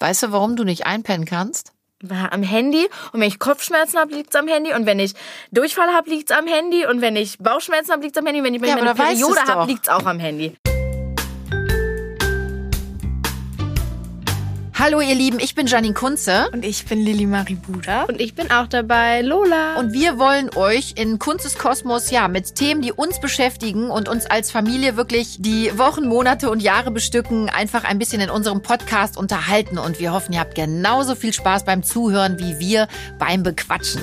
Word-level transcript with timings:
Weißt 0.00 0.22
du, 0.22 0.32
warum 0.32 0.56
du 0.56 0.64
nicht 0.64 0.86
einpennen 0.86 1.26
kannst? 1.26 1.72
Am 2.30 2.42
Handy. 2.44 2.88
Und 3.12 3.20
wenn 3.20 3.26
ich 3.28 3.40
Kopfschmerzen 3.40 3.98
habe, 3.98 4.14
liegt's 4.14 4.36
am 4.36 4.46
Handy. 4.46 4.72
Und 4.72 4.86
wenn 4.86 5.00
ich 5.00 5.14
Durchfall 5.50 5.88
habe, 5.88 6.08
liegt's 6.10 6.30
am 6.30 6.46
Handy. 6.46 6.86
Und 6.86 7.00
wenn 7.00 7.16
ich 7.16 7.38
Bauchschmerzen 7.38 7.90
habe, 7.90 8.02
liegt's 8.04 8.16
am 8.18 8.24
Handy. 8.26 8.40
Und 8.40 8.46
wenn 8.46 8.54
ich 8.54 8.62
Ja, 8.62 8.76
meine 8.76 8.96
weißt 8.96 9.20
Periode 9.20 9.40
habe, 9.40 9.60
doch. 9.62 9.66
liegt's 9.66 9.88
auch 9.88 10.06
am 10.06 10.20
Handy. 10.20 10.54
Hallo 14.80 15.00
ihr 15.00 15.16
Lieben, 15.16 15.40
ich 15.40 15.56
bin 15.56 15.66
Janine 15.66 15.92
Kunze 15.92 16.48
Und 16.52 16.64
ich 16.64 16.86
bin 16.86 17.00
Lili 17.00 17.26
Maribuda. 17.26 18.04
Und 18.04 18.20
ich 18.20 18.36
bin 18.36 18.52
auch 18.52 18.68
dabei, 18.68 19.22
Lola. 19.22 19.76
und 19.76 19.92
wir 19.92 20.20
wollen 20.20 20.50
euch 20.54 20.92
in 20.94 21.18
Kunzes 21.18 21.58
Kosmos 21.58 22.12
ja 22.12 22.28
mit 22.28 22.54
Themen, 22.54 22.80
die 22.80 22.92
uns 22.92 23.18
beschäftigen 23.18 23.90
und 23.90 24.08
uns 24.08 24.26
als 24.26 24.52
Familie 24.52 24.96
wirklich 24.96 25.38
die 25.40 25.76
Wochen, 25.76 26.06
Monate 26.06 26.48
und 26.48 26.62
Jahre 26.62 26.92
bestücken, 26.92 27.48
einfach 27.50 27.82
ein 27.82 27.98
bisschen 27.98 28.20
in 28.20 28.30
unserem 28.30 28.62
Podcast 28.62 29.16
unterhalten 29.16 29.78
und 29.78 29.98
wir 29.98 30.12
hoffen, 30.12 30.32
ihr 30.32 30.38
habt 30.38 30.54
genauso 30.54 31.16
viel 31.16 31.32
Spaß 31.32 31.64
beim 31.64 31.82
Zuhören 31.82 32.38
wie 32.38 32.60
wir 32.60 32.86
beim 33.18 33.42
Bequatschen. 33.42 34.00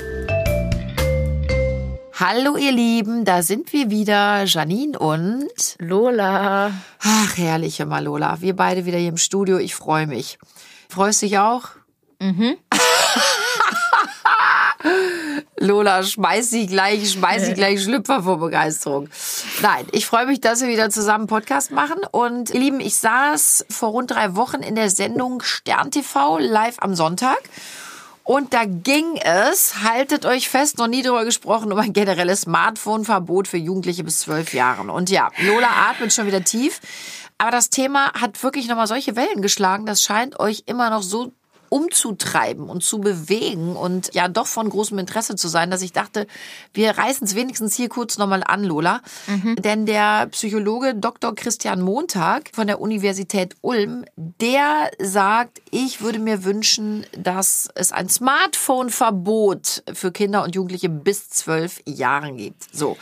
Hallo 2.18 2.58
ihr 2.58 2.72
Lieben, 2.72 3.24
da 3.24 3.44
sind 3.44 3.72
wir 3.72 3.90
wieder, 3.90 4.44
Janine 4.44 5.00
und 5.00 5.76
Lola. 5.80 6.72
Ach, 7.02 7.38
herrlich, 7.38 7.80
hör 7.80 7.86
mal, 7.86 8.04
Lola. 8.04 8.42
Wir 8.42 8.56
beide 8.56 8.86
wieder 8.86 8.98
hier 8.98 9.10
im 9.10 9.18
Studio. 9.18 9.58
Ich 9.58 9.76
freue 9.76 10.08
mich. 10.08 10.38
Freust 10.96 11.22
dich 11.24 11.38
auch? 11.40 11.64
Mhm. 12.22 12.56
Lola, 15.58 16.04
schmeiß 16.04 16.50
sie 16.50 16.68
gleich, 16.68 17.12
schmeiß 17.12 17.48
sie 17.48 17.54
gleich 17.54 17.84
Schlüpfer 17.84 18.24
vor 18.24 18.40
Begeisterung. 18.40 19.10
Nein, 19.62 19.86
ich 19.92 20.06
freue 20.06 20.26
mich, 20.26 20.40
dass 20.40 20.62
wir 20.62 20.70
wieder 20.70 20.90
zusammen 20.90 21.24
einen 21.24 21.28
Podcast 21.28 21.72
machen. 21.72 22.00
Und 22.12 22.52
ihr 22.52 22.62
Lieben, 22.62 22.80
ich 22.80 22.96
saß 22.96 23.66
vor 23.70 23.90
rund 23.90 24.12
drei 24.12 24.38
Wochen 24.38 24.64
in 24.64 24.76
der 24.76 24.90
Sendung 24.90 25.42
Stern 25.42 25.92
TV 25.92 26.38
live 26.38 26.78
am 26.80 26.96
Sonntag. 26.96 27.40
Und 28.28 28.56
da 28.56 28.66
ging 28.66 29.18
es, 29.18 29.84
haltet 29.84 30.26
euch 30.26 30.50
fest, 30.50 30.80
noch 30.80 30.88
nie 30.88 31.04
drüber 31.04 31.26
gesprochen, 31.26 31.72
um 31.72 31.78
ein 31.78 31.94
generelles 31.94 32.42
Smartphone-Verbot 32.42 33.48
für 33.48 33.58
Jugendliche 33.58 34.04
bis 34.04 34.22
zwölf 34.22 34.56
Jahren. 34.56 34.90
Und 34.90 35.12
ja, 35.12 35.30
Lola 35.44 35.68
atmet 35.90 36.12
schon 36.12 36.26
wieder 36.26 36.44
tief. 36.44 36.82
Aber 37.38 37.52
das 37.52 37.70
Thema 37.70 38.14
hat 38.14 38.42
wirklich 38.42 38.68
nochmal 38.68 38.88
solche 38.88 39.16
Wellen 39.16 39.44
geschlagen. 39.44 39.86
Das 39.86 40.02
scheint 40.02 40.40
euch 40.40 40.64
immer 40.66 40.90
noch 40.90 41.04
so 41.04 41.34
umzutreiben 41.70 42.70
und 42.70 42.84
zu 42.84 43.00
bewegen 43.00 43.76
und 43.76 44.14
ja 44.14 44.28
doch 44.28 44.48
von 44.48 44.70
großem 44.70 45.00
Interesse 45.00 45.36
zu 45.36 45.48
sein, 45.48 45.72
dass 45.72 45.82
ich 45.82 45.94
dachte, 45.94 46.28
wir 46.74 46.92
reißen 46.92 47.26
es 47.26 47.36
wenigstens 47.36 47.76
hier 47.76 47.90
kurz 47.90 48.18
nochmal 48.18 48.44
an, 48.46 48.64
Lola. 48.64 49.02
Denn 49.60 49.86
der 49.86 50.28
Psychologe 50.28 50.96
Dr. 50.96 51.36
Christian 51.36 51.82
Montag 51.82 52.50
von 52.54 52.68
der 52.68 52.82
Universität 52.82 53.56
Ulm, 53.62 54.06
der 54.16 54.92
sagt, 55.00 55.62
ich 55.72 56.02
würde 56.02 56.20
mir 56.20 56.44
wünschen, 56.44 57.06
dass 57.18 57.70
es 57.76 57.92
ein 57.92 58.10
Smartphone-Verbot 58.10 59.84
für 59.94 60.12
Kinder 60.12 60.44
und 60.44 60.56
Jugendliche 60.56 60.90
bis 60.90 61.30
zwölf 61.30 61.82
Jahren 61.86 62.38
gibt. 62.38 62.64
So, 62.76 62.98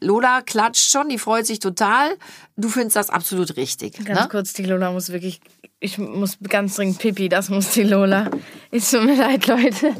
Lola 0.00 0.42
klatscht 0.42 0.90
schon, 0.90 1.08
die 1.08 1.18
freut 1.18 1.46
sich 1.46 1.58
total. 1.58 2.16
Du 2.56 2.68
findest 2.68 2.96
das 2.96 3.10
absolut 3.10 3.56
richtig. 3.56 4.04
Ganz 4.04 4.20
ne? 4.20 4.28
kurz, 4.30 4.52
die 4.52 4.64
Lola 4.64 4.90
muss 4.90 5.10
wirklich. 5.10 5.40
Ich 5.80 5.96
muss 5.96 6.38
ganz 6.42 6.74
dringend 6.74 6.98
pipi, 6.98 7.28
das 7.28 7.50
muss 7.50 7.70
die 7.70 7.84
Lola. 7.84 8.30
Es 8.72 8.90
tut 8.90 9.04
mir 9.04 9.16
leid, 9.16 9.46
Leute. 9.46 9.94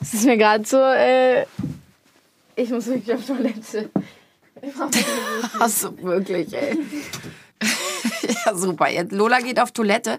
Es 0.00 0.14
ist 0.14 0.26
mir 0.26 0.36
gerade 0.36 0.64
so. 0.64 0.78
Äh, 0.78 1.42
ich 2.54 2.70
muss 2.70 2.86
wirklich 2.86 3.12
auf 3.12 3.26
Toilette. 3.26 3.90
Du 4.62 4.68
wirklich, 6.02 6.54
ey. 6.54 6.78
ja, 8.46 8.54
super. 8.54 8.88
Jetzt 8.88 9.12
Lola 9.12 9.40
geht 9.40 9.58
auf 9.58 9.72
Toilette. 9.72 10.18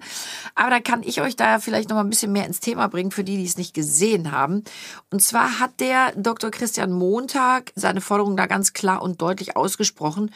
Aber 0.54 0.70
da 0.70 0.80
kann 0.82 1.02
ich 1.02 1.22
euch 1.22 1.38
da 1.38 1.60
vielleicht 1.60 1.90
noch 1.90 1.96
mal 1.96 2.04
ein 2.04 2.10
bisschen 2.10 2.32
mehr 2.32 2.46
ins 2.46 2.60
Thema 2.60 2.88
bringen, 2.88 3.12
für 3.12 3.24
die, 3.24 3.38
die 3.38 3.46
es 3.46 3.58
nicht 3.58 3.74
gesehen 3.74 4.32
haben. 4.32 4.64
Und 5.12 5.22
zwar 5.22 5.60
hat 5.60 5.80
der 5.80 6.12
Dr. 6.16 6.52
Christian 6.52 6.92
Montag 6.92 7.72
seine 7.76 8.02
Forderung 8.02 8.36
da 8.36 8.48
ganz 8.48 8.74
klar 8.74 9.02
und 9.02 9.22
deutlich 9.22 9.56
ausgesprochen. 9.56 10.32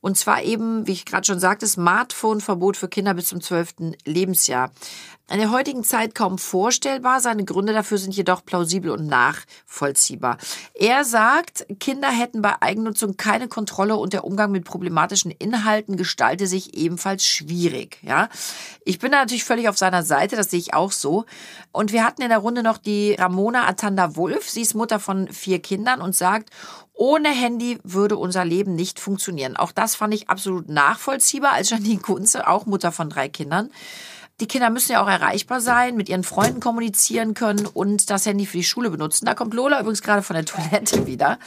Und 0.00 0.16
zwar 0.16 0.42
eben, 0.42 0.86
wie 0.86 0.92
ich 0.92 1.04
gerade 1.04 1.26
schon 1.26 1.40
sagte, 1.40 1.66
Smartphone-Verbot 1.66 2.76
für 2.76 2.88
Kinder 2.88 3.14
bis 3.14 3.28
zum 3.28 3.40
12. 3.40 3.94
Lebensjahr. 4.04 4.70
In 5.30 5.38
der 5.38 5.52
heutigen 5.52 5.84
Zeit 5.84 6.16
kaum 6.16 6.38
vorstellbar. 6.38 7.20
Seine 7.20 7.44
Gründe 7.44 7.72
dafür 7.72 7.98
sind 7.98 8.16
jedoch 8.16 8.44
plausibel 8.44 8.90
und 8.90 9.06
nachvollziehbar. 9.06 10.38
Er 10.74 11.04
sagt, 11.04 11.66
Kinder 11.78 12.08
hätten 12.08 12.42
bei 12.42 12.60
Eigennutzung 12.60 13.16
keine 13.16 13.46
Kontrolle 13.46 13.94
und 13.94 14.12
der 14.12 14.24
Umgang 14.24 14.50
mit 14.50 14.64
problematischen 14.64 15.30
Inhalten 15.30 15.96
gestalte 15.96 16.48
sich 16.48 16.74
ebenfalls 16.74 17.24
schwierig. 17.24 17.98
Ja, 18.02 18.28
ich 18.84 18.98
bin 18.98 19.12
da 19.12 19.18
natürlich 19.18 19.44
völlig 19.44 19.68
auf 19.68 19.78
seiner 19.78 20.02
Seite. 20.02 20.34
Das 20.34 20.50
sehe 20.50 20.58
ich 20.58 20.74
auch 20.74 20.90
so. 20.90 21.26
Und 21.70 21.92
wir 21.92 22.04
hatten 22.04 22.22
in 22.22 22.30
der 22.30 22.38
Runde 22.38 22.64
noch 22.64 22.78
die 22.78 23.14
Ramona 23.14 23.68
Atanda 23.68 24.16
Wolf. 24.16 24.50
Sie 24.50 24.62
ist 24.62 24.74
Mutter 24.74 24.98
von 24.98 25.28
vier 25.28 25.60
Kindern 25.60 26.00
und 26.00 26.16
sagt, 26.16 26.50
ohne 27.00 27.30
Handy 27.30 27.78
würde 27.82 28.18
unser 28.18 28.44
Leben 28.44 28.74
nicht 28.74 29.00
funktionieren. 29.00 29.56
Auch 29.56 29.72
das 29.72 29.94
fand 29.94 30.12
ich 30.12 30.28
absolut 30.28 30.68
nachvollziehbar 30.68 31.52
als 31.52 31.70
Janine 31.70 32.02
Kunze, 32.02 32.46
auch 32.46 32.66
Mutter 32.66 32.92
von 32.92 33.08
drei 33.08 33.30
Kindern. 33.30 33.70
Die 34.38 34.46
Kinder 34.46 34.68
müssen 34.68 34.92
ja 34.92 35.02
auch 35.02 35.08
erreichbar 35.08 35.62
sein, 35.62 35.96
mit 35.96 36.10
ihren 36.10 36.24
Freunden 36.24 36.60
kommunizieren 36.60 37.32
können 37.32 37.64
und 37.64 38.10
das 38.10 38.26
Handy 38.26 38.44
für 38.44 38.58
die 38.58 38.64
Schule 38.64 38.90
benutzen. 38.90 39.24
Da 39.24 39.34
kommt 39.34 39.54
Lola 39.54 39.80
übrigens 39.80 40.02
gerade 40.02 40.20
von 40.20 40.34
der 40.34 40.44
Toilette 40.44 41.06
wieder. 41.06 41.38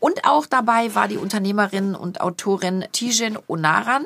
Und 0.00 0.24
auch 0.24 0.46
dabei 0.46 0.92
war 0.96 1.06
die 1.06 1.16
Unternehmerin 1.16 1.94
und 1.94 2.20
Autorin 2.20 2.84
Tijen 2.90 3.38
Onaran. 3.46 4.04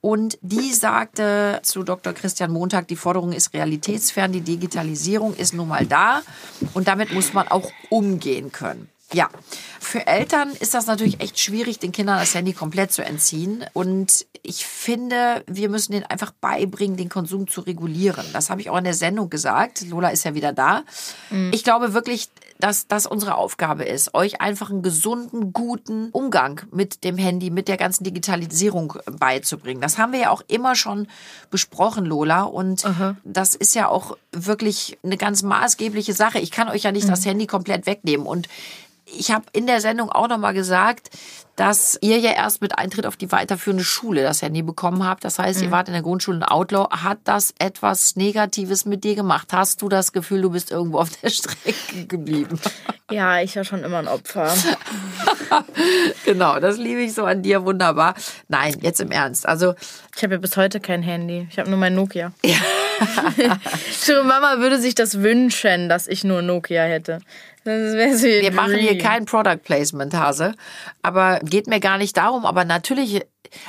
Und 0.00 0.38
die 0.40 0.72
sagte 0.72 1.58
zu 1.64 1.82
Dr. 1.82 2.12
Christian 2.12 2.52
Montag, 2.52 2.86
die 2.86 2.96
Forderung 2.96 3.32
ist 3.32 3.52
realitätsfern, 3.54 4.30
die 4.30 4.40
Digitalisierung 4.40 5.34
ist 5.34 5.52
nun 5.52 5.66
mal 5.66 5.84
da 5.84 6.22
und 6.74 6.86
damit 6.86 7.12
muss 7.12 7.32
man 7.32 7.48
auch 7.48 7.72
umgehen 7.90 8.52
können. 8.52 8.91
Ja, 9.12 9.28
für 9.78 10.06
Eltern 10.06 10.52
ist 10.58 10.74
das 10.74 10.86
natürlich 10.86 11.20
echt 11.20 11.38
schwierig, 11.38 11.78
den 11.78 11.92
Kindern 11.92 12.18
das 12.18 12.34
Handy 12.34 12.52
komplett 12.52 12.92
zu 12.92 13.04
entziehen. 13.04 13.64
Und 13.74 14.26
ich 14.42 14.64
finde, 14.64 15.44
wir 15.46 15.68
müssen 15.68 15.92
denen 15.92 16.06
einfach 16.06 16.30
beibringen, 16.30 16.96
den 16.96 17.08
Konsum 17.08 17.46
zu 17.46 17.60
regulieren. 17.60 18.24
Das 18.32 18.48
habe 18.48 18.60
ich 18.60 18.70
auch 18.70 18.78
in 18.78 18.84
der 18.84 18.94
Sendung 18.94 19.28
gesagt. 19.28 19.82
Lola 19.82 20.08
ist 20.08 20.24
ja 20.24 20.34
wieder 20.34 20.52
da. 20.52 20.82
Ich 21.50 21.62
glaube 21.62 21.92
wirklich, 21.92 22.30
dass 22.58 22.86
das 22.86 23.06
unsere 23.06 23.34
Aufgabe 23.34 23.84
ist, 23.84 24.14
euch 24.14 24.40
einfach 24.40 24.70
einen 24.70 24.82
gesunden, 24.82 25.52
guten 25.52 26.10
Umgang 26.10 26.62
mit 26.70 27.04
dem 27.04 27.18
Handy, 27.18 27.50
mit 27.50 27.68
der 27.68 27.76
ganzen 27.76 28.04
Digitalisierung 28.04 28.94
beizubringen. 29.18 29.80
Das 29.80 29.98
haben 29.98 30.12
wir 30.12 30.20
ja 30.20 30.30
auch 30.30 30.42
immer 30.46 30.74
schon 30.76 31.08
besprochen, 31.50 32.06
Lola. 32.06 32.44
Und 32.44 32.84
das 33.24 33.54
ist 33.54 33.74
ja 33.74 33.88
auch 33.88 34.16
wirklich 34.30 34.96
eine 35.02 35.16
ganz 35.16 35.42
maßgebliche 35.42 36.14
Sache. 36.14 36.38
Ich 36.38 36.50
kann 36.50 36.68
euch 36.68 36.84
ja 36.84 36.92
nicht 36.92 37.08
das 37.08 37.26
Handy 37.26 37.46
komplett 37.46 37.86
wegnehmen. 37.86 38.26
Und 38.26 38.48
ich 39.06 39.30
habe 39.30 39.44
in 39.52 39.66
der 39.66 39.80
Sendung 39.80 40.10
auch 40.10 40.28
nochmal 40.28 40.54
gesagt, 40.54 41.10
dass 41.56 41.98
ihr 42.00 42.18
ja 42.18 42.32
erst 42.32 42.62
mit 42.62 42.78
Eintritt 42.78 43.06
auf 43.06 43.16
die 43.16 43.30
weiterführende 43.30 43.84
Schule 43.84 44.22
das 44.22 44.40
Handy 44.40 44.62
bekommen 44.62 45.04
habt. 45.04 45.24
Das 45.24 45.38
heißt, 45.38 45.60
ihr 45.60 45.70
wart 45.70 45.88
in 45.88 45.92
der 45.92 46.02
Grundschule 46.02 46.38
ein 46.38 46.42
Outlaw. 46.44 46.88
Hat 46.90 47.18
das 47.24 47.52
etwas 47.58 48.16
Negatives 48.16 48.86
mit 48.86 49.04
dir 49.04 49.14
gemacht? 49.14 49.48
Hast 49.52 49.82
du 49.82 49.88
das 49.90 50.12
Gefühl, 50.12 50.40
du 50.40 50.50
bist 50.50 50.70
irgendwo 50.70 50.98
auf 50.98 51.10
der 51.10 51.28
Strecke 51.30 52.06
geblieben? 52.06 52.58
Ja, 53.10 53.40
ich 53.40 53.54
war 53.56 53.64
schon 53.64 53.84
immer 53.84 53.98
ein 53.98 54.08
Opfer. 54.08 54.54
genau, 56.24 56.58
das 56.58 56.78
liebe 56.78 57.02
ich 57.02 57.12
so 57.12 57.24
an 57.24 57.42
dir 57.42 57.66
wunderbar. 57.66 58.14
Nein, 58.48 58.76
jetzt 58.80 59.00
im 59.00 59.10
Ernst. 59.10 59.46
Also, 59.46 59.74
Ich 60.16 60.22
habe 60.22 60.34
ja 60.34 60.40
bis 60.40 60.56
heute 60.56 60.80
kein 60.80 61.02
Handy. 61.02 61.46
Ich 61.50 61.58
habe 61.58 61.68
nur 61.68 61.78
mein 61.78 61.94
Nokia. 61.94 62.32
Ihre 62.42 64.24
Mama 64.24 64.58
würde 64.58 64.80
sich 64.80 64.94
das 64.94 65.20
wünschen, 65.20 65.90
dass 65.90 66.06
ich 66.06 66.24
nur 66.24 66.40
Nokia 66.40 66.84
hätte. 66.84 67.20
Wir 67.64 68.52
machen 68.52 68.76
hier 68.76 68.98
kein 68.98 69.24
Product 69.24 69.58
Placement, 69.62 70.14
Hase. 70.14 70.54
Aber 71.02 71.40
geht 71.40 71.66
mir 71.66 71.80
gar 71.80 71.98
nicht 71.98 72.16
darum. 72.16 72.44
Aber 72.44 72.64
natürlich, 72.64 73.22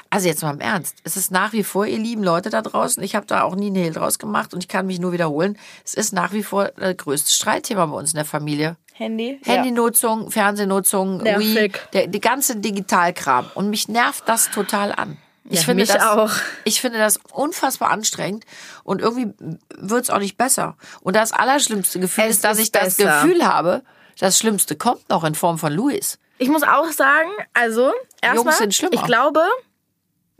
also 0.09 0.27
jetzt 0.27 0.41
mal 0.41 0.53
im 0.53 0.59
Ernst, 0.59 0.97
es 1.03 1.17
ist 1.17 1.31
nach 1.31 1.53
wie 1.53 1.63
vor, 1.63 1.85
ihr 1.85 1.99
lieben 1.99 2.23
Leute 2.23 2.49
da 2.49 2.61
draußen, 2.61 3.03
ich 3.03 3.15
habe 3.15 3.25
da 3.25 3.43
auch 3.43 3.55
nie 3.55 3.67
einen 3.67 3.75
Hehl 3.75 3.93
draus 3.93 4.19
gemacht 4.19 4.53
und 4.53 4.63
ich 4.63 4.67
kann 4.67 4.87
mich 4.87 4.99
nur 4.99 5.11
wiederholen, 5.11 5.57
es 5.85 5.93
ist 5.93 6.13
nach 6.13 6.33
wie 6.33 6.43
vor 6.43 6.71
das 6.75 6.97
größte 6.97 7.31
Streitthema 7.31 7.85
bei 7.85 7.97
uns 7.97 8.13
in 8.13 8.17
der 8.17 8.25
Familie. 8.25 8.77
Handy. 8.93 9.39
Ja. 9.43 9.53
Handynutzung, 9.53 10.29
Fernsehnutzung, 10.29 11.17
Nervig. 11.17 11.73
Wii, 11.73 11.81
der, 11.93 12.07
die 12.07 12.21
ganze 12.21 12.57
Digitalkram. 12.57 13.47
Und 13.55 13.69
mich 13.69 13.87
nervt 13.87 14.27
das 14.27 14.51
total 14.51 14.91
an. 14.91 15.17
Ich 15.49 15.59
Ja, 15.59 15.65
finde 15.65 15.83
mich 15.83 15.91
das, 15.91 16.01
auch. 16.03 16.31
Ich 16.63 16.79
finde 16.81 16.99
das 16.99 17.19
unfassbar 17.31 17.91
anstrengend 17.91 18.45
und 18.83 19.01
irgendwie 19.01 19.33
wird's 19.77 20.09
auch 20.09 20.19
nicht 20.19 20.37
besser. 20.37 20.77
Und 21.01 21.15
das 21.15 21.31
allerschlimmste 21.33 21.99
Gefühl 21.99 22.25
Es 22.25 22.35
ist, 22.37 22.43
dass 22.43 22.57
ist 22.57 22.63
ich 22.65 22.71
das 22.71 22.95
besser. 22.95 23.21
Gefühl 23.23 23.45
habe, 23.45 23.83
das 24.19 24.37
Schlimmste 24.37 24.75
kommt 24.77 25.09
noch 25.09 25.23
in 25.23 25.35
Form 25.35 25.57
von 25.57 25.73
Louis. 25.73 26.17
Ich 26.37 26.49
muss 26.49 26.63
auch 26.63 26.89
sagen, 26.91 27.29
also 27.53 27.91
erstmal, 28.21 28.53
sind 28.53 28.73
schlimmer. 28.73 28.93
ich 28.93 29.03
glaube, 29.03 29.41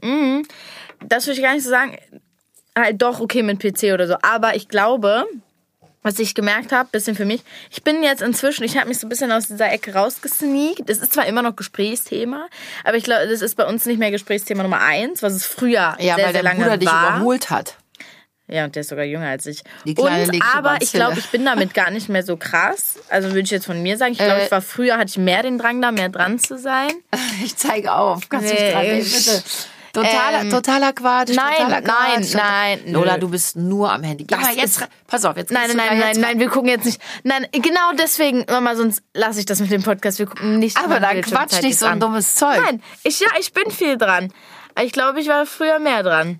mh, 0.02 0.44
das 1.06 1.26
würde 1.28 1.38
ich 1.38 1.44
gar 1.44 1.54
nicht 1.54 1.64
so 1.64 1.70
sagen, 1.70 1.98
halt 2.78 3.02
doch 3.02 3.20
okay 3.20 3.44
mit 3.44 3.60
PC 3.60 3.94
oder 3.94 4.08
so, 4.08 4.16
aber 4.22 4.56
ich 4.56 4.68
glaube, 4.70 5.26
was 6.04 6.20
ich 6.20 6.36
gemerkt 6.36 6.72
habe, 6.72 6.90
bisschen 6.92 7.16
für 7.16 7.26
mich, 7.26 7.42
ich 7.72 7.84
bin 7.84 8.04
jetzt 8.04 8.22
inzwischen, 8.22 8.64
ich 8.64 8.78
habe 8.78 8.88
mich 8.90 9.00
so 9.00 9.08
ein 9.08 9.10
bisschen 9.10 9.32
aus 9.32 9.48
dieser 9.48 9.72
Ecke 9.72 9.94
rausgesneakt. 9.96 10.90
Es 10.90 11.00
ist 11.00 11.14
zwar 11.14 11.26
immer 11.26 11.42
noch 11.42 11.56
Gesprächsthema, 11.56 12.48
aber 12.84 12.98
ich 12.98 13.04
glaube, 13.04 13.28
das 13.28 13.42
ist 13.42 13.56
bei 13.56 13.66
uns 13.66 13.86
nicht 13.86 13.98
mehr 14.00 14.12
Gesprächsthema 14.12 14.64
Nummer 14.64 14.82
eins, 14.82 15.24
was 15.24 15.34
es 15.34 15.46
früher 15.46 15.96
Ja, 16.00 16.16
sehr, 16.16 16.18
weil 16.18 16.24
sehr 16.26 16.34
der 16.34 16.44
lange 16.44 16.64
Bruder 16.64 16.78
dich 16.78 16.90
war. 16.90 17.16
überholt 17.18 17.50
hat. 17.50 17.78
Ja, 18.48 18.66
und 18.66 18.76
der 18.76 18.82
ist 18.82 18.90
sogar 18.90 19.06
jünger 19.06 19.30
als 19.30 19.46
ich. 19.46 19.64
Die 19.86 19.96
kleine 19.96 20.28
und, 20.28 20.44
aber 20.54 20.76
ich 20.82 20.92
glaube, 20.92 21.18
ich 21.18 21.28
bin 21.30 21.46
damit 21.46 21.74
gar 21.74 21.90
nicht 21.92 22.10
mehr 22.10 22.24
so 22.24 22.36
krass. 22.36 22.96
Also 23.10 23.30
würde 23.30 23.40
ich 23.40 23.52
jetzt 23.52 23.66
von 23.66 23.82
mir 23.82 23.98
sagen. 23.98 24.12
Ich 24.12 24.18
glaube, 24.18 24.42
Äh. 24.42 24.46
ich 24.46 24.52
war 24.52 24.62
früher, 24.62 24.98
hatte 24.98 25.10
ich 25.12 25.18
mehr 25.18 25.42
den 25.44 25.58
Drang 25.58 25.82
da, 25.82 25.92
mehr 25.94 26.10
dran 26.10 26.38
zu 26.40 26.60
sein. 26.60 26.92
Ich 27.44 27.56
zeige 27.56 27.94
auf. 27.94 28.28
Kannst 28.30 28.50
du 28.50 28.54
Nee, 28.54 28.62
nicht 28.64 28.74
dran 28.76 28.86
nehmen, 28.86 29.04
bitte. 29.12 29.44
Totaler, 29.94 30.42
Ähm, 30.42 30.50
totaler 30.50 30.92
Quatsch. 30.92 31.30
nein, 31.36 31.54
totaler 31.56 31.82
nein, 31.82 32.22
Quatsch. 32.22 32.34
nein, 32.34 32.80
nö. 32.86 32.92
Lola, 32.94 33.18
du 33.20 33.30
bist 33.30 33.56
nur 33.56 33.92
am 33.92 34.02
Handy. 34.04 34.24
Geh 34.26 34.36
Das 34.36 34.44
mal 34.44 34.56
jetzt. 34.56 34.82
ist-. 34.82 34.88
Pass 35.08 35.24
auf, 35.24 35.38
jetzt 35.38 35.52
Nein, 35.52 35.68
nein, 35.68 35.78
nein, 35.78 36.00
nein, 36.00 36.20
nein, 36.20 36.40
wir 36.40 36.50
gucken 36.50 36.70
jetzt 36.70 36.86
nicht. 36.86 37.00
Nein, 37.24 37.46
genau 37.52 37.92
deswegen, 37.98 38.44
Mama, 38.50 38.76
sonst 38.76 39.04
lasse 39.14 39.40
ich 39.40 39.46
das 39.46 39.60
mit 39.60 39.72
dem 39.72 39.84
Podcast. 39.84 40.18
Wir 40.20 40.26
gucken 40.26 40.58
nicht. 40.60 40.78
Aber 40.78 41.00
dann 41.00 41.22
quatsch 41.22 41.62
nicht 41.62 41.78
so 41.78 41.86
ein 41.86 41.94
an. 41.94 42.00
dummes 42.00 42.36
Zeug. 42.36 42.60
Nein, 42.66 42.82
ich, 43.04 43.20
ja, 43.20 43.28
ich 43.40 43.54
bin 43.54 43.70
viel 43.72 43.98
dran. 43.98 44.34
Ich 44.82 44.92
glaube, 44.92 45.22
ich 45.22 45.28
war 45.28 45.46
früher 45.46 45.78
mehr 45.78 46.02
dran. 46.02 46.40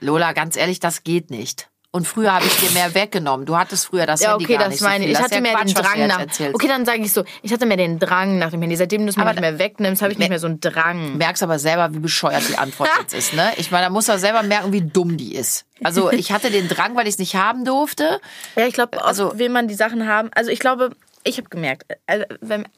Lola, 0.00 0.32
ganz 0.32 0.56
ehrlich, 0.56 0.80
das 0.80 1.04
geht 1.04 1.30
nicht. 1.30 1.68
Und 1.94 2.08
früher 2.08 2.34
habe 2.34 2.44
ich 2.44 2.56
dir 2.56 2.72
mehr 2.72 2.92
weggenommen. 2.96 3.46
Du 3.46 3.56
hattest 3.56 3.86
früher 3.86 4.04
das 4.04 4.20
Ja, 4.20 4.32
Handy 4.32 4.46
okay, 4.46 4.54
gar 4.54 4.64
das 4.64 4.70
nicht 4.70 4.78
so 4.80 4.84
meine 4.86 5.04
viel. 5.04 5.12
ich. 5.12 5.20
Hatte 5.22 5.36
ja 5.36 5.40
mehr 5.40 5.52
Quatsch, 5.54 5.66
den 5.68 5.74
Drang 5.84 6.06
nach. 6.08 6.18
erzählst. 6.18 6.54
Okay, 6.56 6.66
dann 6.66 6.84
sage 6.84 6.98
ich 7.02 7.12
so, 7.12 7.22
ich 7.42 7.52
hatte 7.52 7.66
mehr 7.66 7.76
den 7.76 8.00
Drang 8.00 8.36
nach 8.40 8.50
dem 8.50 8.60
Handy. 8.62 8.74
Seitdem 8.74 9.02
du 9.02 9.10
es 9.10 9.16
mir 9.16 9.24
nicht 9.26 9.40
mehr 9.40 9.60
wegnimmst, 9.60 10.02
habe 10.02 10.12
ich 10.12 10.18
nicht 10.18 10.28
mehr 10.28 10.40
so 10.40 10.48
einen 10.48 10.58
Drang. 10.58 11.16
merkst 11.18 11.44
aber 11.44 11.60
selber, 11.60 11.94
wie 11.94 12.00
bescheuert 12.00 12.42
die 12.48 12.58
Antwort 12.58 12.90
jetzt 13.00 13.14
ist, 13.14 13.32
ne? 13.34 13.52
Ich 13.58 13.70
meine, 13.70 13.84
da 13.86 13.90
muss 13.90 14.08
er 14.08 14.18
selber 14.18 14.42
merken, 14.42 14.72
wie 14.72 14.80
dumm 14.82 15.16
die 15.16 15.36
ist. 15.36 15.66
Also 15.84 16.10
ich 16.10 16.32
hatte 16.32 16.50
den 16.50 16.66
Drang, 16.66 16.96
weil 16.96 17.06
ich 17.06 17.14
es 17.14 17.18
nicht 17.20 17.36
haben 17.36 17.64
durfte. 17.64 18.20
Ja, 18.56 18.66
ich 18.66 18.74
glaube, 18.74 19.00
Also- 19.04 19.38
will 19.38 19.48
man 19.48 19.68
die 19.68 19.74
Sachen 19.74 20.08
haben. 20.08 20.30
Also 20.34 20.50
ich 20.50 20.58
glaube, 20.58 20.90
ich 21.22 21.38
habe 21.38 21.48
gemerkt, 21.48 21.84
äh, 22.06 22.24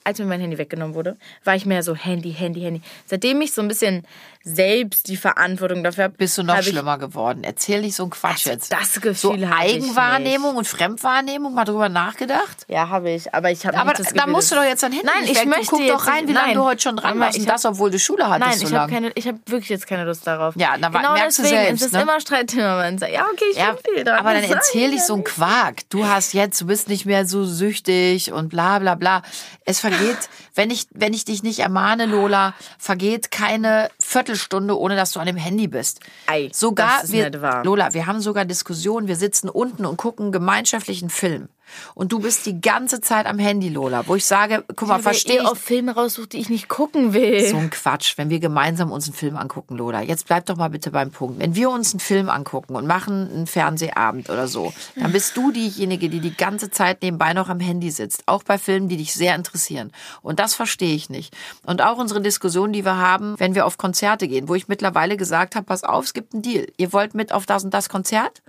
als 0.05 0.19
mir 0.19 0.27
mein 0.27 0.41
Handy 0.41 0.59
weggenommen 0.59 0.95
wurde, 0.95 1.17
war 1.43 1.57
ich 1.57 1.65
mehr 1.67 1.83
so 1.83 1.97
Handy, 1.97 2.33
Handy, 2.35 2.61
Handy. 2.61 2.83
Seitdem 3.07 3.41
ich 3.41 3.53
so 3.55 3.63
ein 3.63 3.67
bisschen 3.69 4.07
selbst 4.49 5.09
die 5.09 5.17
Verantwortung 5.17 5.83
dafür 5.83 6.05
habe, 6.05 6.15
Bist 6.17 6.39
du 6.39 6.45
noch 6.45 6.63
schlimmer 6.63 6.99
geworden. 6.99 7.43
Erzähl 7.43 7.81
nicht 7.81 7.97
so 7.97 8.05
einen 8.05 8.11
Quatsch 8.11 8.47
Also, 8.47 8.51
jetzt. 8.51 8.71
das 8.73 8.95
so 8.95 9.01
Gefühl 9.01 9.43
ich 9.43 9.49
Eigenwahrnehmung 9.49 10.55
und 10.55 10.69
Fremdwahrnehmung, 10.69 11.53
mal 11.53 11.65
drüber 11.65 11.89
nachgedacht? 11.89 12.65
Ja, 12.69 12.89
habe 12.89 13.11
ich, 13.11 13.35
aber 13.35 13.51
ich 13.51 13.67
habe 13.67 13.77
Aber 13.77 13.87
nicht 13.91 13.99
das 13.99 14.07
Gefühl, 14.13 14.21
da 14.25 14.27
musst 14.29 14.53
du 14.53 14.55
doch 14.55 14.63
jetzt 14.63 14.85
dein 14.85 14.93
Handy 14.93 15.07
Nein, 15.07 15.25
ich 15.25 15.45
möchte 15.47 15.65
du 15.65 15.71
guck 15.71 15.81
jetzt 15.81 15.93
doch 15.95 16.07
rein, 16.07 16.29
wie 16.29 16.33
lange 16.33 16.55
du 16.55 16.63
heute 16.63 16.81
schon 16.81 16.97
dran 16.97 17.19
warst. 17.19 17.39
Und 17.41 17.49
das, 17.49 17.65
obwohl 17.65 17.91
du 17.91 17.99
Schule 17.99 18.29
hattest 18.29 18.49
Nein, 18.49 18.59
so 18.61 18.67
ich 18.69 18.75
habe 18.75 18.93
keine, 18.93 19.11
ich 19.17 19.27
habe 19.27 19.39
wirklich 19.47 19.69
jetzt 19.71 19.89
keine 19.89 20.05
Lust 20.05 20.25
darauf. 20.29 20.55
Ja, 20.57 20.77
na, 20.79 20.91
genau 20.91 21.15
merkst 21.15 21.39
du 21.39 21.43
deswegen 21.43 21.63
selbst, 21.63 21.81
ist 21.81 21.87
es 21.89 21.93
ne? 21.93 22.03
immer 22.03 22.21
Streitthema. 22.21 22.77
Man 22.77 22.99
sagt, 22.99 23.13
ja, 23.13 23.25
okay, 23.33 23.45
ich 23.51 23.59
Ja, 23.59 23.73
bin 23.73 23.95
viel 23.95 24.05
dran. 24.05 24.19
aber 24.21 24.33
dann 24.33 24.45
erzähl 24.45 24.83
sag 24.83 24.91
nicht 24.91 25.01
ich 25.01 25.05
so 25.07 25.15
einen 25.15 25.25
Quark. 25.25 25.91
Du 25.91 26.07
hast 26.07 26.35
jetzt, 26.35 26.61
du 26.61 26.67
bist 26.67 26.89
nicht 26.89 27.05
mehr 27.05 27.27
so 27.27 27.45
süchtig 27.45 28.31
und 28.33 28.49
bla 28.51 28.79
bla 28.79 28.95
bla. 28.95 29.23
Es 29.65 29.81
vergeht, 29.81 30.19
wenn 30.55 30.71
ich, 30.71 30.87
wenn 30.93 31.13
ich 31.13 31.25
dich 31.25 31.43
nicht 31.43 31.59
ermahne, 31.59 32.07
Lola, 32.07 32.55
vergeht 32.79 33.33
keine 33.33 33.91
Viertelstunde, 34.37 34.79
ohne 34.79 34.97
dass 34.97 35.13
du 35.13 35.21
an 35.21 35.27
dem 35.27 35.37
Handy 35.37 35.67
bist. 35.67 36.01
Ei, 36.27 36.51
sogar 36.53 36.89
das 36.97 37.05
ist 37.05 37.13
wir, 37.13 37.31
nicht 37.31 37.41
wahr. 37.41 37.65
Lola, 37.65 37.95
wir 37.95 38.07
haben 38.07 38.21
sogar 38.21 38.45
Diskussionen, 38.45 39.09
wir 39.09 39.17
sitzen 39.17 39.49
unten 39.49 39.87
und 39.87 39.97
gucken 39.97 40.33
gemeinschaftlichen 40.33 41.11
Film. 41.11 41.49
Und 41.95 42.13
du 42.13 42.21
bist 42.21 42.47
die 42.47 42.61
ganze 42.61 43.01
Zeit 43.01 43.27
am 43.27 43.39
Handy, 43.39 43.69
Lola, 43.69 44.07
wo 44.07 44.15
ich 44.15 44.25
sage, 44.25 44.65
guck 44.75 44.89
mal, 44.89 44.99
verstehe 45.01 45.37
ihr 45.37 45.43
ich 45.43 45.49
auf 45.49 45.59
Filme 45.59 45.95
raussucht, 45.95 46.33
die 46.33 46.39
ich 46.39 46.49
nicht 46.49 46.69
gucken 46.69 47.13
will. 47.13 47.47
so 47.49 47.57
ein 47.57 47.71
Quatsch, 47.71 48.17
wenn 48.17 48.31
wir 48.31 48.41
gemeinsam 48.41 48.93
uns 48.93 49.07
einen 49.07 49.15
Film 49.15 49.37
angucken, 49.37 49.77
Lola. 49.77 50.03
Jetzt 50.03 50.27
bleib 50.27 50.47
doch 50.47 50.57
mal 50.57 50.69
bitte 50.69 50.91
beim 50.91 51.11
Punkt. 51.11 51.39
Wenn 51.39 51.55
wir 51.55 51.71
uns 51.71 51.93
einen 51.93 52.01
Film 52.01 52.29
angucken 52.29 52.75
und 52.77 52.87
machen 52.87 53.31
einen 53.31 53.47
Fernsehabend 53.47 54.31
oder 54.31 54.49
so, 54.49 54.73
dann 54.97 55.13
bist 55.13 55.37
du 55.37 55.53
diejenige, 55.53 56.09
die 56.09 56.21
die 56.21 56.37
ganze 56.37 56.71
Zeit 56.71 57.03
nebenbei 57.03 57.33
noch 57.33 57.49
am 57.49 57.61
Handy 57.61 57.91
sitzt. 57.91 58.23
Auch 58.27 58.43
bei 58.43 58.59
Filmen, 58.59 58.89
die 58.89 58.97
dich 58.97 59.15
sehr 59.15 59.35
interessieren. 59.35 59.93
Und 60.23 60.41
das 60.41 60.55
verstehe 60.55 60.95
ich 60.95 61.11
nicht. 61.11 61.35
Und 61.65 61.83
auch 61.83 61.99
unsere 61.99 62.21
Diskussion, 62.21 62.73
die 62.73 62.85
wir 62.85 62.97
haben, 62.97 63.39
wenn 63.39 63.55
wir 63.55 63.67
auf 63.67 63.79
Konzerte 63.79 64.29
gehen, 64.29 64.49
wo 64.49 64.55
ich 64.55 64.69
mittlerweile 64.69 65.17
gesagt 65.17 65.57
habe, 65.57 65.67
pass 65.67 65.85
auf, 65.85 66.05
es 66.05 66.15
gibt 66.15 66.33
einen 66.33 66.43
Deal. 66.43 66.67
Ihr 66.77 66.93
wollt 66.93 67.15
mit 67.15 67.33
auf 67.33 67.47
das 67.47 67.65
und 67.65 67.75
das 67.75 67.89
Konzert? 67.89 68.43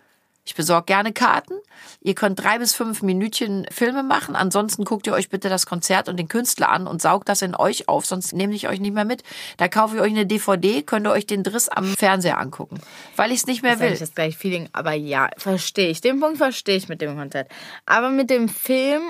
Ich 0.47 0.55
besorge 0.55 0.85
gerne 0.85 1.11
Karten. 1.11 1.55
Ihr 1.99 2.15
könnt 2.15 2.41
drei 2.41 2.57
bis 2.57 2.73
fünf 2.73 3.01
Minütchen 3.01 3.67
Filme 3.69 4.01
machen. 4.01 4.33
Ansonsten 4.37 4.85
guckt 4.85 5.05
ihr 5.05 5.11
euch 5.11 5.27
bitte 5.29 5.49
das 5.49 5.65
Konzert 5.65 6.07
und 6.07 6.15
den 6.15 6.29
Künstler 6.29 6.69
an 6.69 6.87
und 6.87 7.01
saugt 7.01 7.27
das 7.27 7.41
in 7.41 7.53
euch 7.53 7.89
auf, 7.89 8.05
sonst 8.05 8.31
nehme 8.31 8.55
ich 8.55 8.69
euch 8.69 8.79
nicht 8.79 8.93
mehr 8.93 9.03
mit. 9.03 9.23
Da 9.57 9.67
kaufe 9.67 9.97
ich 9.97 10.01
euch 10.01 10.11
eine 10.11 10.25
DVD, 10.25 10.83
könnt 10.83 11.05
ihr 11.05 11.11
euch 11.11 11.25
den 11.27 11.43
Driss 11.43 11.67
am 11.67 11.83
Fernseher 11.83 12.39
angucken. 12.39 12.79
Weil 13.17 13.31
ich 13.33 13.39
es 13.39 13.45
nicht 13.47 13.61
mehr 13.61 13.73
Das 13.75 13.81
ist 13.81 13.89
will. 13.91 13.99
das 13.99 14.15
gleiche 14.15 14.37
Feeling, 14.37 14.69
aber 14.71 14.93
ja, 14.93 15.29
verstehe 15.37 15.89
ich. 15.89 15.99
Den 15.99 16.21
Punkt 16.21 16.37
verstehe 16.37 16.77
ich 16.77 16.87
mit 16.87 17.01
dem 17.01 17.17
Konzert. 17.17 17.49
Aber 17.85 18.09
mit 18.09 18.29
dem 18.29 18.47
Film, 18.47 19.01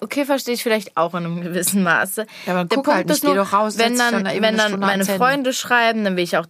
okay, 0.00 0.24
verstehe 0.24 0.54
ich 0.54 0.64
vielleicht 0.64 0.96
auch 0.96 1.14
in 1.14 1.24
einem 1.24 1.40
gewissen 1.40 1.84
Maße. 1.84 2.26
Ja, 2.46 2.52
aber 2.52 2.64
Der 2.64 2.76
guck 2.76 2.84
Punkt 2.86 2.88
halt 2.96 3.06
nicht, 3.06 3.16
ist 3.18 3.24
nur, 3.24 3.38
raus, 3.38 3.78
wenn 3.78 3.96
dann, 3.96 4.24
wenn 4.24 4.56
dann 4.56 4.80
meine. 4.80 5.04
Freunde 5.04 5.52
schreiben, 5.52 6.02
dann 6.02 6.16
will 6.16 6.24
ich 6.24 6.36
auch, 6.36 6.46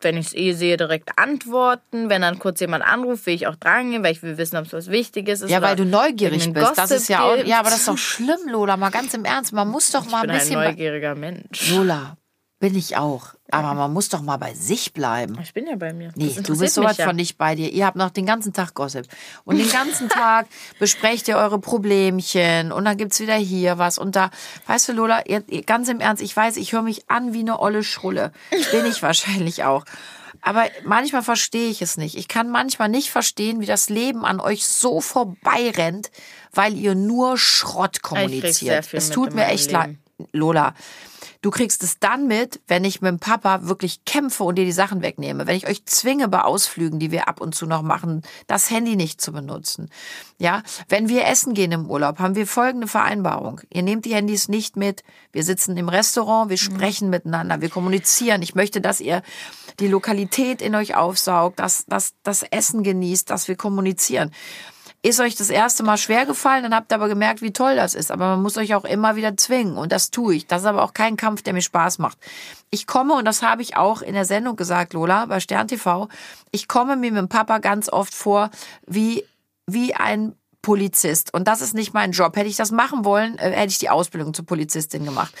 wenn 0.00 0.16
ich 0.16 0.26
es 0.28 0.34
eh 0.34 0.52
sehe, 0.52 0.76
direkt 0.76 1.10
antworten. 1.18 2.08
Wenn 2.08 2.22
dann 2.22 2.38
kurz 2.38 2.60
jemand 2.60 2.84
anruft, 2.84 3.26
will 3.26 3.34
ich 3.34 3.46
auch 3.46 3.56
drangehen, 3.56 4.02
weil 4.02 4.12
ich 4.12 4.22
will 4.22 4.38
wissen, 4.38 4.56
ob 4.56 4.66
es 4.66 4.72
was 4.72 4.90
Wichtiges 4.90 5.42
ist. 5.42 5.50
Ja, 5.50 5.60
weil 5.62 5.76
du 5.76 5.84
neugierig 5.84 6.52
bist. 6.52 6.56
Das 6.56 6.76
Gossip 6.76 6.96
ist 6.98 7.08
ja 7.08 7.22
auch, 7.22 7.36
ja, 7.44 7.58
aber 7.60 7.70
das 7.70 7.80
ist 7.80 7.88
doch 7.88 7.98
schlimm, 7.98 8.38
Lola. 8.48 8.76
Mal 8.76 8.90
ganz 8.90 9.12
im 9.14 9.24
Ernst. 9.24 9.52
Man 9.52 9.68
muss 9.68 9.90
doch 9.90 10.04
mal 10.10 10.18
Ich 10.18 10.20
bin 10.22 10.30
ein 10.30 10.36
ein 10.36 10.38
bisschen. 10.40 10.54
bei- 10.54 10.70
neugieriger 10.70 11.14
Mensch. 11.14 11.70
Lola, 11.70 12.16
bin 12.60 12.74
ich 12.74 12.96
auch. 12.96 13.34
Aber 13.50 13.72
man 13.74 13.92
muss 13.92 14.08
doch 14.08 14.20
mal 14.20 14.36
bei 14.36 14.52
sich 14.52 14.92
bleiben. 14.92 15.38
Ich 15.42 15.54
bin 15.54 15.66
ja 15.66 15.76
bei 15.76 15.92
mir. 15.92 16.12
Nee, 16.16 16.36
du 16.42 16.58
bist 16.58 16.74
sowas 16.74 16.98
ja. 16.98 17.06
von 17.06 17.16
nicht 17.16 17.38
bei 17.38 17.54
dir. 17.54 17.72
Ihr 17.72 17.86
habt 17.86 17.96
noch 17.96 18.10
den 18.10 18.26
ganzen 18.26 18.52
Tag 18.52 18.74
Gossip. 18.74 19.06
Und 19.44 19.58
den 19.58 19.70
ganzen 19.70 20.08
Tag 20.08 20.46
besprecht 20.78 21.28
ihr 21.28 21.36
eure 21.36 21.58
Problemchen 21.58 22.72
und 22.72 22.84
dann 22.84 22.96
gibt's 22.96 23.20
wieder 23.20 23.36
hier 23.36 23.78
was 23.78 23.96
und 23.96 24.16
da. 24.16 24.30
Weißt 24.66 24.88
du, 24.88 24.92
Lola, 24.92 25.24
ihr, 25.26 25.44
ihr, 25.48 25.62
ganz 25.62 25.88
im 25.88 26.00
Ernst, 26.00 26.22
ich 26.22 26.36
weiß, 26.36 26.56
ich 26.56 26.72
höre 26.72 26.82
mich 26.82 27.08
an 27.08 27.32
wie 27.32 27.40
eine 27.40 27.58
olle 27.60 27.82
Schrulle. 27.82 28.32
Bin 28.72 28.84
ich 28.86 29.02
wahrscheinlich 29.02 29.64
auch. 29.64 29.84
Aber 30.40 30.66
manchmal 30.84 31.22
verstehe 31.22 31.70
ich 31.70 31.80
es 31.80 31.96
nicht. 31.96 32.16
Ich 32.16 32.28
kann 32.28 32.50
manchmal 32.50 32.88
nicht 32.88 33.10
verstehen, 33.10 33.60
wie 33.60 33.66
das 33.66 33.88
Leben 33.88 34.24
an 34.24 34.40
euch 34.40 34.66
so 34.66 35.00
vorbeirennt, 35.00 36.10
weil 36.52 36.76
ihr 36.76 36.94
nur 36.94 37.38
Schrott 37.38 38.02
kommuniziert. 38.02 38.92
Es 38.92 39.10
tut 39.10 39.34
mir 39.34 39.46
echt 39.46 39.70
leid. 39.70 39.96
Lola, 40.32 40.74
du 41.42 41.50
kriegst 41.50 41.82
es 41.84 42.00
dann 42.00 42.26
mit, 42.26 42.60
wenn 42.66 42.84
ich 42.84 43.00
mit 43.00 43.10
dem 43.10 43.18
Papa 43.20 43.68
wirklich 43.68 44.04
kämpfe 44.04 44.42
und 44.42 44.56
dir 44.56 44.64
die 44.64 44.72
Sachen 44.72 45.00
wegnehme. 45.00 45.46
Wenn 45.46 45.56
ich 45.56 45.68
euch 45.68 45.84
zwinge 45.86 46.28
bei 46.28 46.42
Ausflügen, 46.42 46.98
die 46.98 47.12
wir 47.12 47.28
ab 47.28 47.40
und 47.40 47.54
zu 47.54 47.66
noch 47.66 47.82
machen, 47.82 48.22
das 48.48 48.70
Handy 48.70 48.96
nicht 48.96 49.20
zu 49.20 49.32
benutzen. 49.32 49.90
Ja, 50.38 50.62
wenn 50.88 51.08
wir 51.08 51.26
essen 51.26 51.54
gehen 51.54 51.70
im 51.70 51.88
Urlaub, 51.88 52.18
haben 52.18 52.34
wir 52.34 52.46
folgende 52.46 52.88
Vereinbarung. 52.88 53.60
Ihr 53.72 53.82
nehmt 53.82 54.04
die 54.04 54.14
Handys 54.14 54.48
nicht 54.48 54.76
mit. 54.76 55.04
Wir 55.32 55.44
sitzen 55.44 55.76
im 55.76 55.88
Restaurant, 55.88 56.50
wir 56.50 56.58
sprechen 56.58 57.10
miteinander, 57.10 57.60
wir 57.60 57.70
kommunizieren. 57.70 58.42
Ich 58.42 58.54
möchte, 58.54 58.80
dass 58.80 59.00
ihr 59.00 59.22
die 59.78 59.88
Lokalität 59.88 60.60
in 60.62 60.74
euch 60.74 60.96
aufsaugt, 60.96 61.60
dass, 61.60 61.86
dass 61.86 62.14
das 62.24 62.42
Essen 62.42 62.82
genießt, 62.82 63.30
dass 63.30 63.46
wir 63.46 63.56
kommunizieren. 63.56 64.32
Ist 65.00 65.20
euch 65.20 65.36
das 65.36 65.48
erste 65.48 65.84
Mal 65.84 65.96
schwer 65.96 66.26
gefallen, 66.26 66.64
dann 66.64 66.74
habt 66.74 66.90
ihr 66.90 66.96
aber 66.96 67.08
gemerkt, 67.08 67.40
wie 67.40 67.52
toll 67.52 67.76
das 67.76 67.94
ist. 67.94 68.10
Aber 68.10 68.30
man 68.30 68.42
muss 68.42 68.56
euch 68.56 68.74
auch 68.74 68.84
immer 68.84 69.14
wieder 69.14 69.36
zwingen. 69.36 69.76
Und 69.76 69.92
das 69.92 70.10
tue 70.10 70.34
ich. 70.34 70.46
Das 70.48 70.62
ist 70.62 70.66
aber 70.66 70.82
auch 70.82 70.92
kein 70.92 71.16
Kampf, 71.16 71.42
der 71.42 71.52
mir 71.52 71.62
Spaß 71.62 71.98
macht. 71.98 72.18
Ich 72.70 72.88
komme, 72.88 73.14
und 73.14 73.24
das 73.24 73.42
habe 73.42 73.62
ich 73.62 73.76
auch 73.76 74.02
in 74.02 74.14
der 74.14 74.24
Sendung 74.24 74.56
gesagt, 74.56 74.94
Lola, 74.94 75.26
bei 75.26 75.38
Stern 75.38 75.68
TV, 75.68 76.08
ich 76.50 76.66
komme 76.66 76.96
mir 76.96 77.12
mit 77.12 77.18
dem 77.18 77.28
Papa 77.28 77.58
ganz 77.58 77.88
oft 77.88 78.12
vor 78.12 78.50
wie, 78.86 79.24
wie 79.66 79.94
ein 79.94 80.34
Polizist. 80.62 81.32
Und 81.32 81.46
das 81.46 81.60
ist 81.60 81.74
nicht 81.74 81.94
mein 81.94 82.10
Job. 82.10 82.34
Hätte 82.36 82.48
ich 82.48 82.56
das 82.56 82.72
machen 82.72 83.04
wollen, 83.04 83.38
äh, 83.38 83.52
hätte 83.52 83.70
ich 83.70 83.78
die 83.78 83.90
Ausbildung 83.90 84.34
zur 84.34 84.46
Polizistin 84.46 85.04
gemacht. 85.04 85.32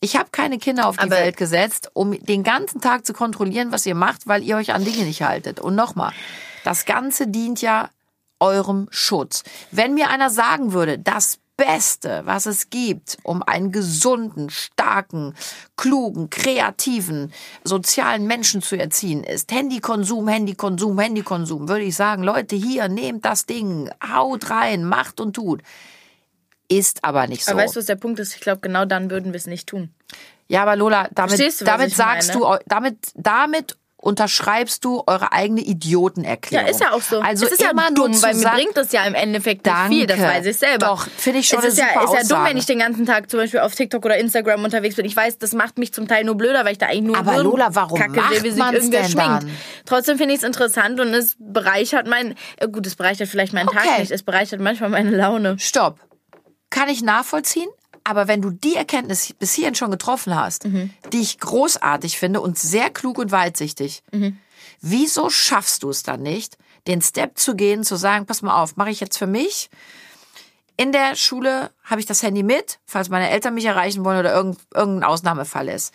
Ich 0.00 0.16
habe 0.16 0.30
keine 0.32 0.58
Kinder 0.58 0.88
auf 0.88 0.96
die 0.96 1.02
Aber- 1.02 1.16
Welt 1.16 1.36
gesetzt, 1.36 1.90
um 1.92 2.18
den 2.18 2.42
ganzen 2.42 2.80
Tag 2.80 3.04
zu 3.04 3.12
kontrollieren, 3.12 3.72
was 3.72 3.84
ihr 3.84 3.94
macht, 3.94 4.26
weil 4.26 4.42
ihr 4.42 4.56
euch 4.56 4.72
an 4.72 4.84
Dinge 4.84 5.04
nicht 5.04 5.22
haltet. 5.22 5.60
Und 5.60 5.74
nochmal, 5.74 6.12
das 6.64 6.86
Ganze 6.86 7.28
dient 7.28 7.60
ja 7.60 7.90
eurem 8.42 8.88
Schutz. 8.90 9.44
Wenn 9.70 9.94
mir 9.94 10.10
einer 10.10 10.28
sagen 10.28 10.72
würde, 10.72 10.98
das 10.98 11.38
Beste, 11.56 12.22
was 12.24 12.46
es 12.46 12.70
gibt, 12.70 13.18
um 13.22 13.42
einen 13.42 13.70
gesunden, 13.70 14.50
starken, 14.50 15.34
klugen, 15.76 16.28
kreativen, 16.28 17.32
sozialen 17.62 18.26
Menschen 18.26 18.62
zu 18.62 18.76
erziehen, 18.76 19.22
ist 19.22 19.52
Handykonsum, 19.52 20.26
Handykonsum, 20.26 20.98
Handykonsum, 20.98 21.68
würde 21.68 21.84
ich 21.84 21.94
sagen, 21.94 22.24
Leute, 22.24 22.56
hier, 22.56 22.88
nehmt 22.88 23.24
das 23.24 23.46
Ding, 23.46 23.90
haut 24.04 24.50
rein, 24.50 24.84
macht 24.84 25.20
und 25.20 25.34
tut. 25.36 25.62
Ist 26.68 27.04
aber 27.04 27.26
nicht 27.26 27.44
so. 27.44 27.52
Aber 27.52 27.62
weißt 27.62 27.76
du, 27.76 27.80
was 27.80 27.86
der 27.86 27.96
Punkt 27.96 28.18
ist? 28.18 28.34
Ich 28.34 28.40
glaube, 28.40 28.60
genau 28.60 28.84
dann 28.84 29.10
würden 29.10 29.32
wir 29.32 29.38
es 29.38 29.46
nicht 29.46 29.68
tun. 29.68 29.94
Ja, 30.48 30.62
aber 30.62 30.74
Lola, 30.74 31.08
damit, 31.12 31.38
du, 31.38 31.64
damit 31.64 31.94
sagst 31.94 32.34
meine? 32.34 32.58
du, 32.58 32.64
damit, 32.66 32.96
damit 33.14 33.76
unterschreibst 34.02 34.84
du 34.84 35.00
eure 35.06 35.32
eigene 35.32 35.60
Idiotenerklärung. 35.60 36.66
Ja, 36.66 36.70
ist 36.72 36.80
ja 36.80 36.90
auch 36.92 37.00
so. 37.00 37.20
Also 37.20 37.46
es 37.46 37.52
ist 37.52 37.62
ja 37.62 37.70
immer 37.70 37.90
dumm, 37.92 38.10
nur 38.10 38.12
zu 38.18 38.22
weil 38.24 38.34
mir 38.34 38.40
sagen, 38.40 38.56
bringt 38.56 38.76
das 38.76 38.90
ja 38.90 39.04
im 39.04 39.14
Endeffekt 39.14 39.64
nicht 39.64 39.76
Danke. 39.76 39.94
viel, 39.94 40.06
das 40.06 40.18
weiß 40.18 40.46
ich 40.46 40.56
selber. 40.56 40.86
Doch, 40.86 41.06
finde 41.16 41.38
ich 41.38 41.46
schon 41.46 41.60
es 41.60 41.66
ist 41.66 41.78
ja, 41.78 42.02
ist 42.02 42.12
ja 42.12 42.36
dumm, 42.36 42.44
wenn 42.44 42.56
ich 42.56 42.66
den 42.66 42.80
ganzen 42.80 43.06
Tag 43.06 43.30
zum 43.30 43.38
Beispiel 43.38 43.60
auf 43.60 43.74
TikTok 43.76 44.04
oder 44.04 44.16
Instagram 44.18 44.64
unterwegs 44.64 44.96
bin. 44.96 45.04
Ich 45.04 45.14
weiß, 45.14 45.38
das 45.38 45.52
macht 45.52 45.78
mich 45.78 45.94
zum 45.94 46.08
Teil 46.08 46.24
nur 46.24 46.34
blöder, 46.34 46.64
weil 46.64 46.72
ich 46.72 46.78
da 46.78 46.86
eigentlich 46.86 47.02
nur 47.02 47.16
Aber 47.16 47.38
Lola, 47.42 47.68
warum 47.76 47.96
Kacke 47.98 48.20
macht 48.20 48.34
sehe, 48.34 48.42
wie 48.42 48.50
sich 48.50 48.58
man's 48.58 48.74
irgendwer 48.74 49.02
denn 49.02 49.10
schminkt. 49.10 49.42
dann? 49.44 49.50
Trotzdem 49.86 50.18
finde 50.18 50.34
ich 50.34 50.40
es 50.40 50.44
interessant 50.44 50.98
und 50.98 51.14
es 51.14 51.36
bereichert 51.38 52.08
mein, 52.08 52.34
äh, 52.56 52.66
gut, 52.66 52.84
es 52.88 52.96
bereichert 52.96 53.28
vielleicht 53.28 53.52
meinen 53.52 53.68
Tag 53.68 53.86
Okay. 53.86 54.00
nicht, 54.00 54.10
es 54.10 54.24
bereichert 54.24 54.60
manchmal 54.60 54.90
meine 54.90 55.10
Laune. 55.10 55.56
Stopp. 55.60 56.00
Kann 56.70 56.88
ich 56.88 57.02
nachvollziehen? 57.02 57.68
Aber 58.04 58.28
wenn 58.28 58.42
du 58.42 58.50
die 58.50 58.74
Erkenntnis 58.76 59.32
bis 59.38 59.54
hierhin 59.54 59.74
schon 59.74 59.90
getroffen 59.90 60.34
hast, 60.34 60.64
Mhm. 60.66 60.90
die 61.12 61.20
ich 61.20 61.38
großartig 61.38 62.18
finde 62.18 62.40
und 62.40 62.58
sehr 62.58 62.90
klug 62.90 63.18
und 63.18 63.30
weitsichtig, 63.32 64.02
Mhm. 64.12 64.38
wieso 64.80 65.30
schaffst 65.30 65.82
du 65.82 65.90
es 65.90 66.02
dann 66.02 66.22
nicht, 66.22 66.58
den 66.86 67.00
Step 67.00 67.38
zu 67.38 67.54
gehen, 67.54 67.84
zu 67.84 67.96
sagen, 67.96 68.26
pass 68.26 68.42
mal 68.42 68.60
auf, 68.60 68.76
mache 68.76 68.90
ich 68.90 69.00
jetzt 69.00 69.18
für 69.18 69.26
mich. 69.28 69.70
In 70.76 70.90
der 70.90 71.14
Schule 71.16 71.70
habe 71.84 72.00
ich 72.00 72.06
das 72.06 72.22
Handy 72.22 72.42
mit, 72.42 72.78
falls 72.86 73.08
meine 73.08 73.30
Eltern 73.30 73.54
mich 73.54 73.66
erreichen 73.66 74.04
wollen 74.04 74.18
oder 74.18 74.34
irgend, 74.34 74.58
irgendein 74.74 75.04
Ausnahmefall 75.08 75.68
ist. 75.68 75.94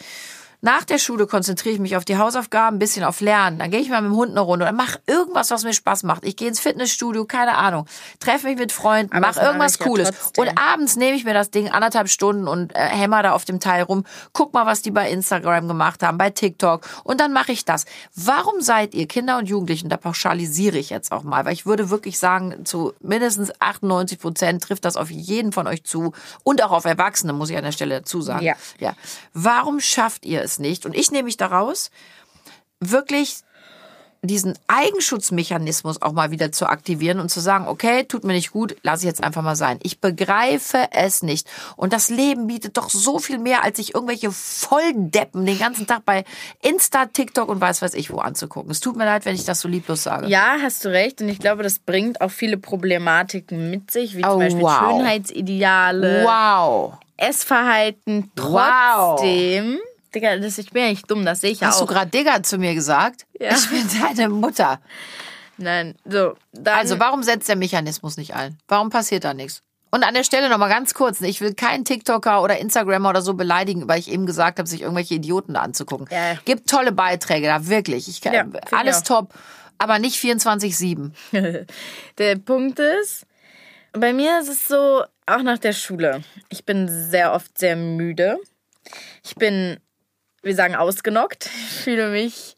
Nach 0.62 0.84
der 0.84 0.98
Schule 0.98 1.28
konzentriere 1.28 1.76
ich 1.76 1.80
mich 1.80 1.96
auf 1.96 2.04
die 2.04 2.18
Hausaufgaben, 2.18 2.78
ein 2.78 2.80
bisschen 2.80 3.04
auf 3.04 3.22
Lernen. 3.22 3.60
Dann 3.60 3.70
gehe 3.70 3.80
ich 3.80 3.90
mal 3.90 4.02
mit 4.02 4.10
dem 4.12 4.16
Hund 4.16 4.32
eine 4.32 4.40
Runde 4.40 4.66
oder 4.66 4.72
mach 4.72 4.98
irgendwas, 5.06 5.52
was 5.52 5.64
mir 5.64 5.74
Spaß 5.74 6.02
macht. 6.02 6.26
Ich 6.26 6.36
gehe 6.36 6.48
ins 6.48 6.60
Fitnessstudio, 6.60 7.26
keine 7.26 7.58
Ahnung. 7.58 7.86
Treffe 8.20 8.48
mich 8.48 8.58
mit 8.58 8.72
Freunden, 8.72 9.20
mache 9.20 9.40
irgendwas 9.40 9.78
ja 9.78 9.86
Cooles. 9.86 10.10
trotzdem. 10.10 10.48
und 10.48 10.58
abends 10.58 10.96
nehme 10.96 11.16
ich 11.16 11.26
mir 11.26 11.36
das 11.36 11.52
Ding 11.52 11.70
anderthalb 11.70 12.10
Stunden 12.10 12.48
und 12.48 12.76
äh, 12.76 12.80
hämmer 12.80 13.22
da 13.22 13.34
auf 13.34 13.46
dem 13.46 13.60
Teil 13.60 13.84
rum. 13.84 14.04
Guck 14.34 14.56
mal, 14.56 14.66
was 14.66 14.82
die 14.82 14.90
bei 14.90 15.12
Instagram 15.12 15.68
gemacht 15.68 16.02
haben, 16.02 16.18
bei 16.18 16.32
TikTok. 16.32 16.88
Und 17.04 17.22
dann 17.22 17.34
mache 17.34 17.52
ich 17.52 17.64
das. 17.64 17.86
Warum 18.16 18.60
seid 18.60 18.96
ihr 18.96 19.08
Kinder 19.08 19.38
und 19.38 19.48
Jugendlichen, 19.48 19.90
da 19.90 19.98
pauschalisiere 19.98 20.80
ich 20.80 20.90
jetzt 20.90 21.12
auch 21.12 21.22
mal, 21.22 21.46
weil 21.46 21.54
ich 21.54 21.68
würde 21.68 21.92
wirklich 21.92 22.18
sagen, 22.18 22.66
zu 22.66 22.94
mindestens 23.00 23.52
98 23.60 24.18
Prozent 24.18 24.64
trifft 24.64 24.86
das 24.86 24.98
auf 24.98 25.12
jeden 25.12 25.52
von 25.52 25.68
euch 25.68 25.84
zu 25.84 26.14
und 26.44 26.64
auch 26.64 26.72
auf 26.72 26.86
Erwachsene, 26.86 27.32
muss 27.34 27.52
ich 27.52 27.58
an 27.58 27.64
der 27.64 27.72
Stelle 27.72 28.00
dazu 28.00 28.22
sagen. 28.22 28.44
Ja. 28.44 28.56
ja. 28.80 28.96
Warum 29.34 29.80
schafft 29.80 30.26
ihr 30.26 30.47
es 30.48 30.60
nicht? 30.60 30.86
Und 30.86 30.96
ich 30.96 31.12
nehme 31.12 31.24
mich 31.26 31.38
daraus, 31.38 31.92
wirklich 32.80 33.38
diesen 34.24 34.58
Eigenschutzmechanismus 34.68 36.02
auch 36.02 36.12
mal 36.12 36.32
wieder 36.32 36.52
zu 36.52 36.66
aktivieren 36.66 37.20
und 37.20 37.30
zu 37.30 37.40
sagen, 37.40 37.68
okay, 37.68 38.04
tut 38.04 38.24
mir 38.24 38.34
nicht 38.34 38.52
gut, 38.52 38.76
lass 38.82 39.02
ich 39.02 39.06
jetzt 39.06 39.24
einfach 39.24 39.44
mal 39.44 39.56
sein. 39.56 39.80
Ich 39.84 40.02
begreife 40.02 40.88
es 40.92 41.22
nicht. 41.22 41.48
Und 41.76 41.94
das 41.94 42.10
Leben 42.10 42.48
bietet 42.48 42.78
doch 42.78 42.90
so 42.90 43.20
viel 43.20 43.38
mehr, 43.38 43.64
als 43.64 43.78
sich 43.78 43.94
irgendwelche 43.94 44.32
Volldeppen 44.32 45.46
den 45.46 45.60
ganzen 45.60 45.86
Tag 45.86 46.04
bei 46.04 46.26
Insta, 46.62 47.06
TikTok 47.06 47.48
und 47.48 47.62
weiß 47.62 47.82
weiß 47.82 47.94
ich 47.94 48.12
wo 48.12 48.18
anzugucken. 48.18 48.72
Es 48.72 48.80
tut 48.80 48.96
mir 48.98 49.06
leid, 49.06 49.26
wenn 49.26 49.36
ich 49.36 49.46
das 49.46 49.62
so 49.62 49.68
lieblos 49.68 50.04
sage. 50.04 50.28
Ja, 50.28 50.58
hast 50.62 50.84
du 50.84 50.90
recht. 50.90 51.22
Und 51.22 51.30
ich 51.30 51.40
glaube, 51.40 51.62
das 51.62 51.78
bringt 51.80 52.20
auch 52.20 52.32
viele 52.32 52.58
Problematiken 52.58 53.70
mit 53.70 53.92
sich, 53.92 54.18
wie 54.18 54.26
Oh, 54.26 54.32
zum 54.32 54.40
Beispiel 54.40 54.62
wow. 54.62 54.98
Schönheitsideale, 54.98 56.24
Wow. 56.26 56.94
Essverhalten. 57.18 58.32
Wow. 58.36 59.22
Digga, 60.20 60.38
das, 60.38 60.58
ich 60.58 60.72
bin 60.72 60.84
ja 60.84 60.90
nicht 60.90 61.10
dumm, 61.12 61.26
das 61.26 61.42
sehe 61.42 61.52
ich 61.52 61.60
ja 61.60 61.68
Hast 61.68 61.80
du 61.80 61.86
auch. 61.86 61.90
gerade 61.90 62.10
Digger 62.10 62.42
zu 62.44 62.58
mir 62.58 62.74
gesagt? 62.74 63.26
Ja. 63.40 63.52
Ich 63.52 63.70
bin 63.70 63.88
deine 64.02 64.30
Mutter. 64.30 64.80
Nein, 65.58 65.96
so. 66.06 66.36
Also 66.66 67.00
warum 67.00 67.22
setzt 67.24 67.48
der 67.50 67.56
Mechanismus 67.56 68.18
nicht 68.18 68.34
ein? 68.36 68.58
Warum 68.68 68.90
passiert 68.90 69.24
da 69.24 69.34
nichts? 69.34 69.62
Und 69.92 70.04
an 70.04 70.14
der 70.14 70.24
Stelle 70.24 70.50
nochmal 70.50 70.70
ganz 70.70 70.94
kurz, 70.94 71.22
ich 71.22 71.40
will 71.40 71.54
keinen 71.54 71.86
TikToker 71.86 72.42
oder 72.42 72.58
Instagrammer 72.58 73.10
oder 73.10 73.22
so 73.22 73.36
beleidigen, 73.36 73.88
weil 73.88 74.00
ich 74.00 74.12
eben 74.12 74.26
gesagt 74.26 74.60
habe, 74.60 74.68
sich 74.68 74.82
irgendwelche 74.82 75.14
Idioten 75.16 75.54
da 75.54 75.62
anzugucken. 75.62 76.08
Ja. 76.12 76.38
Gibt 76.46 76.70
tolle 76.70 76.92
Beiträge 76.92 77.48
da, 77.48 77.68
wirklich. 77.68 78.08
Ich 78.08 78.22
kann, 78.22 78.34
Ja, 78.34 78.46
alles 78.72 78.98
auch. 78.98 79.04
top, 79.04 79.34
aber 79.78 79.98
nicht 80.00 80.22
24-7. 80.22 81.12
Der 82.18 82.36
Punkt 82.38 82.80
ist, 82.80 83.26
bei 83.94 84.14
mir 84.14 84.40
ist 84.40 84.50
es 84.50 84.68
so, 84.68 85.04
auch 85.26 85.42
nach 85.44 85.58
der 85.58 85.74
Schule. 85.74 86.22
Ich 86.50 86.66
bin 86.66 86.88
sehr 86.90 87.34
oft 87.34 87.58
sehr 87.58 87.76
müde. 87.76 88.38
Ich 89.24 89.36
bin, 89.36 89.78
wir 90.48 90.56
sagen, 90.56 90.76
ausgenockt. 90.76 91.46
Ich 91.70 91.80
fühle 91.84 92.10
mich 92.10 92.56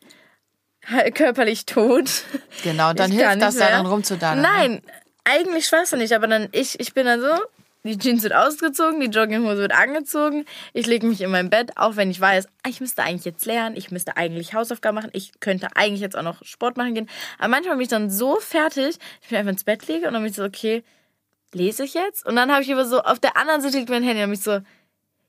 körperlich 1.14 1.66
tot. 1.66 2.10
Genau, 2.64 2.94
dann 2.94 3.12
Ich 3.12 3.18
hilft 3.20 3.42
das 3.42 3.56
nicht 3.56 3.66
da 3.66 3.72
dann 3.72 3.86
rumzudannern. 3.86 4.42
ne? 4.42 4.48
Nein, 4.48 4.82
eigentlich 5.24 5.68
schwachsinnig, 5.68 6.16
aber 6.16 6.28
dann 6.28 6.50
ich, 6.52 6.80
ich 6.80 6.94
bin 6.94 7.06
dann 7.06 7.22
so, 7.22 7.28
die 7.84 7.98
Jeans 7.98 8.24
wird 8.24 8.34
ausgezogen, 8.34 9.00
die 9.00 9.08
Jogginghose 9.08 9.58
wird 9.58 9.72
angezogen, 9.74 10.46
ich 10.74 10.88
lege 10.88 11.06
mich 11.06 11.22
in 11.22 11.30
mein 11.32 11.50
Bett, 11.50 11.78
auch 11.78 11.96
wenn 11.96 12.10
ich 12.10 12.20
weiß, 12.20 12.48
ah, 12.64 12.70
ich 12.70 12.82
müsste 12.82 13.04
eigentlich 13.04 13.26
jetzt 13.26 13.46
lernen, 13.46 13.78
ich 13.78 13.92
müsste 13.92 14.18
eigentlich 14.18 14.54
Hausaufgaben 14.54 14.96
machen, 14.96 15.12
ich 15.14 15.40
könnte 15.40 15.68
eigentlich 15.76 16.02
jetzt 16.02 16.18
auch 16.18 16.24
noch 16.24 16.44
Sport 16.44 16.76
machen 16.78 16.96
gehen, 16.96 17.10
aber 17.38 17.50
manchmal 17.50 17.76
bin 17.76 17.84
ich 17.84 17.90
dann 17.90 18.10
so 18.10 18.38
fertig, 18.40 18.98
ich 19.22 19.30
bin 19.30 19.38
einfach 19.38 19.52
ins 19.52 19.64
Bett 19.64 19.88
lege 19.88 20.08
und 20.08 20.14
dann 20.14 20.24
bin 20.24 20.32
ich 20.32 20.36
so, 20.36 20.44
okay, 20.44 20.84
lese 21.54 21.84
ich 21.84 21.94
jetzt? 21.94 22.26
Und 22.26 22.36
dann 22.36 22.52
habe 22.52 22.64
ich 22.64 22.72
aber 22.72 22.86
so, 22.86 23.02
auf 23.02 23.20
der 23.20 23.38
anderen 23.38 23.62
Seite 23.62 23.78
liegt 23.78 23.90
mein 23.90 24.04
Handy 24.04 24.24
und 24.24 24.32
mich 24.32 24.42
so, 24.42 24.60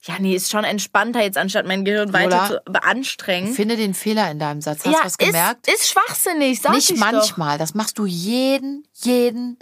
ja, 0.02 0.14
nee, 0.18 0.34
ist 0.34 0.50
schon 0.50 0.64
entspannter 0.64 1.22
jetzt, 1.22 1.36
anstatt 1.36 1.66
mein 1.66 1.84
Gehirn 1.84 2.12
weiter 2.12 2.30
Lola, 2.30 2.48
zu 2.48 2.62
beanstrengen. 2.72 3.52
Finde 3.52 3.76
den 3.76 3.92
Fehler 3.92 4.30
in 4.30 4.38
deinem 4.38 4.62
Satz. 4.62 4.78
Hast 4.78 4.86
du 4.86 4.90
ja, 4.90 4.98
was 5.04 5.18
gemerkt? 5.18 5.68
Ist, 5.68 5.74
ist 5.74 5.90
schwachsinnig, 5.90 6.60
sag 6.60 6.72
nicht 6.72 6.90
ich 6.90 6.96
Doch. 6.96 7.12
manchmal, 7.12 7.58
das 7.58 7.74
machst 7.74 7.98
du 7.98 8.06
jeden, 8.06 8.86
jeden 8.94 9.58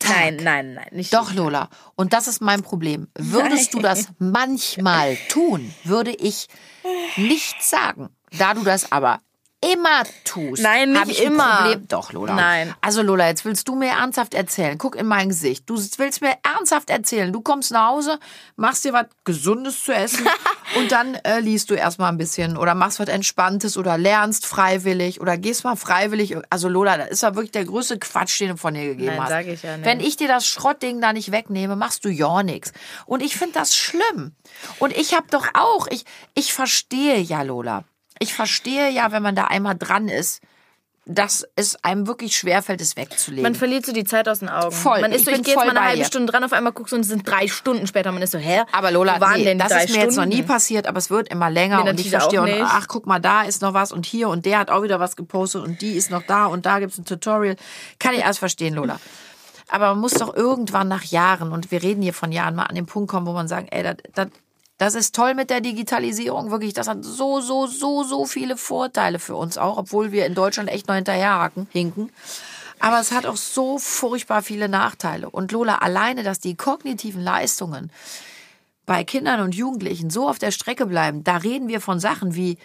Tag. 0.00 0.16
Nein, 0.16 0.36
nein, 0.42 0.74
nein, 0.74 0.88
nicht 0.90 1.14
Doch, 1.14 1.32
Lola. 1.32 1.68
Und 1.94 2.12
das 2.12 2.26
ist 2.26 2.42
mein 2.42 2.62
Problem. 2.62 3.06
Würdest 3.16 3.72
du 3.74 3.78
das 3.78 4.08
manchmal 4.18 5.16
tun, 5.28 5.72
würde 5.84 6.10
ich 6.10 6.48
nichts 7.16 7.70
sagen. 7.70 8.08
Da 8.36 8.54
du 8.54 8.64
das 8.64 8.90
aber 8.90 9.20
immer 9.62 10.02
tust, 10.24 10.62
Nein, 10.62 10.90
nicht 10.90 11.00
hab 11.00 11.08
ich 11.08 11.22
immer. 11.22 11.56
Problem. 11.56 11.88
Doch, 11.88 12.12
Lola. 12.12 12.34
Nein. 12.34 12.74
Also 12.80 13.02
Lola, 13.02 13.28
jetzt 13.28 13.44
willst 13.44 13.68
du 13.68 13.76
mir 13.76 13.90
ernsthaft 13.90 14.34
erzählen. 14.34 14.76
Guck 14.76 14.96
in 14.96 15.06
mein 15.06 15.28
Gesicht. 15.28 15.70
Du 15.70 15.76
willst 15.76 16.20
mir 16.20 16.34
ernsthaft 16.42 16.90
erzählen. 16.90 17.32
Du 17.32 17.40
kommst 17.40 17.70
nach 17.70 17.88
Hause, 17.88 18.18
machst 18.56 18.84
dir 18.84 18.92
was 18.92 19.06
Gesundes 19.24 19.84
zu 19.84 19.92
essen 19.92 20.26
und 20.76 20.90
dann 20.92 21.14
äh, 21.14 21.40
liest 21.40 21.70
du 21.70 21.74
erstmal 21.74 22.10
ein 22.10 22.18
bisschen 22.18 22.56
oder 22.56 22.74
machst 22.74 22.98
was 22.98 23.08
Entspanntes 23.08 23.76
oder 23.76 23.96
lernst 23.96 24.46
freiwillig 24.46 25.20
oder 25.20 25.38
gehst 25.38 25.64
mal 25.64 25.76
freiwillig. 25.76 26.36
Also 26.50 26.68
Lola, 26.68 26.98
das 26.98 27.10
ist 27.10 27.22
ja 27.22 27.34
wirklich 27.34 27.52
der 27.52 27.64
größte 27.64 27.98
Quatsch, 27.98 28.40
den 28.40 28.50
du 28.50 28.56
von 28.56 28.74
dir 28.74 28.84
gegeben 28.84 29.06
Nein, 29.06 29.22
hast. 29.22 29.28
sag 29.30 29.46
ich 29.46 29.62
ja 29.62 29.76
nicht. 29.76 29.86
Wenn 29.86 30.00
ich 30.00 30.16
dir 30.16 30.28
das 30.28 30.46
Schrottding 30.46 31.00
da 31.00 31.12
nicht 31.12 31.30
wegnehme, 31.30 31.76
machst 31.76 32.04
du 32.04 32.08
ja 32.08 32.42
nichts. 32.42 32.72
Und 33.06 33.22
ich 33.22 33.36
finde 33.36 33.54
das 33.54 33.76
schlimm. 33.76 34.34
Und 34.80 34.96
ich 34.96 35.14
habe 35.14 35.26
doch 35.30 35.46
auch, 35.54 35.86
ich, 35.88 36.04
ich 36.34 36.52
verstehe 36.52 37.18
ja, 37.18 37.42
Lola. 37.42 37.84
Ich 38.22 38.34
verstehe 38.34 38.90
ja, 38.90 39.12
wenn 39.12 39.22
man 39.22 39.34
da 39.34 39.44
einmal 39.44 39.76
dran 39.76 40.08
ist, 40.08 40.40
dass 41.04 41.44
es 41.56 41.82
einem 41.82 42.06
wirklich 42.06 42.36
schwerfällt, 42.36 42.80
es 42.80 42.96
wegzulegen. 42.96 43.42
Man 43.42 43.56
verliert 43.56 43.84
so 43.84 43.92
die 43.92 44.04
Zeit 44.04 44.28
aus 44.28 44.38
den 44.38 44.48
Augen. 44.48 44.70
Voll. 44.70 45.00
Man 45.00 45.10
ist 45.10 45.22
Ich 45.22 45.24
so, 45.24 45.30
ich 45.32 45.42
gehe 45.42 45.54
jetzt 45.54 45.64
mal 45.64 45.70
eine 45.70 45.82
halbe. 45.82 46.04
Stunde 46.04 46.30
dran, 46.30 46.44
auf 46.44 46.52
einmal 46.52 46.72
guckst 46.72 46.92
du 46.92 46.96
und 46.96 47.02
es 47.02 47.08
sind 47.08 47.28
drei 47.28 47.48
Stunden 47.48 47.88
später. 47.88 48.12
Man 48.12 48.22
ist 48.22 48.30
so, 48.30 48.38
hä? 48.38 48.62
aber 48.70 48.92
Lola, 48.92 49.18
nee, 49.36 49.54
das 49.56 49.84
ist 49.84 49.90
mir 49.90 50.02
jetzt 50.02 50.16
noch 50.16 50.26
nie 50.26 50.34
Stunden? 50.34 50.48
passiert, 50.48 50.86
aber 50.86 50.98
es 50.98 51.10
wird 51.10 51.28
immer 51.28 51.50
länger 51.50 51.82
Mir 51.82 51.90
und 51.90 51.98
ich 51.98 52.10
verstehe 52.10 52.40
auch 52.40 52.46
und 52.46 52.62
ach, 52.62 52.86
guck 52.86 53.06
mal, 53.06 53.18
da 53.18 53.42
ist 53.42 53.62
noch 53.62 53.74
was 53.74 53.90
und 53.90 54.06
hier 54.06 54.28
und 54.28 54.46
der 54.46 54.60
hat 54.60 54.70
auch 54.70 54.84
wieder 54.84 55.00
was 55.00 55.16
gepostet 55.16 55.64
und 55.64 55.80
die 55.80 55.94
ist 55.94 56.10
noch 56.10 56.22
da 56.22 56.46
und 56.46 56.66
da 56.66 56.78
gibt's 56.78 56.98
ein 56.98 57.04
Tutorial. 57.04 57.56
Kann 57.98 58.14
ich 58.14 58.24
alles 58.24 58.38
verstehen, 58.38 58.74
Lola. 58.74 59.00
Aber 59.68 59.88
man 59.88 60.00
muss 60.00 60.12
doch 60.12 60.36
irgendwann 60.36 60.86
nach 60.86 61.02
Jahren, 61.02 61.50
und 61.50 61.70
wir 61.70 61.82
reden 61.82 62.02
hier 62.02 62.12
von 62.12 62.30
Jahren, 62.30 62.54
mal 62.54 62.64
an 62.64 62.74
den 62.74 62.86
Punkt 62.86 63.10
kommen, 63.10 63.26
wo 63.26 63.32
man 63.32 63.48
sagt, 63.48 63.68
ey, 63.72 63.82
das, 64.12 64.28
das, 64.82 64.94
ist 64.94 65.14
toll 65.14 65.34
mit 65.34 65.50
der 65.50 65.60
Digitalisierung, 65.60 66.50
wirklich. 66.50 66.72
Das 66.72 66.88
hat 66.88 67.04
so, 67.04 67.40
so, 67.40 67.66
so, 67.66 68.02
so 68.04 68.24
viele 68.26 68.56
Vorteile 68.56 69.18
für 69.18 69.36
uns 69.36 69.58
auch, 69.58 69.78
obwohl 69.78 70.12
wir 70.12 70.26
in 70.26 70.34
Deutschland 70.34 70.68
echt 70.68 70.88
noch 70.88 70.94
hinterherhaken, 70.94 71.68
hinken. 71.70 72.10
Aber 72.78 72.98
es 72.98 73.12
hat 73.12 73.26
auch 73.26 73.36
so 73.36 73.78
furchtbar 73.78 74.42
viele 74.42 74.68
Nachteile. 74.68 75.30
Und 75.30 75.52
Lola, 75.52 75.76
alleine, 75.76 76.24
dass 76.24 76.40
die 76.40 76.56
kognitiven 76.56 77.22
Leistungen 77.22 77.92
bei 78.84 79.04
Kindern 79.04 79.40
und 79.40 79.54
Jugendlichen 79.54 80.10
so 80.10 80.28
auf 80.28 80.40
der 80.40 80.50
Strecke 80.50 80.86
bleiben, 80.86 81.22
da 81.22 81.36
reden 81.36 81.68
wir 81.68 81.80
von 81.80 82.00
Sachen 82.00 82.34
wie 82.34 82.58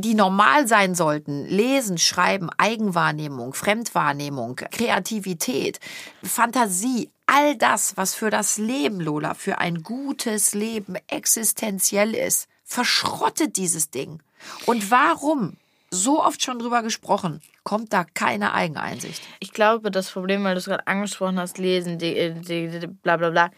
die 0.00 0.14
normal 0.14 0.66
sein 0.66 0.94
sollten. 0.94 1.46
Lesen, 1.46 1.98
Schreiben, 1.98 2.50
Eigenwahrnehmung, 2.56 3.54
Fremdwahrnehmung, 3.54 4.56
Kreativität, 4.56 5.80
Fantasie, 6.22 7.10
all 7.26 7.56
das, 7.56 7.96
was 7.96 8.14
für 8.14 8.30
das 8.30 8.58
Leben, 8.58 9.00
Lola, 9.00 9.34
für 9.34 9.58
ein 9.58 9.82
gutes 9.82 10.54
Leben 10.54 10.96
existenziell 11.08 12.14
ist, 12.14 12.48
verschrottet 12.64 13.56
dieses 13.56 13.90
Ding. 13.90 14.22
Und 14.66 14.90
warum? 14.90 15.56
So 15.90 16.22
oft 16.22 16.42
schon 16.42 16.58
drüber 16.58 16.82
gesprochen, 16.82 17.40
kommt 17.64 17.94
da 17.94 18.04
keine 18.04 18.52
Eigeneinsicht. 18.52 19.22
Ich 19.40 19.52
glaube, 19.52 19.90
das 19.90 20.10
Problem, 20.10 20.44
weil 20.44 20.54
du 20.54 20.58
es 20.58 20.66
gerade 20.66 20.86
angesprochen 20.86 21.38
hast, 21.38 21.56
lesen, 21.56 21.98
die, 21.98 22.34
die, 22.34 22.68
die, 22.68 22.86
bla 22.86 23.16
bla 23.16 23.30
bla. 23.30 23.50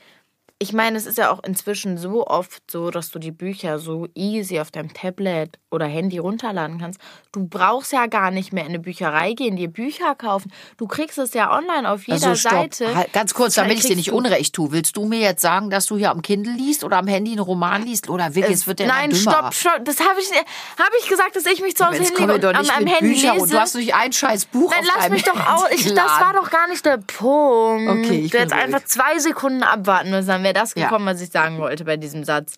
Ich 0.63 0.75
meine, 0.75 0.99
es 0.99 1.07
ist 1.07 1.17
ja 1.17 1.31
auch 1.31 1.43
inzwischen 1.43 1.97
so 1.97 2.27
oft 2.27 2.71
so, 2.71 2.91
dass 2.91 3.11
du 3.11 3.19
die 3.19 3.31
Bücher 3.31 3.79
so 3.79 4.09
easy 4.15 4.61
auf 4.61 4.71
deinem 4.71 4.93
Tablet 4.93 5.59
oder 5.71 5.87
Handy 5.87 6.19
runterladen 6.19 6.79
kannst. 6.79 7.01
Du 7.33 7.47
brauchst 7.47 7.93
ja 7.93 8.05
gar 8.09 8.31
nicht 8.31 8.53
mehr 8.53 8.65
in 8.65 8.69
eine 8.71 8.79
Bücherei 8.79 9.33
gehen, 9.33 9.57
dir 9.57 9.69
Bücher 9.69 10.15
kaufen. 10.15 10.53
Du 10.77 10.87
kriegst 10.87 11.17
es 11.17 11.33
ja 11.33 11.51
online 11.57 11.91
auf 11.91 12.07
jeder 12.07 12.27
Also 12.29 12.35
stopp. 12.35 12.75
Seite. 12.75 12.95
Halt, 12.95 13.11
ganz 13.15 13.33
kurz, 13.33 13.55
damit 13.55 13.79
ich 13.79 13.87
dir 13.87 13.97
nicht 13.97 14.13
Unrecht 14.13 14.55
tue. 14.55 14.71
Willst 14.71 14.99
du 14.99 15.07
mir 15.07 15.21
jetzt 15.21 15.41
sagen, 15.41 15.71
dass 15.71 15.87
du 15.87 15.97
hier 15.97 16.11
am 16.11 16.21
Kindle 16.21 16.53
liest 16.53 16.85
oder 16.85 16.99
am 16.99 17.07
Handy 17.07 17.31
einen 17.31 17.41
Roman 17.41 17.83
liest? 17.87 18.11
Oder 18.11 18.35
wirklich, 18.35 18.57
es 18.57 18.67
wird 18.67 18.81
ja 18.81 18.87
Nein, 18.87 19.15
stopp, 19.15 19.55
stopp. 19.55 19.83
Das 19.87 19.99
habe 20.01 20.21
ich, 20.21 20.29
hab 20.31 20.91
ich 21.01 21.09
gesagt, 21.09 21.37
dass 21.37 21.47
ich 21.47 21.63
mich 21.63 21.75
zu 21.75 21.87
Hause 21.87 21.99
Jetzt 22.03 22.19
hinlege 22.19 22.35
und 22.35 22.45
doch 22.45 22.53
am, 22.53 22.61
nicht 22.61 22.77
am 22.77 22.87
Handy 22.87 23.15
Büchern 23.15 23.33
lese. 23.33 23.45
und 23.45 23.53
du 23.55 23.59
hast 23.59 23.75
nicht 23.77 23.95
ein 23.95 24.13
scheiß 24.13 24.45
Buch 24.45 24.71
Nein, 24.71 24.81
auf 24.81 24.97
lass 24.99 25.09
mich 25.09 25.23
doch 25.23 25.47
aus. 25.55 25.71
Das 25.95 26.21
war 26.21 26.35
doch 26.35 26.51
gar 26.51 26.69
nicht 26.69 26.85
der 26.85 26.99
Punkt. 26.99 27.89
Okay, 27.89 28.21
ich 28.27 28.31
du 28.31 28.37
bin 28.37 28.41
hättest 28.41 28.53
ruhig. 28.55 28.65
einfach 28.65 28.85
zwei 28.85 29.19
Sekunden 29.21 29.63
abwarten 29.63 30.11
müssen, 30.11 30.27
dann 30.27 30.50
wäre 30.51 30.65
das 30.65 30.75
Ja. 30.75 30.85
gekommen, 30.89 31.07
was 31.07 31.21
ich 31.21 31.31
sagen 31.31 31.59
wollte 31.59 31.85
bei 31.85 31.97
diesem 31.97 32.25
Satz. 32.25 32.55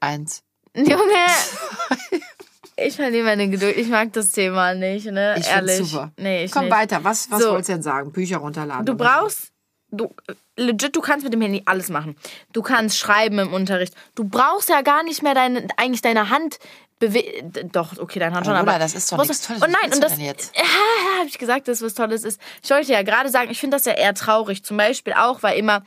Eins. 0.00 0.42
Junge, 0.74 0.96
ich 2.76 2.94
verliere 2.96 3.24
meine 3.24 3.48
Geduld. 3.48 3.76
Ich 3.76 3.88
mag 3.88 4.12
das 4.12 4.32
Thema 4.32 4.74
nicht, 4.74 5.06
ne? 5.06 5.36
Ich 5.38 5.46
Ehrlich. 5.48 5.76
super. 5.78 6.12
Nee, 6.16 6.44
ich 6.44 6.52
Komm 6.52 6.64
nicht. 6.66 6.74
weiter. 6.74 7.02
Was, 7.02 7.30
was 7.30 7.42
So. 7.42 7.50
wolltest 7.50 7.68
du 7.68 7.72
denn 7.74 7.82
sagen? 7.82 8.12
Bücher 8.12 8.38
runterladen. 8.38 8.86
Du 8.86 8.94
brauchst 8.94 9.48
du 9.90 10.14
legit, 10.56 10.94
du 10.94 11.00
kannst 11.00 11.24
mit 11.24 11.32
dem 11.32 11.40
Handy 11.40 11.62
alles 11.64 11.88
machen. 11.88 12.14
Du 12.52 12.62
kannst 12.62 12.98
schreiben 12.98 13.38
im 13.38 13.52
Unterricht. 13.52 13.94
Du 14.14 14.24
brauchst 14.24 14.68
ja 14.68 14.82
gar 14.82 15.02
nicht 15.02 15.22
mehr 15.22 15.34
deine, 15.34 15.66
eigentlich 15.78 16.02
deine 16.02 16.28
Hand 16.30 16.58
bewegen. 16.98 17.52
Doch, 17.72 17.96
okay, 17.98 18.18
deine 18.18 18.34
Hand 18.36 18.44
schon, 18.46 18.54
Lola, 18.54 18.70
aber 18.70 18.78
das 18.78 18.94
ist 18.94 19.10
doch 19.10 19.18
Was- 19.18 19.28
nichts 19.28 19.46
Tolles. 19.46 19.62
Und 19.62 19.72
Was 19.72 19.82
nein, 19.82 19.92
und 19.94 20.04
das 20.04 20.18
jetzt? 20.18 20.54
ja, 20.56 20.62
ja, 20.62 21.18
habe 21.20 21.28
ich 21.28 21.38
gesagt, 21.38 21.66
dass 21.68 21.80
was 21.80 21.94
Tolles 21.94 22.22
ist. 22.22 22.38
Ich 22.62 22.70
wollte 22.70 22.92
ja 22.92 23.02
gerade 23.02 23.30
sagen, 23.30 23.50
ich 23.50 23.58
finde 23.58 23.76
das 23.78 23.86
ja 23.86 23.92
eher 23.94 24.14
traurig. 24.14 24.62
Zum 24.62 24.76
Beispiel 24.76 25.14
auch, 25.14 25.42
weil 25.42 25.58
immer 25.58 25.82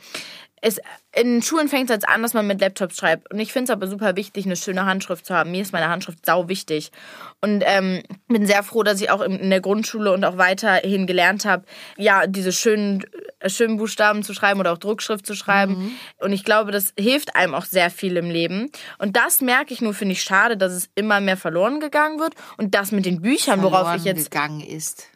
es 0.62 0.80
in 1.14 1.42
Schulen 1.42 1.68
fängt 1.68 1.90
es 1.90 1.96
jetzt 1.96 2.08
an, 2.08 2.22
dass 2.22 2.34
man 2.34 2.48
mit 2.48 2.62
Laptops 2.62 2.96
schreibt. 2.96 3.32
Und 3.34 3.40
ich 3.40 3.52
finde 3.52 3.66
es 3.66 3.70
aber 3.76 3.88
super 3.88 4.16
wichtig, 4.16 4.46
eine 4.46 4.56
schöne 4.56 4.86
Handschrift 4.86 5.26
zu 5.26 5.34
haben. 5.36 5.52
Mir 5.52 5.62
ist 5.62 5.74
meine 5.74 5.90
Handschrift 5.90 6.26
sau 6.26 6.48
wichtig. 6.48 6.92
Und 7.42 7.64
ähm, 7.66 8.04
bin 8.28 8.46
sehr 8.46 8.64
froh, 8.64 8.84
dass 8.84 9.02
ich 9.02 9.10
auch 9.10 9.20
in 9.20 9.50
der 9.50 9.60
Grundschule 9.60 10.14
und 10.14 10.24
auch 10.24 10.38
weiterhin 10.38 11.08
gelernt 11.08 11.44
habe, 11.44 11.66
ja, 11.98 12.28
diese 12.28 12.54
schönen, 12.54 13.04
äh, 13.40 13.50
schönen 13.50 13.78
Buchstaben 13.78 14.24
zu 14.24 14.34
schreiben 14.34 14.62
oder 14.62 14.72
auch 14.72 14.78
Druckschrift 14.78 15.26
zu 15.26 15.36
schreiben. 15.36 15.98
Und 16.20 16.32
ich 16.32 16.46
glaube, 16.46 16.72
das 16.72 16.94
hilft 16.98 17.36
einem 17.36 17.56
auch 17.56 17.66
sehr 17.66 17.90
viel 17.90 18.16
im 18.16 18.30
Leben. 18.30 18.72
Und 18.98 19.18
das 19.18 19.42
merke 19.42 19.74
ich 19.74 19.82
nur, 19.82 19.94
finde 19.94 20.14
ich 20.14 20.22
schade, 20.22 20.56
dass 20.56 20.72
es 20.72 20.90
immer 20.96 21.20
mehr 21.20 21.38
verloren 21.38 21.82
gegangen 21.82 22.20
wird. 22.20 22.36
Und 22.56 22.74
das 22.74 22.94
mit 22.94 23.06
den 23.06 23.22
Büchern, 23.22 23.64
worauf 23.64 23.88
verloren 23.88 23.98
ich 23.98 24.06
jetzt 24.06 24.32
gegangen 24.32 24.62
ist. 24.62 25.08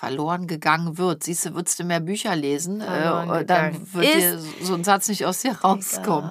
Verloren 0.00 0.46
gegangen 0.46 0.96
wird. 0.96 1.24
Siehst 1.24 1.44
du, 1.44 1.54
würdest 1.54 1.78
du 1.78 1.84
mehr 1.84 2.00
Bücher 2.00 2.34
lesen, 2.34 2.80
Verloren 2.80 3.30
äh, 3.34 3.44
dann 3.44 3.92
wird 3.92 4.14
dir 4.14 4.38
so 4.62 4.72
ein 4.72 4.82
Satz 4.82 5.08
nicht 5.08 5.26
aus 5.26 5.40
dir 5.40 5.52
rauskommen. 5.52 6.30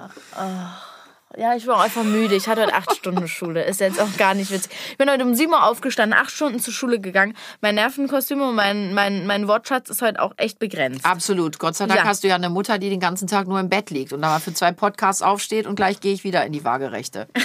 Ja, 1.38 1.56
ich 1.56 1.68
war 1.68 1.78
auch 1.78 1.82
einfach 1.82 2.04
müde. 2.04 2.34
Ich 2.34 2.48
hatte 2.48 2.64
heute 2.64 2.74
acht 2.74 2.96
Stunden 2.96 3.28
Schule. 3.28 3.64
Ist 3.64 3.80
jetzt 3.80 4.02
auch 4.02 4.18
gar 4.18 4.34
nicht 4.34 4.50
witzig. 4.50 4.72
Ich 4.90 4.98
bin 4.98 5.08
heute 5.08 5.24
um 5.24 5.36
sieben 5.36 5.52
Uhr 5.54 5.64
aufgestanden, 5.64 6.18
acht 6.18 6.32
Stunden 6.32 6.60
zur 6.60 6.74
Schule 6.74 7.00
gegangen. 7.00 7.36
Mein 7.62 7.76
Nervenkostüm 7.76 8.42
und 8.42 8.56
mein, 8.56 8.96
mein, 8.96 9.28
mein 9.28 9.48
Wortschatz 9.48 9.92
ist 9.92 10.02
heute 10.02 10.20
auch 10.20 10.34
echt 10.38 10.58
begrenzt. 10.58 11.06
Absolut. 11.06 11.60
Gott 11.60 11.76
sei 11.76 11.86
Dank 11.86 12.00
Ja. 12.00 12.06
hast 12.06 12.24
du 12.24 12.28
ja 12.28 12.36
eine 12.36 12.50
Mutter, 12.50 12.80
die 12.80 12.90
den 12.90 13.00
ganzen 13.00 13.28
Tag 13.28 13.48
nur 13.48 13.60
im 13.60 13.70
Bett 13.70 13.92
liegt 13.92 14.14
und 14.14 14.24
dann 14.24 14.32
mal 14.32 14.40
für 14.40 14.54
zwei 14.54 14.72
Podcasts 14.72 15.22
aufsteht 15.22 15.68
und 15.68 15.76
gleich 15.76 16.00
gehe 16.00 16.14
ich 16.14 16.24
wieder 16.24 16.44
in 16.44 16.54
die 16.54 16.64
Waagerechte. 16.66 17.28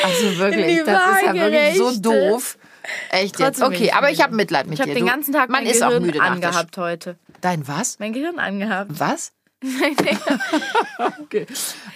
Also 0.00 0.38
wirklich, 0.38 0.84
das 0.84 1.16
ist 1.16 1.26
ja 1.26 1.34
wirklich 1.34 1.76
so 1.76 2.00
doof. 2.00 2.56
Echt 3.10 3.38
jetzt. 3.38 3.58
Trotzdem 3.58 3.68
bin 3.68 3.76
Okay, 3.76 3.84
ich 3.86 3.94
aber 3.94 4.10
ich 4.10 4.22
habe 4.22 4.34
Mitleid 4.34 4.66
mit 4.66 4.74
Ich 4.74 4.80
habe 4.80 4.90
dir. 4.90 4.96
den 4.96 5.06
Du- 5.06 5.10
ganzen 5.10 5.32
Tag 5.32 5.48
mein 5.50 5.66
ist 5.66 5.82
auch 5.82 5.88
Gehirn 5.88 6.02
müde 6.04 6.20
angehabt 6.22 6.76
heute. 6.76 7.16
Dein 7.40 7.66
was? 7.68 7.98
Mein 7.98 8.12
Gehirn 8.12 8.38
angehabt. 8.38 8.90
Was? 8.98 9.32
okay. 11.20 11.46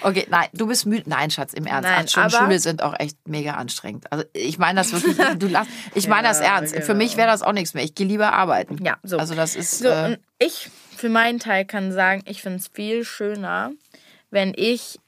okay, 0.03 0.27
nein, 0.31 0.49
du 0.53 0.67
bist 0.67 0.85
müde. 0.87 1.05
Nein, 1.09 1.31
Schatz, 1.31 1.53
im 1.53 1.67
Ernst. 1.67 1.89
Nein, 1.89 2.01
Acht 2.01 2.11
Stunden 2.11 2.31
Schule 2.31 2.59
sind 2.59 2.83
auch 2.83 2.99
echt 2.99 3.17
mega 3.29 3.53
anstrengend. 3.55 4.11
Also 4.11 4.25
ich 4.33 4.59
meine 4.59 4.81
das 4.81 4.93
wirklich, 4.93 5.17
du 5.39 5.47
lass, 5.49 5.67
ich 5.95 6.09
meine 6.09 6.29
das 6.29 6.41
Ja, 6.41 6.57
ernst. 6.57 6.75
Für 6.75 6.81
genau. 6.81 6.95
mich 6.99 7.17
wäre 7.17 7.29
das 7.29 7.43
auch 7.43 7.53
nichts 7.53 7.75
mehr. 7.75 7.85
Ich 7.85 7.95
gehe 7.95 8.07
lieber 8.07 8.33
arbeiten. 8.33 8.83
Ja, 8.85 8.97
so. 9.05 9.17
Also 9.19 9.35
das 9.35 9.55
ist, 9.55 9.79
So, 9.79 9.89
äh, 9.89 10.19
ich 10.39 10.71
für 10.97 11.09
meinen 11.09 11.39
Teil 11.39 11.65
kann 11.65 11.93
sagen, 11.93 12.23
ich 12.27 12.43
finde 12.43 12.59
es 12.59 12.69
viel 12.73 13.05
schöner, 13.05 13.71
wenn 14.31 14.53
ich 14.57 14.99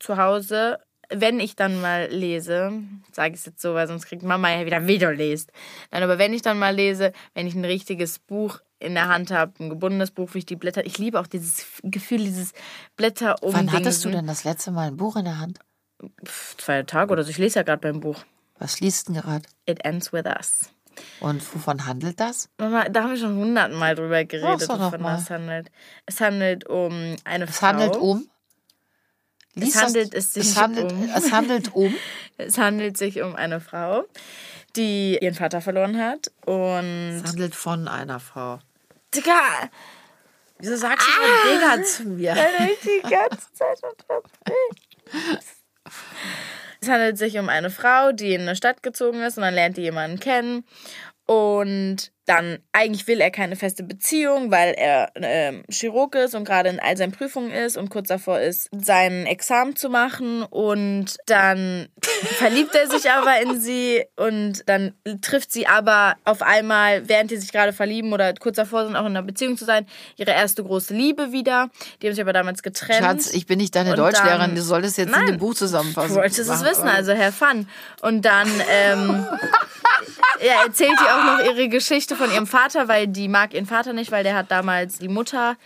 zu 0.00 0.16
Hause, 0.16 0.78
wenn 1.14 1.40
ich 1.40 1.56
dann 1.56 1.80
mal 1.80 2.08
lese, 2.10 2.72
sage 3.12 3.34
ich 3.34 3.40
es 3.40 3.46
jetzt 3.46 3.60
so, 3.62 3.74
weil 3.74 3.86
sonst 3.86 4.06
kriegt 4.06 4.22
Mama 4.22 4.50
ja 4.50 4.66
wieder 4.66 4.86
Video 4.86 5.10
lest. 5.10 5.52
Nein, 5.90 6.02
aber 6.02 6.18
wenn 6.18 6.32
ich 6.34 6.42
dann 6.42 6.58
mal 6.58 6.74
lese, 6.74 7.12
wenn 7.34 7.46
ich 7.46 7.54
ein 7.54 7.64
richtiges 7.64 8.18
Buch 8.18 8.60
in 8.78 8.94
der 8.94 9.08
Hand 9.08 9.30
habe, 9.30 9.52
ein 9.60 9.70
gebundenes 9.70 10.10
Buch, 10.10 10.34
wie 10.34 10.38
ich 10.38 10.46
die 10.46 10.56
Blätter, 10.56 10.84
ich 10.84 10.98
liebe 10.98 11.20
auch 11.20 11.26
dieses 11.26 11.66
Gefühl, 11.82 12.18
dieses 12.18 12.52
Blätter 12.96 13.42
um 13.42 13.52
wann 13.54 13.72
hattest 13.72 14.04
du 14.04 14.10
denn 14.10 14.26
das 14.26 14.44
letzte 14.44 14.70
Mal 14.70 14.88
ein 14.88 14.96
Buch 14.96 15.16
in 15.16 15.24
der 15.24 15.38
Hand? 15.38 15.58
Zwei 16.58 16.82
Tage 16.82 17.12
oder 17.12 17.22
so, 17.22 17.30
ich 17.30 17.38
lese 17.38 17.60
ja 17.60 17.62
gerade 17.62 17.80
beim 17.80 18.00
Buch. 18.00 18.24
Was 18.58 18.80
liest 18.80 19.08
du 19.08 19.12
denn 19.12 19.22
gerade? 19.22 19.44
It 19.66 19.84
Ends 19.84 20.12
With 20.12 20.24
Us. 20.26 20.70
Und 21.20 21.42
wovon 21.54 21.86
handelt 21.86 22.20
das? 22.20 22.48
Mama, 22.58 22.88
da 22.88 23.04
haben 23.04 23.10
wir 23.10 23.16
schon 23.16 23.36
hundertmal 23.36 23.94
drüber 23.94 24.24
geredet, 24.24 24.68
doch 24.68 24.78
noch 24.78 24.92
wovon 24.92 25.02
das 25.02 25.30
handelt. 25.30 25.70
Es 26.06 26.20
handelt 26.20 26.68
um 26.68 27.16
eine 27.24 27.44
Es 27.44 27.58
Frau. 27.58 27.68
handelt 27.68 27.96
um. 27.96 28.26
Lies 29.54 29.74
das- 29.74 29.82
handelt 29.82 30.14
es 30.14 30.32
sich 30.32 30.46
es 30.46 30.56
handelt, 30.56 30.92
um- 30.92 31.10
Es 31.14 31.32
handelt 31.32 31.74
um. 31.74 31.94
Es 32.38 32.58
handelt 32.58 32.96
sich 32.96 33.20
um 33.22 33.36
eine 33.36 33.60
Frau, 33.60 34.04
die 34.74 35.18
ihren 35.20 35.34
Vater 35.34 35.60
verloren 35.60 35.98
hat. 36.02 36.32
Und. 36.46 37.20
Es 37.22 37.30
handelt 37.30 37.54
von 37.54 37.86
einer 37.86 38.18
Frau. 38.18 38.58
Digga! 39.14 39.70
Wieso 40.58 40.76
sagst 40.76 41.06
du 41.06 41.12
so 41.12 41.54
Digga 41.54 41.82
zu 41.84 42.04
mir? 42.04 42.34
Weil 42.36 42.70
ich 42.70 42.80
die 42.80 43.02
ganze 43.08 43.52
Zeit. 43.52 43.78
Es 46.80 46.88
handelt 46.88 47.18
sich 47.18 47.38
um 47.38 47.48
eine 47.48 47.70
Frau, 47.70 48.12
die 48.12 48.34
in 48.34 48.42
eine 48.42 48.56
Stadt 48.56 48.82
gezogen 48.82 49.20
ist 49.22 49.36
und 49.36 49.42
dann 49.42 49.54
lernt 49.54 49.76
die 49.76 49.82
jemanden 49.82 50.18
kennen. 50.18 50.64
Und 51.26 52.10
dann, 52.24 52.58
eigentlich 52.72 53.06
will 53.08 53.20
er 53.20 53.30
keine 53.32 53.56
feste 53.56 53.82
Beziehung, 53.82 54.50
weil 54.52 54.74
er 54.74 55.10
ähm, 55.16 55.64
Chirurg 55.68 56.14
ist 56.14 56.34
und 56.36 56.44
gerade 56.44 56.68
in 56.68 56.78
all 56.78 56.96
seinen 56.96 57.10
Prüfungen 57.12 57.50
ist 57.50 57.76
und 57.76 57.90
kurz 57.90 58.08
davor 58.08 58.38
ist, 58.38 58.68
sein 58.70 59.26
Examen 59.26 59.74
zu 59.74 59.88
machen. 59.88 60.44
Und 60.44 61.16
dann 61.26 61.88
verliebt 62.38 62.74
er 62.76 62.88
sich 62.88 63.10
aber 63.10 63.40
in 63.42 63.60
sie 63.60 64.04
und 64.16 64.68
dann 64.68 64.94
trifft 65.20 65.50
sie 65.52 65.66
aber 65.66 66.14
auf 66.24 66.42
einmal, 66.42 67.08
während 67.08 67.32
die 67.32 67.36
sich 67.38 67.50
gerade 67.50 67.72
verlieben 67.72 68.12
oder 68.12 68.32
kurz 68.34 68.54
davor 68.56 68.84
sind, 68.84 68.94
auch 68.94 69.00
in 69.06 69.16
einer 69.16 69.22
Beziehung 69.22 69.56
zu 69.56 69.64
sein, 69.64 69.86
ihre 70.16 70.30
erste 70.30 70.62
große 70.62 70.94
Liebe 70.94 71.32
wieder. 71.32 71.70
Die 72.00 72.06
haben 72.06 72.14
sich 72.14 72.22
aber 72.22 72.32
damals 72.32 72.62
getrennt. 72.62 73.04
Schatz, 73.04 73.32
ich 73.34 73.46
bin 73.46 73.58
nicht 73.58 73.74
deine 73.74 73.90
Und 73.90 73.98
Deutschlehrerin. 73.98 74.40
dann- 74.40 74.54
Du 74.54 74.62
solltest 74.62 74.96
jetzt 74.98 75.08
in 75.08 75.12
Nein. 75.12 75.26
dem 75.26 75.38
Buch 75.38 75.54
zusammenfassen. 75.54 76.10
Du 76.10 76.14
wolltest 76.20 76.38
es 76.38 76.64
wissen, 76.64 76.86
also 76.86 77.12
Herr 77.12 77.32
Fun. 77.32 77.68
Und 78.00 78.22
dann 78.22 78.48
ähm, 78.70 79.26
ja, 80.40 80.62
erzählt 80.66 80.92
die 81.00 81.04
auch 81.10 81.24
noch 81.38 81.44
ihre 81.44 81.68
Geschichte 81.68 82.11
von 82.16 82.30
ihrem 82.32 82.46
Vater, 82.46 82.88
weil 82.88 83.08
die 83.08 83.28
mag 83.28 83.54
ihren 83.54 83.66
Vater 83.66 83.92
nicht, 83.92 84.12
weil 84.12 84.24
der 84.24 84.34
hat 84.34 84.50
damals 84.50 84.98
die 84.98 85.08
Mutter 85.08 85.56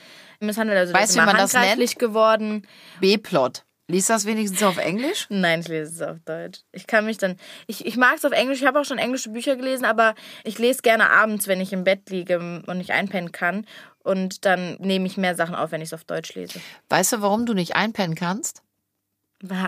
misshandelt. 0.40 0.78
Also 0.78 0.92
Weißt 0.94 1.16
du, 1.16 1.20
wie 1.20 1.26
man 1.26 1.36
das 1.36 1.54
handgreiflich 1.54 1.98
geworden. 1.98 2.66
B-Plot. 3.00 3.64
Lies 3.88 4.06
das 4.06 4.26
wenigstens 4.26 4.64
auf 4.64 4.78
Englisch? 4.78 5.26
Nein, 5.28 5.60
ich 5.60 5.68
lese 5.68 5.92
es 5.92 6.02
auf 6.02 6.18
Deutsch. 6.24 6.60
Ich 6.72 6.88
kann 6.88 7.06
mich 7.06 7.18
dann. 7.18 7.36
Ich, 7.68 7.86
ich 7.86 7.96
mag 7.96 8.16
es 8.16 8.24
auf 8.24 8.32
Englisch. 8.32 8.60
Ich 8.60 8.66
habe 8.66 8.80
auch 8.80 8.84
schon 8.84 8.98
englische 8.98 9.30
Bücher 9.30 9.54
gelesen, 9.54 9.84
aber 9.84 10.16
ich 10.42 10.58
lese 10.58 10.82
gerne 10.82 11.10
abends, 11.10 11.46
wenn 11.46 11.60
ich 11.60 11.72
im 11.72 11.84
Bett 11.84 12.10
liege 12.10 12.38
und 12.66 12.78
nicht 12.78 12.90
einpennen 12.90 13.30
kann. 13.30 13.64
Und 14.02 14.44
dann 14.44 14.76
nehme 14.80 15.06
ich 15.06 15.16
mehr 15.16 15.36
Sachen 15.36 15.54
auf, 15.54 15.70
wenn 15.70 15.82
ich 15.82 15.90
es 15.90 15.94
auf 15.94 16.02
Deutsch 16.02 16.34
lese. 16.34 16.60
Weißt 16.88 17.12
du, 17.12 17.22
warum 17.22 17.46
du 17.46 17.54
nicht 17.54 17.76
einpennen 17.76 18.16
kannst? 18.16 18.62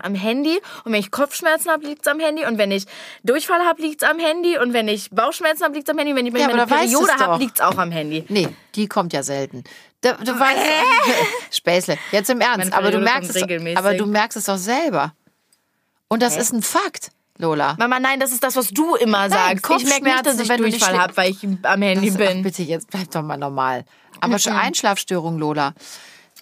Am 0.02 0.14
Handy 0.14 0.58
und 0.84 0.92
wenn 0.92 1.00
ich 1.00 1.10
Kopfschmerzen 1.10 1.70
habe, 1.70 1.86
liegt's 1.86 2.06
am 2.08 2.18
Handy 2.20 2.44
und 2.46 2.58
wenn 2.58 2.70
ich 2.70 2.84
Durchfall 3.22 3.60
habe, 3.60 3.82
liegt's 3.82 4.02
am 4.02 4.18
Handy 4.18 4.58
und 4.58 4.72
wenn 4.72 4.88
ich 4.88 5.10
Bauchschmerzen 5.10 5.64
habe, 5.64 5.74
liegt's 5.74 5.90
am 5.90 5.98
Handy 5.98 6.14
wenn 6.14 6.26
ich 6.26 6.34
Ja, 6.34 6.48
meine 6.48 6.66
Periode 6.66 7.12
habe, 7.18 7.38
liegt's 7.42 7.60
auch 7.60 7.76
am 7.76 7.90
Handy. 7.90 8.24
Nee, 8.28 8.48
die 8.74 8.86
kommt 8.88 9.12
ja 9.12 9.22
selten. 9.22 9.64
Du, 10.00 10.14
du 10.24 10.38
weißt, 10.38 10.60
Späßle, 11.50 11.98
jetzt 12.12 12.30
im 12.30 12.40
Ernst, 12.40 12.72
aber 12.72 12.90
du, 12.90 12.98
merkst 12.98 13.34
es, 13.34 13.42
aber 13.76 13.94
du 13.94 14.06
merkst 14.06 14.36
es 14.38 14.44
doch 14.44 14.56
selber. 14.56 15.12
Und 16.08 16.22
das 16.22 16.36
ist 16.36 16.52
ein 16.52 16.62
Fakt, 16.62 17.10
Lola. 17.36 17.76
Mama, 17.78 18.00
nein, 18.00 18.18
das 18.20 18.32
ist 18.32 18.42
das, 18.42 18.56
was 18.56 18.68
du 18.68 18.94
immer 18.94 19.28
sagst. 19.28 19.64
ich 19.78 19.84
merke 19.86 20.04
nicht, 20.04 20.26
dass 20.26 20.40
ich 20.40 20.48
wenn 20.48 20.58
du 20.58 20.64
nicht 20.64 20.80
Durchfall 20.80 20.98
habe, 20.98 21.16
weil 21.16 21.30
ich 21.30 21.44
am 21.44 21.82
Handy 21.82 22.06
Das- 22.10 22.14
ach, 22.20 22.28
bin. 22.32 22.42
bitte, 22.42 22.62
jetzt 22.62 22.90
bleib 22.90 23.10
doch 23.10 23.22
mal 23.22 23.36
normal. 23.36 23.84
Aber 24.20 24.38
schon 24.38 24.54
Einschlafstörung, 24.54 25.38
Lola. 25.38 25.74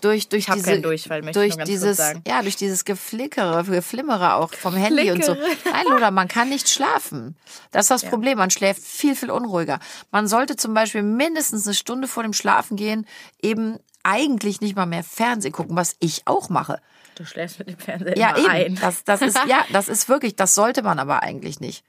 Durch, 0.07 0.29
durch 0.29 0.49
hab 0.49 0.57
diese, 0.57 0.71
keinen 0.71 0.83
Durchfall, 0.83 1.23
möchte 1.23 1.41
ich 1.41 1.43
durch 1.43 1.51
nur 1.51 1.59
ganz 1.59 1.69
dieses, 1.69 1.97
sagen. 1.97 2.23
ja, 2.27 2.43
durch 2.43 2.57
dieses 2.57 2.85
Geflickere, 2.85 3.65
Geflimmere 3.65 4.35
auch 4.35 4.53
vom 4.53 4.75
Handy 4.75 5.11
und 5.11 5.25
so. 5.25 5.35
Flickere. 5.35 5.73
Nein, 5.73 5.85
Lola, 5.91 6.11
man 6.11 6.29
kann 6.29 6.49
nicht 6.49 6.69
schlafen. 6.69 7.37
Das 7.73 7.87
ist 7.87 7.91
das 7.91 8.05
Problem. 8.05 8.39
Man 8.39 8.51
schläft 8.51 8.83
viel, 8.83 9.17
viel 9.17 9.31
unruhiger. 9.31 9.81
Man 10.13 10.29
sollte 10.29 10.57
zum 10.57 10.75
Beispiel 10.75 11.03
mindestens 11.03 11.67
eine 11.67 11.75
Stunde 11.75 12.07
vor 12.09 12.23
dem 12.23 12.33
Schlafengehen 12.33 13.07
eben 13.43 13.79
eigentlich 14.05 14.61
nicht 14.61 14.77
mal 14.77 14.87
mehr 14.87 15.03
Fernsehen 15.03 15.53
gucken, 15.53 15.77
was 15.77 15.97
ich 15.99 16.23
auch 16.27 16.49
mache. 16.49 16.81
Du 17.17 17.25
schläfst 17.25 17.59
mit 17.59 17.69
dem 17.69 17.79
Fernseher 17.79 18.17
Ja, 18.17 18.37
eben. 18.37 18.49
ein. 18.49 18.79
Das, 18.81 19.03
das 19.05 19.23
ist, 19.23 19.39
ja, 19.49 19.65
das 19.73 19.89
ist 19.89 20.09
wirklich, 20.09 20.37
das 20.37 20.55
sollte 20.55 20.83
man 20.83 20.99
aber 20.99 21.23
eigentlich 21.23 21.61
nicht. 21.61 21.83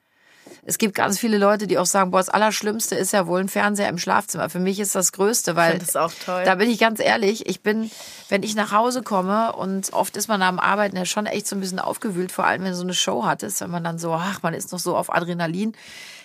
Es 0.69 0.77
gibt 0.77 0.95
ganz 0.95 1.17
viele 1.17 1.37
Leute, 1.37 1.65
die 1.65 1.77
auch 1.77 1.85
sagen, 1.85 2.11
boah, 2.11 2.17
das 2.17 2.27
Allerschlimmste 2.27 2.93
ist 2.95 3.13
ja 3.13 3.25
wohl 3.25 3.39
ein 3.39 3.47
Fernseher 3.47 3.87
im 3.87 3.97
Schlafzimmer. 3.97 4.49
Für 4.49 4.59
mich 4.59 4.81
ist 4.81 4.95
das 4.95 5.13
Größte, 5.13 5.55
weil. 5.55 5.79
das 5.79 5.95
auch 5.95 6.11
toll. 6.25 6.43
Da 6.43 6.55
bin 6.55 6.69
ich 6.69 6.77
ganz 6.77 6.99
ehrlich, 6.99 7.47
ich 7.47 7.61
bin, 7.61 7.89
wenn 8.27 8.43
ich 8.43 8.53
nach 8.53 8.73
Hause 8.73 9.01
komme 9.01 9.53
und 9.53 9.93
oft 9.93 10.17
ist 10.17 10.27
man 10.27 10.41
am 10.41 10.59
Arbeiten 10.59 10.97
ja 10.97 11.05
schon 11.05 11.25
echt 11.25 11.47
so 11.47 11.55
ein 11.55 11.61
bisschen 11.61 11.79
aufgewühlt, 11.79 12.33
vor 12.33 12.45
allem 12.45 12.63
wenn 12.63 12.71
du 12.71 12.75
so 12.75 12.83
eine 12.83 12.93
Show 12.93 13.23
hattest, 13.23 13.61
wenn 13.61 13.71
man 13.71 13.85
dann 13.85 13.97
so, 13.97 14.11
ach, 14.11 14.43
man 14.43 14.53
ist 14.53 14.73
noch 14.73 14.79
so 14.79 14.97
auf 14.97 15.09
Adrenalin. 15.09 15.71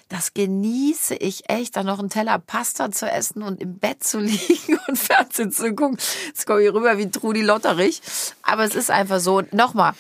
Das 0.09 0.35
genieße 0.35 1.15
ich 1.15 1.49
echt, 1.49 1.77
dann 1.77 1.87
noch 1.87 2.01
einen 2.01 2.11
Teller 2.11 2.41
Pasta 2.41 2.91
zu 2.91 3.09
essen 3.09 3.45
und 3.45 3.61
im 3.61 3.79
Bett 3.79 4.03
zu 4.03 4.19
liegen 4.19 4.81
und 4.89 4.99
Fernsehen 4.99 5.53
zu 5.53 5.73
gucken. 5.73 5.99
Jetzt 6.27 6.49
komme 6.49 6.63
ich 6.63 6.75
rüber 6.75 6.99
wie 6.99 7.09
Trudi 7.09 7.43
Lotterich. 7.43 8.03
Aber 8.43 8.65
es 8.65 8.75
ist 8.75 8.91
einfach 8.91 9.21
so. 9.21 9.43
Nochmal, 9.53 9.93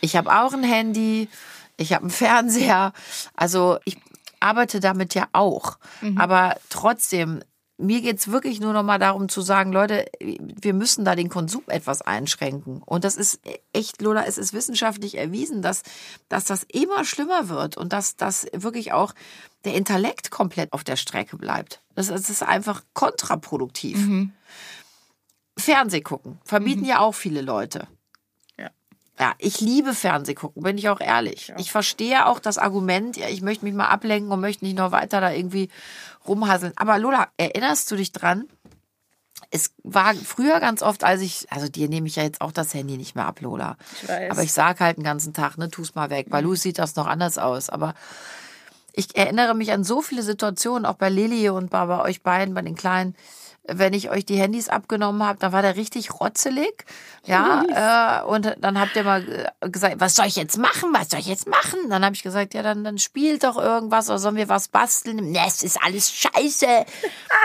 ich 0.00 0.16
habe 0.16 0.32
auch 0.32 0.54
ein 0.54 0.64
Handy, 0.64 1.28
ich 1.80 1.94
habe 1.94 2.02
einen 2.02 2.10
Fernseher. 2.10 2.92
Also 3.34 3.78
ich 3.84 3.96
arbeite 4.38 4.80
damit 4.80 5.14
ja 5.14 5.28
auch. 5.32 5.78
Aber 6.16 6.56
trotzdem, 6.68 7.42
mir 7.78 8.02
geht's 8.02 8.28
wirklich 8.28 8.60
nur 8.60 8.74
noch 8.74 8.82
mal 8.82 8.98
darum 8.98 9.30
zu 9.30 9.40
sagen, 9.40 9.72
Leute, 9.72 10.04
wir 10.20 10.74
müssen 10.74 11.04
da 11.06 11.14
den 11.14 11.30
Konsum 11.30 11.62
etwas 11.68 12.02
einschränken. 12.02 12.82
Und 12.82 13.04
das 13.04 13.16
ist 13.16 13.40
echt, 13.72 14.02
Lola, 14.02 14.24
es 14.26 14.36
ist 14.36 14.52
wissenschaftlich 14.52 15.16
erwiesen, 15.16 15.62
dass, 15.62 15.82
dass 16.28 16.44
das 16.44 16.64
immer 16.64 17.04
schlimmer 17.04 17.48
wird 17.48 17.78
und 17.78 17.94
dass, 17.94 18.16
dass 18.16 18.46
wirklich 18.52 18.92
auch 18.92 19.14
der 19.64 19.74
Intellekt 19.74 20.30
komplett 20.30 20.72
auf 20.74 20.84
der 20.84 20.96
Strecke 20.96 21.38
bleibt. 21.38 21.82
Das, 21.94 22.08
das 22.08 22.28
ist 22.28 22.42
einfach 22.42 22.82
kontraproduktiv. 22.92 23.98
Fernseh 25.58 26.02
gucken. 26.02 26.38
Verbieten 26.44 26.84
ja 26.84 27.00
auch 27.00 27.14
viele 27.14 27.40
Leute. 27.40 27.88
Ja. 29.20 29.26
Ja, 29.26 29.34
ich 29.36 29.60
liebe 29.60 29.92
Fernseh 29.92 30.34
gucken, 30.34 30.62
bin 30.62 30.78
ich 30.78 30.88
auch 30.88 31.00
ehrlich. 31.00 31.52
Ich 31.58 31.70
verstehe 31.70 32.24
auch 32.26 32.38
das 32.38 32.56
Argument, 32.56 33.18
ja, 33.18 33.28
ich 33.28 33.42
möchte 33.42 33.66
mich 33.66 33.74
mal 33.74 33.88
ablenken 33.88 34.32
und 34.32 34.40
möchte 34.40 34.64
nicht 34.64 34.78
noch 34.78 34.92
weiter 34.92 35.20
da 35.20 35.30
irgendwie 35.30 35.68
rumhasseln. 36.26 36.72
Aber 36.76 36.98
Lola, 36.98 37.28
erinnerst 37.36 37.90
du 37.90 37.96
dich 37.96 38.12
dran? 38.12 38.48
Es 39.50 39.74
war 39.82 40.14
früher 40.14 40.58
ganz 40.58 40.82
oft, 40.82 41.04
als 41.04 41.20
ich, 41.20 41.46
also 41.52 41.68
dir 41.68 41.88
nehme 41.88 42.06
ich 42.06 42.16
ja 42.16 42.22
jetzt 42.22 42.40
auch 42.40 42.52
das 42.52 42.72
Handy 42.72 42.96
nicht 42.96 43.14
mehr 43.14 43.26
ab, 43.26 43.42
Lola. 43.42 43.76
Ich 44.02 44.08
weiß. 44.08 44.30
Aber 44.30 44.42
ich 44.42 44.52
sag 44.52 44.80
halt 44.80 44.96
den 44.96 45.04
ganzen 45.04 45.34
Tag, 45.34 45.58
ne, 45.58 45.68
tu's 45.68 45.94
mal 45.94 46.08
weg. 46.08 46.28
Bei 46.30 46.40
Luis 46.40 46.62
sieht 46.62 46.78
das 46.78 46.96
noch 46.96 47.06
anders 47.06 47.36
aus. 47.36 47.68
Aber 47.68 47.94
ich 48.94 49.16
erinnere 49.16 49.54
mich 49.54 49.70
an 49.72 49.84
so 49.84 50.00
viele 50.00 50.22
Situationen, 50.22 50.86
auch 50.86 50.94
bei 50.94 51.10
Lilly 51.10 51.50
und 51.50 51.70
bei, 51.70 51.84
bei 51.84 52.00
euch 52.00 52.22
beiden, 52.22 52.54
bei 52.54 52.62
den 52.62 52.74
Kleinen, 52.74 53.14
wenn 53.72 53.92
ich 53.92 54.10
euch 54.10 54.24
die 54.24 54.36
Handys 54.36 54.68
abgenommen 54.68 55.22
habe, 55.22 55.38
da 55.38 55.52
war 55.52 55.62
der 55.62 55.76
richtig 55.76 56.20
rotzelig. 56.20 56.84
Ja, 57.24 58.22
äh, 58.22 58.24
und 58.26 58.56
dann 58.58 58.80
habt 58.80 58.96
ihr 58.96 59.04
mal 59.04 59.52
äh, 59.60 59.70
gesagt, 59.70 59.96
was 59.98 60.14
soll 60.14 60.26
ich 60.26 60.36
jetzt 60.36 60.58
machen? 60.58 60.90
Was 60.92 61.10
soll 61.10 61.20
ich 61.20 61.26
jetzt 61.26 61.46
machen? 61.46 61.78
Dann 61.88 62.04
habe 62.04 62.14
ich 62.14 62.22
gesagt, 62.22 62.54
ja, 62.54 62.62
dann, 62.62 62.84
dann 62.84 62.98
spielt 62.98 63.44
doch 63.44 63.56
irgendwas 63.56 64.08
oder 64.08 64.18
sollen 64.18 64.36
wir 64.36 64.48
was 64.48 64.68
basteln? 64.68 65.30
Ne, 65.30 65.40
es 65.46 65.62
ist 65.62 65.78
alles 65.82 66.10
scheiße. 66.12 66.66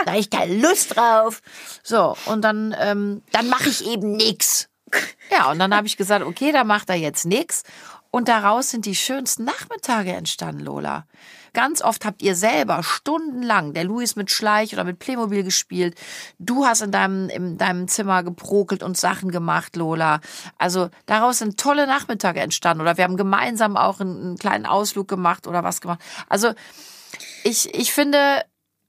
Da 0.04 0.12
habe 0.12 0.20
ich 0.20 0.30
keine 0.30 0.54
Lust 0.56 0.96
drauf. 0.96 1.42
So, 1.82 2.16
und 2.26 2.42
dann, 2.42 2.74
ähm, 2.78 3.22
dann 3.32 3.48
mache 3.48 3.68
ich 3.68 3.86
eben 3.86 4.12
nix. 4.12 4.68
Ja, 5.30 5.50
und 5.50 5.58
dann 5.58 5.74
habe 5.74 5.86
ich 5.86 5.96
gesagt, 5.96 6.24
okay, 6.24 6.52
da 6.52 6.64
macht 6.64 6.88
er 6.88 6.96
jetzt 6.96 7.24
nix. 7.26 7.64
Und 8.10 8.28
daraus 8.28 8.70
sind 8.70 8.86
die 8.86 8.94
schönsten 8.94 9.44
Nachmittage 9.44 10.12
entstanden, 10.12 10.60
Lola. 10.64 11.06
Ganz 11.52 11.80
oft 11.82 12.04
habt 12.04 12.22
ihr 12.22 12.34
selber 12.34 12.82
stundenlang, 12.82 13.72
der 13.72 13.84
Luis 13.84 14.14
mit 14.16 14.30
Schleich 14.30 14.72
oder 14.74 14.84
mit 14.84 14.98
Playmobil 14.98 15.42
gespielt. 15.42 15.98
Du 16.38 16.66
hast 16.66 16.82
in 16.82 16.90
deinem, 16.92 17.28
in 17.30 17.56
deinem 17.58 17.88
Zimmer 17.88 18.22
geprokelt 18.22 18.82
und 18.82 18.96
Sachen 18.96 19.30
gemacht, 19.30 19.74
Lola. 19.76 20.20
Also 20.58 20.90
daraus 21.06 21.38
sind 21.38 21.58
tolle 21.58 21.86
Nachmittage 21.86 22.40
entstanden. 22.40 22.82
Oder 22.82 22.96
wir 22.96 23.04
haben 23.04 23.16
gemeinsam 23.16 23.76
auch 23.76 24.00
einen, 24.00 24.20
einen 24.22 24.38
kleinen 24.38 24.66
Ausflug 24.66 25.08
gemacht 25.08 25.46
oder 25.46 25.64
was 25.64 25.80
gemacht. 25.80 26.00
Also 26.28 26.52
ich, 27.42 27.74
ich 27.74 27.92
finde, 27.92 28.44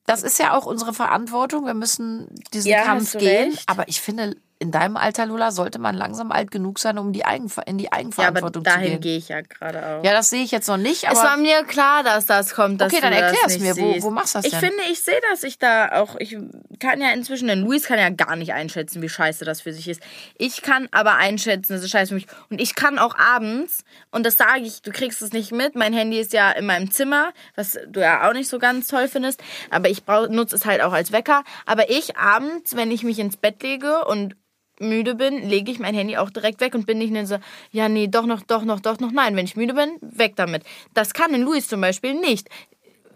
das 0.05 0.23
ist 0.23 0.39
ja 0.39 0.57
auch 0.57 0.65
unsere 0.65 0.93
Verantwortung. 0.93 1.65
Wir 1.65 1.73
müssen 1.73 2.27
diesen 2.53 2.69
Ja, 2.69 2.83
Kampf 2.83 3.13
gehen. 3.17 3.51
recht. 3.51 3.63
Aber 3.67 3.87
ich 3.87 4.01
finde, 4.01 4.35
in 4.59 4.71
deinem 4.71 4.97
Alter, 4.97 5.25
Lola, 5.25 5.51
sollte 5.51 5.77
man 5.79 5.95
langsam 5.95 6.31
alt 6.31 6.49
genug 6.51 6.79
sein, 6.79 6.97
um 6.97 7.13
die 7.13 7.25
Eigenver 7.25 7.67
in 7.67 7.77
die 7.77 7.85
Ja, 7.85 7.91
aber 7.91 7.99
Eigenverantwortung 7.99 8.63
zu 8.65 8.69
dahin 8.71 8.91
gehen. 8.93 9.01
gehe 9.01 9.17
ich 9.17 9.29
ja 9.29 9.41
gerade 9.41 9.85
auch. 9.85 10.03
Ja, 10.03 10.13
das 10.13 10.29
sehe 10.29 10.43
ich 10.43 10.51
jetzt 10.51 10.67
noch 10.67 10.77
nicht, 10.77 11.03
es 11.03 11.15
war 11.15 11.33
aber 11.33 11.41
mir 11.41 11.63
klar, 11.63 12.03
dass 12.03 12.25
das 12.25 12.53
kommt. 12.55 12.81
Dass 12.81 12.91
Okay, 12.91 13.01
dann 13.01 13.13
erklär's 13.13 13.47
nicht 13.59 13.61
mir. 13.61 13.77
Wo- 13.77 14.01
wo 14.03 14.09
machst 14.09 14.33
du 14.35 14.39
das 14.39 14.45
Ich 14.45 14.51
denn? 14.51 14.59
finde, 14.61 14.83
ich 14.91 15.01
sehe 15.01 15.19
das. 15.31 15.43
Ich 15.43 15.59
da 15.59 15.91
auch. 16.01 16.15
Ich 16.17 16.35
kann 16.79 16.99
ja 17.01 17.11
inzwischen, 17.11 17.47
denn 17.47 17.61
Luis 17.61 17.85
kann 17.85 17.99
ja 17.99 18.09
gar 18.09 18.35
nicht 18.35 18.53
einschätzen, 18.53 19.01
wie 19.01 19.09
scheiße 19.09 19.45
das 19.45 19.61
für 19.61 19.73
sich 19.73 19.87
ist. 19.87 20.01
Ich 20.37 20.61
kann 20.61 20.87
aber 20.91 21.15
einschätzen, 21.15 21.73
das 21.73 21.83
ist 21.83 21.91
scheiße 21.91 22.09
für 22.09 22.15
mich. 22.15 22.27
Und 22.49 22.59
ich 22.59 22.73
kann 22.75 22.97
auch 22.99 23.15
abends, 23.17 23.83
und 24.11 24.25
das 24.25 24.37
sage 24.37 24.61
ich, 24.61 24.81
du 24.81 24.91
kriegst 24.91 25.21
es 25.21 25.33
nicht 25.33 25.51
mit. 25.51 25.75
Mein 25.75 25.93
Handy 25.93 26.19
ist 26.19 26.33
ja 26.33 26.51
in 26.51 26.65
meinem 26.65 26.89
Zimmer, 26.91 27.31
was 27.55 27.77
du 27.87 27.99
ja 27.99 28.27
auch 28.27 28.33
nicht 28.33 28.49
so 28.49 28.57
ganz 28.59 28.87
toll 28.87 29.07
findest. 29.07 29.41
Aber 29.69 29.89
ich 29.89 30.03
nutze 30.29 30.55
es 30.55 30.65
halt 30.65 30.81
auch 30.81 30.93
als 30.93 31.11
Wecker. 31.11 31.43
Aber 31.65 31.89
ich 31.89 32.17
abends, 32.17 32.75
wenn 32.75 32.89
ich 32.91 33.03
mich 33.03 33.19
ins 33.19 33.37
Bett 33.37 33.61
lege 33.61 34.05
und 34.05 34.35
müde 34.79 35.15
bin, 35.15 35.47
lege 35.47 35.71
ich 35.71 35.79
mein 35.79 35.95
Handy 35.95 36.17
auch 36.17 36.29
direkt 36.29 36.61
weg 36.61 36.75
und 36.75 36.85
bin 36.85 36.97
nicht 36.97 37.27
so, 37.27 37.37
ja, 37.71 37.89
nee, 37.89 38.07
doch 38.07 38.25
noch, 38.25 38.41
doch 38.41 38.63
noch, 38.63 38.79
doch 38.79 38.99
noch. 38.99 39.11
Nein, 39.11 39.35
wenn 39.35 39.45
ich 39.45 39.55
müde 39.55 39.73
bin, 39.73 39.97
weg 40.01 40.35
damit. 40.35 40.63
Das 40.93 41.13
kann 41.13 41.33
in 41.33 41.41
Luis 41.41 41.67
zum 41.67 41.81
Beispiel 41.81 42.13
nicht. 42.13 42.47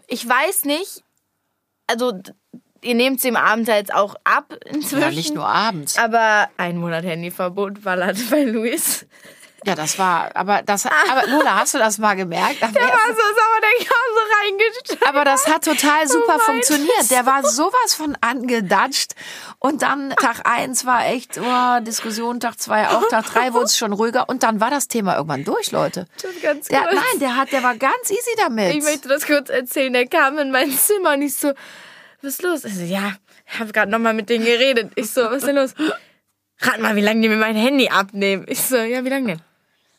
Ich 0.08 0.28
weiß 0.28 0.64
nicht, 0.64 1.02
also 1.86 2.12
ihr 2.82 2.94
nehmt 2.94 3.18
es 3.18 3.24
ihm 3.24 3.36
abends 3.36 3.68
jetzt 3.68 3.94
auch 3.94 4.16
ab 4.24 4.54
inzwischen. 4.66 5.00
ja, 5.00 5.10
nicht 5.10 5.34
nur 5.34 5.46
abends. 5.46 5.98
Aber 5.98 6.48
ein 6.56 6.76
Monat 6.78 7.04
Handyverbot 7.04 7.82
ballert 7.82 8.18
bei 8.30 8.44
Luis. 8.44 9.06
Ja, 9.64 9.76
das 9.76 9.96
war, 9.98 10.34
aber 10.34 10.62
das, 10.62 10.86
aber 10.86 11.26
Lola, 11.28 11.60
hast 11.60 11.74
du 11.74 11.78
das 11.78 11.98
mal 11.98 12.14
gemerkt? 12.14 12.60
Der 12.60 12.68
war 12.68 12.72
so 12.74 13.14
sauer, 13.14 13.60
der 13.62 13.86
kam 13.86 14.08
so 14.14 14.20
reingestellt. 14.40 15.08
Aber 15.08 15.24
das 15.24 15.46
hat 15.46 15.64
total 15.64 16.08
super 16.08 16.26
meinst 16.26 16.44
funktioniert. 16.46 17.10
Der 17.10 17.26
war 17.26 17.44
sowas 17.48 17.94
von 17.94 18.16
angedatscht. 18.20 19.12
Und 19.60 19.82
dann 19.82 20.10
Tag 20.10 20.40
eins 20.48 20.84
war 20.84 21.06
echt, 21.06 21.38
oh, 21.38 21.80
Diskussion, 21.80 22.40
Tag 22.40 22.58
zwei 22.58 22.88
auch, 22.88 23.06
Tag 23.08 23.26
drei 23.26 23.52
wurde 23.52 23.66
es 23.66 23.76
schon 23.78 23.92
ruhiger. 23.92 24.28
Und 24.28 24.42
dann 24.42 24.60
war 24.60 24.70
das 24.70 24.88
Thema 24.88 25.14
irgendwann 25.14 25.44
durch, 25.44 25.70
Leute. 25.70 26.06
Ganz 26.42 26.66
Der, 26.66 26.80
kurz. 26.80 26.94
nein, 26.94 27.20
der 27.20 27.36
hat, 27.36 27.52
der 27.52 27.62
war 27.62 27.76
ganz 27.76 28.10
easy 28.10 28.34
damit. 28.38 28.74
Ich 28.74 28.82
möchte 28.82 29.08
das 29.08 29.26
kurz 29.26 29.48
erzählen. 29.48 29.92
Der 29.92 30.08
kam 30.08 30.38
in 30.38 30.50
mein 30.50 30.70
Zimmer 30.76 31.12
und 31.12 31.22
ich 31.22 31.36
so, 31.36 31.52
was 32.20 32.32
ist 32.34 32.42
los? 32.42 32.64
Ich 32.64 32.74
so, 32.74 32.82
ja, 32.82 33.12
ich 33.46 33.60
habe 33.60 33.70
gerade 33.72 33.92
nochmal 33.92 34.14
mit 34.14 34.28
denen 34.28 34.44
geredet. 34.44 34.90
Ich 34.96 35.12
so, 35.12 35.22
was 35.22 35.38
ist 35.38 35.46
denn 35.46 35.56
los? 35.56 35.74
Rat 36.60 36.80
mal, 36.80 36.96
wie 36.96 37.00
lange 37.00 37.20
die 37.20 37.28
mir 37.28 37.36
mein 37.36 37.56
Handy 37.56 37.88
abnehmen. 37.88 38.44
Ich 38.48 38.60
so, 38.60 38.76
ja, 38.76 39.04
wie 39.04 39.08
lange 39.08 39.26
denn? 39.28 39.42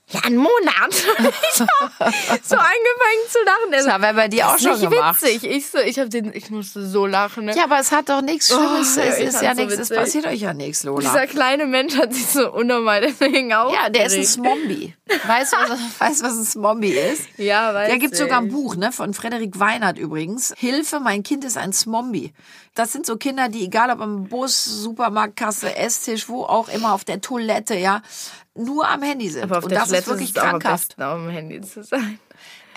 Ja, 0.10 0.20
einen 0.26 0.38
Monat. 0.38 0.52
Ich 0.92 1.62
hab 2.00 2.44
so 2.44 2.56
angefangen 2.56 3.24
zu 3.30 3.40
lachen. 3.46 3.72
Das 3.72 3.88
haben 3.88 4.04
wir 4.04 4.14
bei 4.14 4.28
dir 4.28 4.48
auch 4.48 4.60
schon 4.60 4.80
gemacht. 4.80 5.22
witzig. 5.22 5.44
Ich 5.44 5.68
so, 5.70 5.80
ich 5.80 5.98
hab 5.98 6.10
den, 6.10 6.32
ich 6.34 6.50
musste 6.50 6.86
so 6.86 7.06
lachen. 7.06 7.46
Ne? 7.46 7.56
Ja, 7.56 7.64
aber 7.64 7.80
es 7.80 7.92
hat 7.92 8.10
doch 8.10 8.22
nichts 8.22 8.50
Schlimmes. 8.50 8.98
Oh, 8.98 9.02
es 9.02 9.18
ist 9.20 9.42
ja 9.42 9.56
so 9.56 9.62
nichts, 9.62 9.74
es 9.74 9.80
witzig. 9.90 9.98
passiert 9.98 10.28
euch 10.28 10.42
ja 10.42 10.54
nichts, 10.54 10.84
Lola. 10.84 11.00
Dieser 11.00 11.26
kleine 11.28 11.66
Mensch 11.66 11.98
hat 11.98 12.14
sich 12.14 12.28
so 12.28 12.52
unnormal 12.52 13.02
deswegen 13.02 13.54
auch. 13.54 13.74
Ja, 13.74 13.90
der 13.90 14.08
ist 14.08 14.16
ein 14.16 14.26
Smombi. 14.26 14.94
Weißt 15.26 15.54
du, 15.54 15.58
was, 15.58 15.80
weißt, 16.00 16.24
was 16.24 16.34
ein 16.34 16.46
Smombi 16.46 16.90
ist? 16.92 17.24
Ja, 17.38 17.74
weiß 17.74 17.90
Da 17.90 17.98
gibt 17.98 18.16
sogar 18.16 18.42
ein. 18.42 18.50
Buch, 18.50 18.76
ne, 18.76 18.92
von 18.92 19.14
Frederik 19.14 19.60
Weinert 19.60 19.98
übrigens. 19.98 20.54
Hilfe, 20.58 21.00
mein 21.00 21.24
Kind 21.24 21.46
ist 21.46 21.58
ein 21.58 21.72
Smombi. 21.72 22.34
Das 22.76 22.92
sind 22.92 23.06
so 23.06 23.18
Kinder, 23.18 23.50
die, 23.50 23.66
egal 23.66 23.90
ob 23.92 24.02
am 24.02 24.26
Bus, 24.26 24.66
Supermarktkasse, 24.66 25.76
Esstisch, 25.76 26.28
wo 26.28 26.44
auch 26.44 26.70
immer, 26.70 26.94
auf 26.94 27.04
der 27.04 27.22
Toilette, 27.22 27.76
ja, 27.76 28.02
nur 28.56 28.88
am 28.88 29.02
Handy 29.02 29.30
sind. 29.30 29.44
Aber 29.44 29.58
auf 29.60 29.64
Und 29.66 29.72
das 29.74 29.92
ist 29.92 30.08
wirklich 30.08 30.30
es 30.32 30.38
auch 30.38 30.44
am 30.44 30.50
krankhaft. 30.60 30.90
besten, 30.90 31.04
auf 31.04 31.18
dem 31.18 31.30
Handy 31.30 31.62
zu 31.62 31.84
sein. 31.84 32.20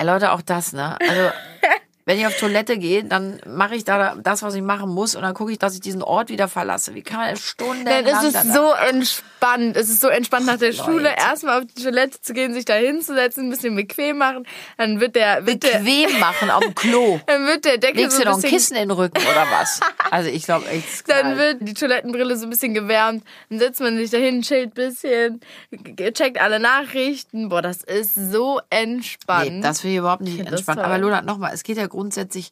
Leute, 0.02 0.32
auch 0.32 0.42
das, 0.42 0.72
ne? 0.72 0.96
Also, 1.00 1.30
wenn 2.06 2.20
ich 2.20 2.26
auf 2.26 2.36
Toilette 2.38 2.78
gehe, 2.78 3.02
dann 3.02 3.40
mache 3.46 3.74
ich 3.74 3.82
da 3.84 4.14
das, 4.14 4.42
was 4.44 4.54
ich 4.54 4.62
machen 4.62 4.88
muss 4.88 5.16
und 5.16 5.22
dann 5.22 5.34
gucke 5.34 5.50
ich, 5.50 5.58
dass 5.58 5.74
ich 5.74 5.80
diesen 5.80 6.02
Ort 6.02 6.30
wieder 6.30 6.46
verlasse. 6.46 6.94
Wie 6.94 7.02
kann 7.02 7.18
man 7.18 7.36
stundenlang 7.36 8.04
Dann 8.04 8.14
ist 8.14 8.22
es 8.28 8.32
dann- 8.32 8.52
so 8.52 8.72
entspannt. 8.72 9.76
Es 9.76 9.88
ist 9.88 10.00
so 10.00 10.06
entspannt 10.08 10.46
nach 10.46 10.56
der 10.56 10.72
Schule 10.72 11.02
Leute. 11.10 11.16
erstmal 11.18 11.58
auf 11.60 11.64
die 11.66 11.82
Toilette 11.82 12.20
zu 12.20 12.32
gehen, 12.32 12.54
sich 12.54 12.64
da 12.64 12.74
hinzusetzen, 12.74 13.46
ein 13.46 13.50
bisschen 13.50 13.74
bequem 13.74 14.18
machen. 14.18 14.46
Dann 14.78 15.00
wird 15.00 15.16
der, 15.16 15.46
wird 15.46 15.64
der, 15.64 15.80
bequem 15.80 16.18
machen 16.20 16.48
auf 16.50 16.62
dem 16.62 16.74
Klo. 16.76 17.18
dann 17.26 17.44
wird 17.46 17.64
der 17.64 17.78
Deckel 17.78 18.02
Legst 18.02 18.16
so 18.18 18.22
du 18.22 18.28
ein 18.28 18.30
noch 18.32 18.38
ein 18.38 18.42
bisschen 18.42 18.56
Kissen 18.56 18.76
in 18.76 18.88
den 18.88 18.90
Rücken 18.92 19.18
oder 19.22 19.46
was? 19.50 19.80
Also 20.12 20.30
ich 20.30 20.44
glaube 20.44 20.66
echt. 20.68 21.08
Dann 21.08 21.36
wird 21.36 21.56
die 21.60 21.74
Toilettenbrille 21.74 22.36
so 22.36 22.46
ein 22.46 22.50
bisschen 22.50 22.72
gewärmt. 22.72 23.24
Dann 23.50 23.58
setzt 23.58 23.80
man 23.80 23.96
sich 23.96 24.10
dahin, 24.10 24.42
chillt 24.42 24.70
ein 24.70 24.74
bisschen, 24.74 25.40
checkt 26.14 26.40
alle 26.40 26.60
Nachrichten. 26.60 27.48
Boah, 27.48 27.62
das 27.62 27.82
ist 27.82 28.14
so 28.14 28.60
entspannt. 28.70 29.50
Nee, 29.56 29.60
das 29.60 29.80
finde 29.80 29.94
ich 29.94 29.98
überhaupt 29.98 30.22
nicht 30.22 30.38
entspannt. 30.38 30.78
Aber 30.78 30.98
Lola, 30.98 31.20
nochmal, 31.22 31.50
es 31.52 31.64
geht 31.64 31.76
ja 31.78 31.86
grundsätzlich 31.96 32.50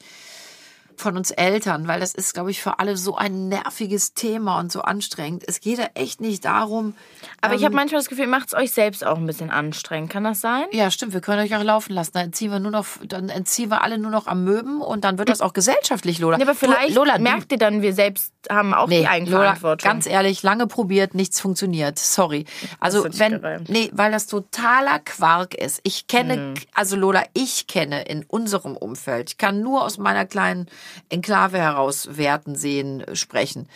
von 0.97 1.17
uns 1.17 1.31
Eltern, 1.31 1.87
weil 1.89 2.01
das 2.01 2.15
ist, 2.15 2.35
glaube 2.35 2.51
ich, 2.51 2.63
für 2.63 2.79
alle 2.79 2.97
so 2.97 3.17
ein 3.17 3.49
nerviges 3.49 4.15
Thema 4.15 4.59
und 4.61 4.73
so 4.73 4.83
anstrengend. 4.83 5.45
Es 5.47 5.61
geht 5.61 5.79
ja 5.79 5.89
echt 5.95 6.21
nicht 6.21 6.45
darum. 6.45 6.95
Aber 7.41 7.55
ich 7.55 7.61
ähm, 7.61 7.67
habe 7.67 7.75
manchmal 7.77 8.01
das 8.01 8.09
Gefühl, 8.09 8.27
macht 8.27 8.49
es 8.49 8.55
euch 8.55 8.73
selbst 8.73 9.05
auch 9.05 9.19
ein 9.19 9.27
bisschen 9.27 9.51
anstrengend. 9.51 10.11
Kann 10.11 10.25
das 10.25 10.41
sein? 10.41 10.65
Ja, 10.73 10.91
stimmt, 10.91 11.13
wir 11.13 11.21
können 11.21 11.43
euch 11.43 11.55
auch 11.57 11.63
laufen 11.63 11.93
lassen. 11.93 12.13
Dann 12.15 12.27
entziehen 12.27 12.51
wir 12.51 12.61
nur 12.61 12.71
noch, 12.71 12.87
dann 13.07 13.29
entziehen 13.29 13.71
wir 13.71 13.83
alle 13.83 13.99
nur 13.99 14.11
noch 14.11 14.27
am 14.27 14.45
Möben 14.45 14.81
und 14.81 15.05
dann 15.05 15.19
wird 15.19 15.29
das 15.29 15.41
auch 15.41 15.53
gesellschaftlich, 15.53 16.19
Lola. 16.19 16.39
Ja, 16.39 16.45
aber 16.45 16.55
vielleicht 16.55 16.95
Lola, 16.95 17.19
merkt 17.19 17.53
ihr 17.53 17.59
dann, 17.59 17.83
wir 17.83 17.93
selbst 17.93 18.34
haben 18.51 18.75
auch 18.75 18.87
Nee, 18.89 18.97
die 18.99 19.03
Lola, 19.03 19.11
Eigenverantwortung. 19.13 19.89
ganz 19.91 20.07
ehrlich, 20.07 20.43
lange 20.43 20.67
probiert, 20.67 21.15
nichts 21.15 21.41
funktioniert. 21.41 21.99
Sorry. 21.99 22.45
Also 22.81 23.05
wenn 23.19 23.65
nee, 23.69 23.91
weil 23.93 24.13
das 24.13 24.27
totaler 24.27 24.99
Quark 24.99 25.55
ist. 25.55 25.81
Ich 25.85 26.07
kenne 26.07 26.37
Mhm. 26.37 26.55
also 26.75 26.97
Lola, 26.97 27.25
ich 27.35 27.67
kenne 27.67 28.03
in 28.03 28.25
unserem 28.25 28.77
Umfeld. 28.77 29.31
Ich 29.31 29.39
kann 29.39 29.61
nur 29.63 29.83
aus 29.85 29.99
meiner 29.99 30.27
kleinen 30.27 30.67
Enklave 31.09 31.59
heraus 31.59 32.09
werten, 32.17 32.55
sehen, 32.57 33.05
sprechen. 33.15 33.69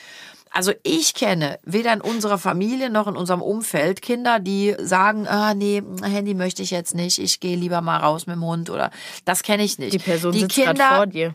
Also 0.50 0.72
ich 0.83 1.12
kenne 1.12 1.59
weder 1.62 1.92
in 1.92 2.00
unserer 2.00 2.38
Familie 2.38 2.88
noch 2.88 3.07
in 3.07 3.16
unserem 3.16 3.42
Umfeld 3.42 4.00
Kinder, 4.00 4.40
die 4.40 4.74
sagen, 4.81 5.28
ah 5.28 5.52
nee, 5.52 5.83
Handy 6.02 6.33
möchte 6.33 6.62
ich 6.62 6.70
jetzt 6.70 6.94
nicht, 6.94 7.18
ich 7.18 7.38
gehe 7.40 7.54
lieber 7.54 7.83
mal 7.83 7.98
raus 7.98 8.26
mit 8.26 8.37
dem 8.37 8.44
Hund 8.44 8.70
oder 8.70 8.90
das 9.26 9.42
kenne 9.42 9.62
ich 9.62 9.78
nicht. 9.78 9.92
die 9.92 9.98
Person 9.98 10.33
die 10.33 10.40
sitzt 10.40 10.57
gerade 10.57 10.81
vor 10.81 11.07
dir. 11.07 11.35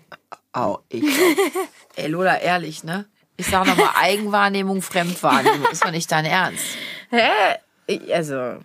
Oh, 0.55 0.79
ich. 0.89 1.03
Ey, 1.95 2.07
Lola, 2.07 2.37
ehrlich, 2.39 2.83
ne? 2.83 3.05
Ich 3.37 3.47
sag 3.47 3.65
nochmal 3.65 3.89
Eigenwahrnehmung, 3.95 4.81
Fremdwahrnehmung. 4.81 5.71
Ist 5.71 5.83
doch 5.83 5.91
nicht 5.91 6.11
dein 6.11 6.25
Ernst. 6.25 6.63
Hä? 7.09 7.29
Also, 8.13 8.33
ja. 8.35 8.61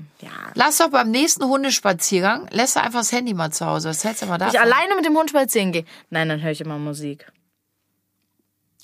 Lass 0.55 0.79
doch 0.79 0.91
beim 0.91 1.11
nächsten 1.11 1.45
Hundespaziergang, 1.45 2.47
lässt 2.51 2.77
du 2.77 2.81
einfach 2.81 3.01
das 3.01 3.11
Handy 3.11 3.35
mal 3.35 3.51
zu 3.51 3.67
Hause. 3.67 3.89
Was 3.89 4.05
hältst 4.05 4.23
du 4.23 4.27
mal 4.27 4.35
Wenn 4.35 4.41
davon? 4.41 4.55
ich 4.55 4.61
alleine 4.61 4.95
mit 4.95 5.05
dem 5.05 5.17
Hund 5.17 5.31
spazieren 5.31 5.73
gehe. 5.73 5.85
Nein, 6.11 6.29
dann 6.29 6.41
höre 6.41 6.53
ich 6.53 6.61
immer 6.61 6.79
Musik. 6.79 7.27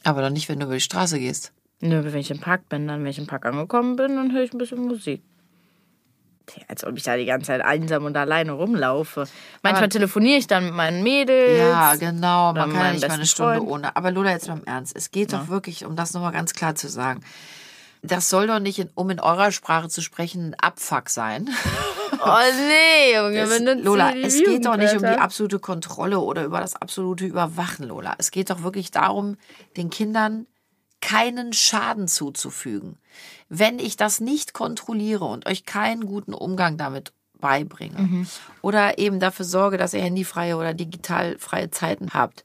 Aber 0.02 0.22
doch 0.22 0.30
nicht, 0.30 0.48
wenn 0.48 0.58
du 0.58 0.66
über 0.66 0.74
die 0.74 0.80
Straße 0.80 1.18
gehst. 1.20 1.52
Nö, 1.80 2.02
wenn 2.04 2.18
ich 2.18 2.30
im 2.30 2.40
Park 2.40 2.68
bin, 2.68 2.88
dann, 2.88 3.02
wenn 3.04 3.10
ich 3.10 3.18
im 3.18 3.26
Park 3.26 3.46
angekommen 3.46 3.96
bin, 3.96 4.16
dann 4.16 4.32
höre 4.32 4.42
ich 4.42 4.52
ein 4.52 4.58
bisschen 4.58 4.78
Musik. 4.86 5.22
Als 6.68 6.84
ob 6.84 6.96
ich 6.96 7.02
da 7.02 7.16
die 7.16 7.24
ganze 7.24 7.46
Zeit 7.48 7.62
einsam 7.62 8.04
und 8.04 8.16
alleine 8.16 8.52
rumlaufe. 8.52 9.26
Manchmal 9.62 9.84
Aber- 9.84 9.90
telefoniere 9.90 10.38
ich 10.38 10.46
dann 10.46 10.64
mit 10.66 10.74
meinen 10.74 11.02
Mädels. 11.02 11.58
Ja, 11.58 11.94
genau. 11.96 12.52
Man 12.52 12.72
kann 12.72 12.84
ja 12.86 12.92
nicht 12.92 13.08
mal 13.08 13.14
eine 13.14 13.26
Stunde 13.26 13.56
Freund. 13.58 13.68
ohne. 13.70 13.96
Aber 13.96 14.10
Lola, 14.10 14.30
jetzt 14.32 14.48
mal 14.48 14.58
im 14.58 14.64
Ernst. 14.64 14.94
Es 14.94 15.10
geht 15.10 15.32
doch 15.32 15.48
wirklich, 15.48 15.84
um 15.84 15.96
das 15.96 16.12
nochmal 16.12 16.32
ganz 16.32 16.52
klar 16.54 16.74
zu 16.74 16.88
sagen. 16.88 17.22
das 18.02 18.28
soll 18.28 18.46
doch 18.46 18.58
nicht, 18.58 18.78
in, 18.78 18.90
um 18.94 19.08
in 19.08 19.18
eurer 19.20 19.50
Sprache 19.50 19.88
zu 19.88 20.02
sprechen, 20.02 20.50
ein 20.50 20.54
Abfuck 20.60 21.08
sein. 21.08 21.48
Oh 22.26 22.38
nee, 22.68 23.16
Junge, 23.16 23.38
Es, 23.40 23.58
benutzt 23.58 23.84
Lola, 23.84 24.14
es 24.14 24.38
geht 24.42 24.64
doch 24.64 24.76
nicht 24.76 24.94
um 24.94 25.00
die 25.00 25.08
absolute 25.08 25.58
Kontrolle 25.58 26.20
oder 26.20 26.44
über 26.44 26.60
das 26.60 26.74
absolute 26.74 27.26
Überwachen, 27.26 27.88
Lola. 27.88 28.14
Es 28.18 28.30
geht 28.30 28.48
doch 28.50 28.62
wirklich 28.62 28.90
darum, 28.92 29.36
den 29.76 29.90
Kindern 29.90 30.46
keinen 31.04 31.52
Schaden 31.52 32.08
zuzufügen. 32.08 32.96
Wenn 33.50 33.78
ich 33.78 33.96
das 33.96 34.20
nicht 34.20 34.54
kontrolliere 34.54 35.26
und 35.26 35.46
euch 35.46 35.64
keinen 35.66 36.06
guten 36.06 36.32
Umgang 36.32 36.78
damit 36.78 37.12
beibringe 37.40 38.00
Mhm. 38.00 38.26
oder 38.62 38.98
eben 38.98 39.20
dafür 39.20 39.44
sorge, 39.44 39.76
dass 39.76 39.92
ihr 39.92 40.00
handyfreie 40.00 40.56
oder 40.56 40.72
digitalfreie 40.72 41.70
Zeiten 41.70 42.14
habt, 42.14 42.44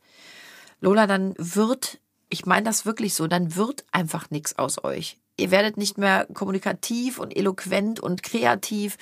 Lola, 0.82 1.08
dann 1.08 1.36
wird, 1.38 2.00
ich 2.30 2.45
meine 2.45 2.65
das 2.65 2.86
wirklich 2.86 3.13
so, 3.13 3.28
dann 3.28 3.56
wird 3.56 3.86
einfach 3.91 4.30
nichts 4.30 4.58
aus 4.60 4.84
euch. 4.84 5.17
Ihr 5.38 5.52
werdet 5.52 5.78
nicht 5.78 5.98
mehr 5.98 6.28
kommunikativ 6.34 7.17
und 7.17 7.34
eloquent 7.36 8.02
und 8.02 8.24
kreativ, 8.24 8.98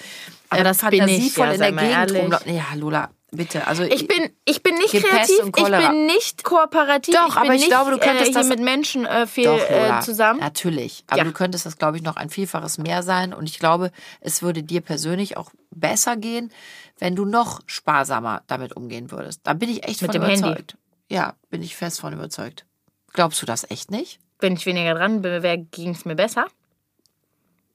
Aber 0.49 0.61
äh, 0.61 0.63
das 0.63 0.81
fantasievoll 0.81 1.47
ja, 1.47 1.53
in 1.53 1.59
der 1.59 1.71
Gegend 1.71 2.11
rumlaufen. 2.15 2.53
Ja, 2.55 2.65
Lola, 2.75 3.09
bitte. 3.31 3.67
Also 3.67 3.83
Ich 3.83 4.07
bin, 4.07 4.29
ich 4.45 4.63
bin 4.63 4.75
nicht 4.75 4.91
kreativ, 4.93 5.39
ich 5.45 5.51
bin 5.51 6.05
nicht 6.05 6.43
kooperativ, 6.43 7.13
Doch, 7.15 7.27
ich 7.29 7.33
bin 7.35 7.43
aber 7.43 7.53
ich 7.53 7.59
nicht, 7.61 7.69
glaube, 7.69 7.91
du 7.91 7.97
könntest 7.99 8.31
äh, 8.31 8.33
das- 8.33 8.47
mit 8.47 8.59
Menschen 8.59 9.05
äh, 9.05 9.27
viel 9.27 9.45
Doch, 9.45 9.69
Lola, 9.69 9.99
äh, 9.99 10.01
zusammen. 10.01 10.39
Natürlich. 10.39 11.03
Aber 11.07 11.17
Ja. 11.19 11.23
du 11.23 11.31
könntest 11.33 11.65
das, 11.65 11.77
glaube 11.77 11.97
ich, 11.97 12.03
noch 12.03 12.15
ein 12.15 12.29
Vielfaches 12.29 12.77
mehr 12.77 13.03
sein. 13.03 13.33
Und 13.33 13.49
ich 13.49 13.59
glaube, 13.59 13.91
es 14.21 14.41
würde 14.41 14.63
dir 14.63 14.81
persönlich 14.81 15.37
auch 15.37 15.51
besser 15.71 16.15
gehen, 16.17 16.51
wenn 16.99 17.15
du 17.15 17.25
noch 17.25 17.59
sparsamer 17.65 18.43
damit 18.47 18.73
umgehen 18.75 19.11
würdest. 19.11 19.41
Da 19.43 19.53
bin 19.53 19.69
ich 19.69 19.83
echt 19.87 20.01
Mit 20.01 20.11
von 20.11 20.21
dem 20.21 20.27
Handy? 20.27 20.39
überzeugt. 20.47 20.77
Ja, 21.09 21.35
bin 21.49 21.61
ich 21.63 21.75
fest 21.75 21.99
von 22.01 22.13
überzeugt. 22.13 22.65
Glaubst 23.13 23.41
du 23.41 23.45
das 23.45 23.69
echt 23.69 23.91
nicht? 23.91 24.19
Wenn 24.39 24.53
ich 24.53 24.65
weniger 24.65 24.93
dran 24.93 25.21
bin, 25.21 25.67
ging 25.71 25.91
es 25.91 26.05
mir 26.05 26.15
besser. 26.15 26.47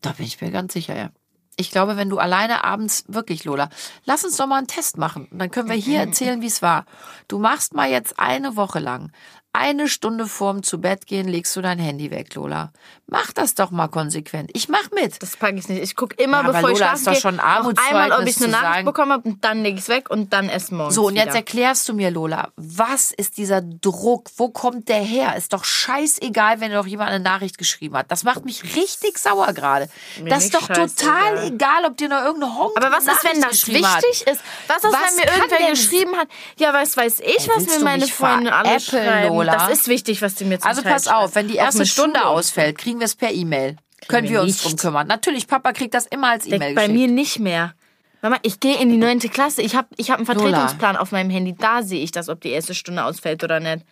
Da 0.01 0.12
bin 0.12 0.27
ich 0.27 0.41
mir 0.41 0.51
ganz 0.51 0.73
sicher, 0.73 0.97
ja. 0.97 1.11
Ich 1.57 1.71
glaube, 1.71 1.97
wenn 1.97 2.09
du 2.09 2.19
alleine 2.19 2.65
abends, 2.65 3.05
wirklich, 3.09 3.45
Lola, 3.45 3.69
lass 4.05 4.25
uns 4.25 4.37
doch 4.37 4.47
mal 4.47 4.59
einen 4.59 4.67
Test 4.67 4.97
machen. 4.97 5.29
Und 5.31 5.38
dann 5.38 5.51
können 5.51 5.69
wir 5.69 5.77
hier 5.77 6.01
erzählen, 6.07 6.41
wie 6.41 6.47
es 6.47 6.62
war. 6.62 6.87
Du 7.29 7.38
machst 7.38 7.75
mal 7.75 7.91
jetzt 7.91 8.19
eine 8.19 8.57
Woche 8.57 8.79
lang. 8.79 9.12
Eine 9.55 9.87
Stunde 9.88 10.27
vorm 10.27 10.62
zu 10.62 10.81
Bett 10.81 11.07
gehen 11.07 11.29
legst 11.29 11.55
du 11.57 11.61
dein 11.61 11.79
Handy 11.79 12.11
weg, 12.11 12.35
Lola. 12.35 12.73
Mach 13.07 13.33
das 13.33 13.55
doch 13.55 13.71
mal 13.71 13.88
konsequent. 13.88 14.51
Ich 14.55 14.71
mach 14.71 14.91
mit. 14.95 15.23
Das 15.23 15.37
packe 15.37 15.57
ich 15.57 15.69
nicht. 15.69 15.83
Ich 15.83 15.95
gucke 15.95 16.15
immer, 16.23 16.38
Ja, 16.38 16.51
bevor 16.53 16.71
ich 16.71 16.79
Lola, 16.79 16.97
schlafen 16.97 16.97
ist 16.99 17.07
doch 17.09 17.15
schon 17.21 17.37
noch 17.37 17.45
einmal, 17.45 18.12
ob 18.12 18.27
ich 18.27 18.38
eine 18.38 18.49
Nachricht 18.49 18.73
sagen- 18.73 18.85
bekommen 18.87 19.12
habe 19.12 19.29
und 19.29 19.45
dann 19.45 19.62
lege 19.62 19.77
ich 19.77 19.83
es 19.83 19.88
weg 19.91 20.09
und 20.09 20.33
dann 20.33 20.49
erst 20.49 20.73
morgens 20.73 20.95
So, 20.95 21.09
und 21.09 21.17
jetzt 21.17 21.27
wieder. 21.27 21.35
erklärst 21.37 21.87
du 21.87 21.93
mir, 21.93 22.11
Lola, 22.11 22.49
was 22.57 23.12
ist 23.12 23.37
dieser 23.37 23.61
Druck? 23.61 24.31
Wo 24.38 24.49
kommt 24.49 24.88
der 24.88 25.01
her? 25.03 25.37
Ist 25.37 25.53
doch 25.53 25.65
scheißegal, 25.65 26.61
wenn 26.61 26.73
doch 26.73 26.87
jemand 26.87 27.11
eine 27.11 27.23
Nachricht 27.23 27.59
geschrieben 27.59 27.95
hat. 27.99 28.11
Das 28.11 28.25
macht 28.25 28.47
mich 28.47 28.75
richtig 28.75 29.19
sauer 29.19 29.53
gerade. 29.53 29.91
Das 30.27 30.45
ist 30.45 30.55
doch 30.55 30.67
total 30.69 31.45
egal, 31.47 31.85
ob 31.85 31.99
dir 31.99 32.09
noch 32.09 32.25
irgendeine 32.25 32.57
Honk 32.57 32.73
Aber 32.83 32.91
was 32.91 33.05
ist, 33.07 33.23
wenn 33.25 33.43
das 33.43 33.51
geschrieben 33.51 33.87
hat. 33.87 34.03
wichtig 34.03 34.27
ist? 34.33 34.41
Was 34.69 34.79
ist, 34.79 34.85
Was 34.85 34.93
wenn 34.93 35.17
mir 35.17 35.37
irgendwer 35.37 35.69
geschrieben 35.71 36.17
hat? 36.17 36.29
Ja, 36.57 36.73
was 36.73 36.97
weiß 36.97 37.21
ich, 37.21 37.49
was 37.55 37.67
mir 37.67 37.85
meine 37.85 38.07
Freunde 38.07 38.51
alle 38.55 38.81
schreiben. 38.81 39.41
Lola? 39.46 39.68
Das 39.68 39.78
ist 39.78 39.88
wichtig, 39.88 40.22
was 40.22 40.35
die 40.35 40.44
mir 40.44 40.59
zum 40.61 40.68
Also 40.68 40.83
Teil 40.83 40.92
pass 40.92 41.09
auf, 41.09 41.35
wenn 41.35 41.48
die 41.48 41.57
erste 41.57 41.87
Stunde 41.87 42.20
Schule. 42.20 42.31
ausfällt, 42.31 42.78
kriegen 42.78 42.98
wir 43.00 43.07
es 43.07 43.14
per 43.14 43.33
E-Mail. 43.33 43.76
Können 44.09 44.28
wir 44.28 44.37
wir 44.37 44.42
uns 44.42 44.62
drum 44.62 44.76
kümmern. 44.76 45.07
Natürlich, 45.07 45.46
Papa 45.46 45.72
kriegt 45.72 45.94
das 45.94 46.07
immer 46.07 46.31
als 46.31 46.46
E-Mail 46.46 46.59
Denkt 46.59 46.74
bei 46.76 46.87
geschickt. 46.87 46.98
mir 46.98 47.09
nicht 47.09 47.38
mehr. 47.38 47.74
Mama, 48.20 48.37
ich 48.42 48.61
gehe 48.61 48.81
in 48.81 48.88
die 48.88 48.96
neunte 48.96 49.28
Klasse. 49.28 49.62
Ich 49.62 49.74
habe 49.76 49.88
ich 49.96 50.11
hab 50.11 50.18
einen 50.18 50.26
Vertretungsplan 50.26 50.96
auf 50.96 51.12
meinem 51.12 51.31
Handy. 51.31 51.55
Da 51.57 51.83
sehe 51.83 52.02
ich 52.02 52.12
das, 52.12 52.28
ob 52.28 52.40
die 52.40 52.50
erste 52.50 52.74
Stunde 52.74 53.05
ausfällt 53.05 53.42
oder 53.44 53.59
nicht. 53.61 53.85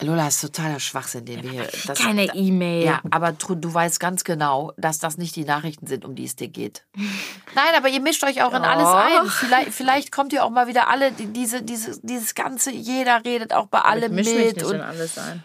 Lola, 0.00 0.26
ist 0.26 0.40
totaler 0.40 0.80
Schwachsinn, 0.80 1.24
den 1.24 1.42
wir 1.44 1.50
hier... 1.52 1.68
Das, 1.86 1.98
Keine 1.98 2.24
E-Mail. 2.34 2.84
Ja, 2.84 3.00
aber 3.12 3.30
du, 3.30 3.54
du 3.54 3.72
weißt 3.72 4.00
ganz 4.00 4.24
genau, 4.24 4.72
dass 4.76 4.98
das 4.98 5.18
nicht 5.18 5.36
die 5.36 5.44
Nachrichten 5.44 5.86
sind, 5.86 6.04
um 6.04 6.16
die 6.16 6.24
es 6.24 6.34
dir 6.34 6.48
geht. 6.48 6.84
Nein, 6.96 7.74
aber 7.76 7.88
ihr 7.88 8.00
mischt 8.00 8.24
euch 8.24 8.42
auch 8.42 8.52
in 8.54 8.62
alles 8.62 8.88
ein. 8.88 9.26
Vielleicht, 9.30 9.70
vielleicht 9.72 10.12
kommt 10.12 10.32
ihr 10.32 10.44
auch 10.44 10.50
mal 10.50 10.66
wieder 10.66 10.88
alle, 10.88 11.12
die- 11.12 11.28
diese, 11.32 11.62
diese, 11.62 12.00
dieses 12.02 12.34
ganze, 12.34 12.72
jeder 12.72 13.24
redet 13.24 13.52
auch 13.54 13.66
bei 13.68 13.78
ich 13.78 13.84
allem 13.84 14.14
mich 14.16 14.26
mit. 14.34 14.56
nicht 14.56 14.66
Und, 14.66 14.74
in 14.74 14.80
alles 14.80 15.16
ein. 15.18 15.44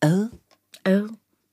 äh? 0.00 0.26
Oh. 0.88 1.08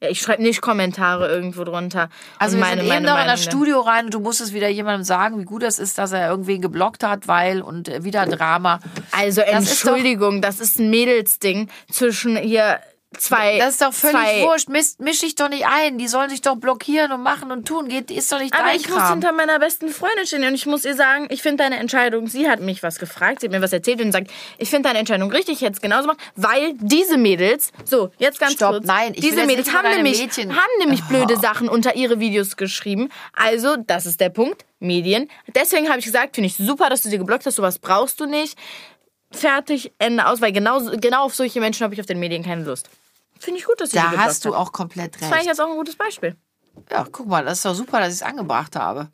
Ja, 0.05 0.11
ich 0.11 0.21
schreibe 0.21 0.43
nicht 0.43 0.61
Kommentare 0.61 1.27
irgendwo 1.27 1.63
drunter. 1.63 2.09
Also 2.37 2.55
und 2.57 2.61
wir 2.61 2.65
meine, 2.69 2.81
sind 2.81 2.91
eben 2.91 3.03
meine 3.05 3.15
noch 3.17 3.21
in 3.21 3.27
das 3.27 3.43
Studio 3.43 3.79
rein 3.81 4.05
und 4.05 4.13
du 4.13 4.19
musstest 4.19 4.53
wieder 4.53 4.69
jemandem 4.69 5.03
sagen, 5.03 5.39
wie 5.39 5.45
gut 5.45 5.63
das 5.63 5.79
ist, 5.79 5.97
dass 5.97 6.11
er 6.11 6.29
irgendwen 6.29 6.61
geblockt 6.61 7.03
hat, 7.03 7.27
weil 7.27 7.61
und 7.61 7.89
äh, 7.89 8.03
wieder 8.03 8.25
Drama. 8.27 8.79
Also 9.11 9.41
Das 9.41 9.63
ist 9.63 9.83
doch- 9.83 9.89
Entschuldigung, 9.89 10.41
das 10.41 10.59
ist 10.59 10.77
ein 10.79 10.91
Mädelsding 10.91 11.69
zwischen 11.91 12.37
hier 12.37 12.79
zwei. 13.17 13.57
Das 13.57 13.71
ist 13.73 13.81
doch 13.81 13.93
völlig 13.93 14.15
zwei, 14.17 14.41
wurscht. 14.43 14.69
Misch, 14.69 14.93
misch 14.99 15.19
dich 15.19 15.35
doch 15.35 15.49
nicht 15.49 15.65
ein. 15.65 15.97
Die 15.97 16.07
sollen 16.07 16.29
sich 16.29 16.41
doch 16.41 16.55
blockieren 16.55 17.11
und 17.11 17.23
machen 17.23 17.51
und 17.51 17.67
tun. 17.67 17.87
Geht, 17.87 18.11
ist 18.11 18.31
doch 18.31 18.39
nicht 18.39 18.53
Aber 18.53 18.63
dein 18.67 18.77
ich 18.77 18.87
muss 18.89 18.97
Kram. 18.97 19.11
hinter 19.13 19.31
meiner 19.31 19.59
besten 19.59 19.89
Freundin 19.89 20.25
stehen 20.25 20.43
und 20.43 20.53
ich 20.55 20.65
muss 20.65 20.85
ihr 20.85 20.95
sagen, 20.95 21.27
ich 21.29 21.41
finde 21.41 21.63
deine 21.63 21.77
Entscheidung, 21.77 22.27
sie 22.27 22.49
hat 22.49 22.59
mich 22.61 22.83
was 22.83 22.99
gefragt, 22.99 23.41
sie 23.41 23.47
hat 23.47 23.51
mir 23.51 23.61
was 23.61 23.73
erzählt 23.73 24.01
und 24.01 24.11
sagt, 24.11 24.31
ich 24.57 24.69
finde 24.69 24.89
deine 24.89 24.99
Entscheidung 24.99 25.31
richtig, 25.31 25.55
ich 25.55 25.61
hätte 25.61 25.73
es 25.73 25.81
genauso 25.81 26.03
gemacht, 26.03 26.19
weil 26.35 26.73
diese 26.79 27.17
Mädels, 27.17 27.71
so, 27.83 28.11
jetzt 28.17 28.39
ganz 28.39 28.53
Stopp, 28.53 28.71
kurz, 28.71 28.85
nein, 28.85 29.13
ich 29.15 29.21
diese 29.21 29.45
Mädels 29.45 29.73
haben 29.73 29.89
nämlich, 29.89 30.19
Mädchen- 30.21 30.51
haben 30.51 30.71
nämlich 30.79 31.01
Oh. 31.05 31.09
blöde 31.09 31.37
Sachen 31.37 31.69
unter 31.69 31.95
ihre 31.95 32.19
Videos 32.19 32.57
geschrieben, 32.57 33.09
also, 33.33 33.75
das 33.77 34.05
ist 34.05 34.19
der 34.21 34.29
Punkt, 34.29 34.65
Medien. 34.79 35.29
Deswegen 35.55 35.87
habe 35.89 35.99
ich 35.99 36.05
gesagt, 36.05 36.35
finde 36.35 36.47
ich 36.47 36.57
super, 36.57 36.89
dass 36.89 37.01
du 37.01 37.09
sie 37.09 37.17
geblockt 37.17 37.45
hast, 37.45 37.55
sowas 37.55 37.79
brauchst 37.79 38.19
du 38.19 38.25
nicht. 38.25 38.57
Fertig, 39.31 39.91
Ende 39.99 40.27
aus, 40.27 40.39
weil 40.41 40.51
genau, 40.51 40.79
genau 40.97 41.23
auf 41.25 41.35
solche 41.35 41.59
Menschen 41.59 41.83
habe 41.83 41.93
ich 41.93 41.99
auf 41.99 42.05
den 42.05 42.19
Medien 42.19 42.43
keine 42.43 42.63
Lust. 42.63 42.89
Finde 43.45 43.59
ich 43.59 43.65
gut, 43.65 43.79
dass 43.79 43.91
sie 43.91 43.97
Da 43.97 44.11
hast 44.17 44.43
du 44.43 44.53
hat. 44.53 44.59
auch 44.59 44.71
komplett 44.71 45.13
Das 45.15 45.21
fand 45.21 45.33
ich 45.33 45.37
recht. 45.39 45.47
jetzt 45.47 45.61
auch 45.61 45.69
ein 45.69 45.75
gutes 45.77 45.95
Beispiel. 45.95 46.35
Ja, 46.91 47.05
guck 47.09 47.27
mal, 47.27 47.45
das 47.45 47.59
ist 47.59 47.65
doch 47.65 47.75
super, 47.75 47.99
dass 47.99 48.09
ich 48.09 48.15
es 48.15 48.21
angebracht 48.23 48.75
habe. 48.75 49.09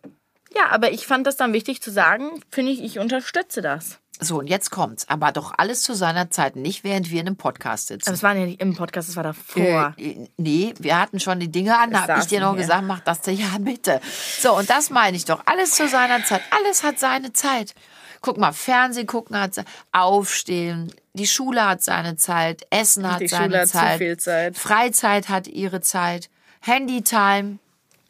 Ja, 0.56 0.70
aber 0.72 0.91
ich 0.91 1.06
fand 1.06 1.28
das 1.28 1.36
dann 1.36 1.54
wichtig 1.54 1.82
zu 1.82 1.91
sagen, 1.91 2.41
finde 2.50 2.72
ich, 2.72 2.82
ich 2.84 2.98
unterstütze 3.00 3.62
das. 3.62 4.00
So, 4.24 4.38
und 4.39 4.48
jetzt 4.48 4.70
kommt's. 4.70 5.10
Aber 5.10 5.32
doch 5.32 5.54
alles 5.58 5.82
zu 5.82 5.96
seiner 5.96 6.30
Zeit, 6.30 6.56
nicht 6.56 6.84
während 6.84 7.10
wir 7.10 7.22
in 7.22 7.28
einem 7.28 7.38
Podcast 7.38 7.88
sitzen. 7.88 8.08
Aber 8.08 8.15
es 8.15 8.22
war 8.24 8.36
ja 8.36 8.46
nicht 8.46 8.62
im 8.62 8.76
Podcast, 8.76 9.10
es 9.10 9.15
war 9.15 9.24
davor. 9.24 9.96
Äh, 9.98 10.28
nee, 10.38 10.74
wir 10.80 11.00
hatten 11.00 11.20
schon 11.20 11.39
die 11.39 11.52
Dinge 11.52 11.78
an, 11.78 11.91
da 11.91 12.08
habe 12.08 12.20
ich 12.22 12.28
dir 12.28 12.39
noch 12.39 12.52
hier. 12.54 12.62
gesagt, 12.62 12.84
mach 12.86 13.00
das, 13.00 13.20
ja 13.26 13.58
bitte. 13.60 14.00
So, 14.39 14.56
und 14.58 14.70
das 14.70 14.91
meine 14.91 15.17
ich 15.17 15.26
doch. 15.26 15.41
Alles 15.46 15.72
zu 15.72 15.88
seiner 15.88 16.24
Zeit. 16.24 16.41
Alles 16.52 16.84
hat 16.84 17.00
seine 17.00 17.34
Zeit. 17.34 17.74
Guck 18.21 18.38
mal, 18.38 18.51
Fernsehen 18.51 19.07
gucken 19.07 19.39
hat 19.39 19.65
Aufstehen, 19.91 20.93
die 21.13 21.27
Schule 21.27 21.67
hat 21.67 21.81
seine 21.81 22.15
Zeit, 22.15 22.65
Essen 22.69 23.12
hat 23.12 23.21
Die 23.21 23.27
seine 23.27 23.45
Schule 23.45 23.60
hat 23.60 23.67
zu 23.67 23.73
Zeit, 23.73 23.97
viel 23.97 24.17
Zeit. 24.17 24.57
Freizeit 24.57 25.29
hat 25.29 25.47
ihre 25.47 25.81
Zeit, 25.81 26.29
Handytime. 26.62 27.57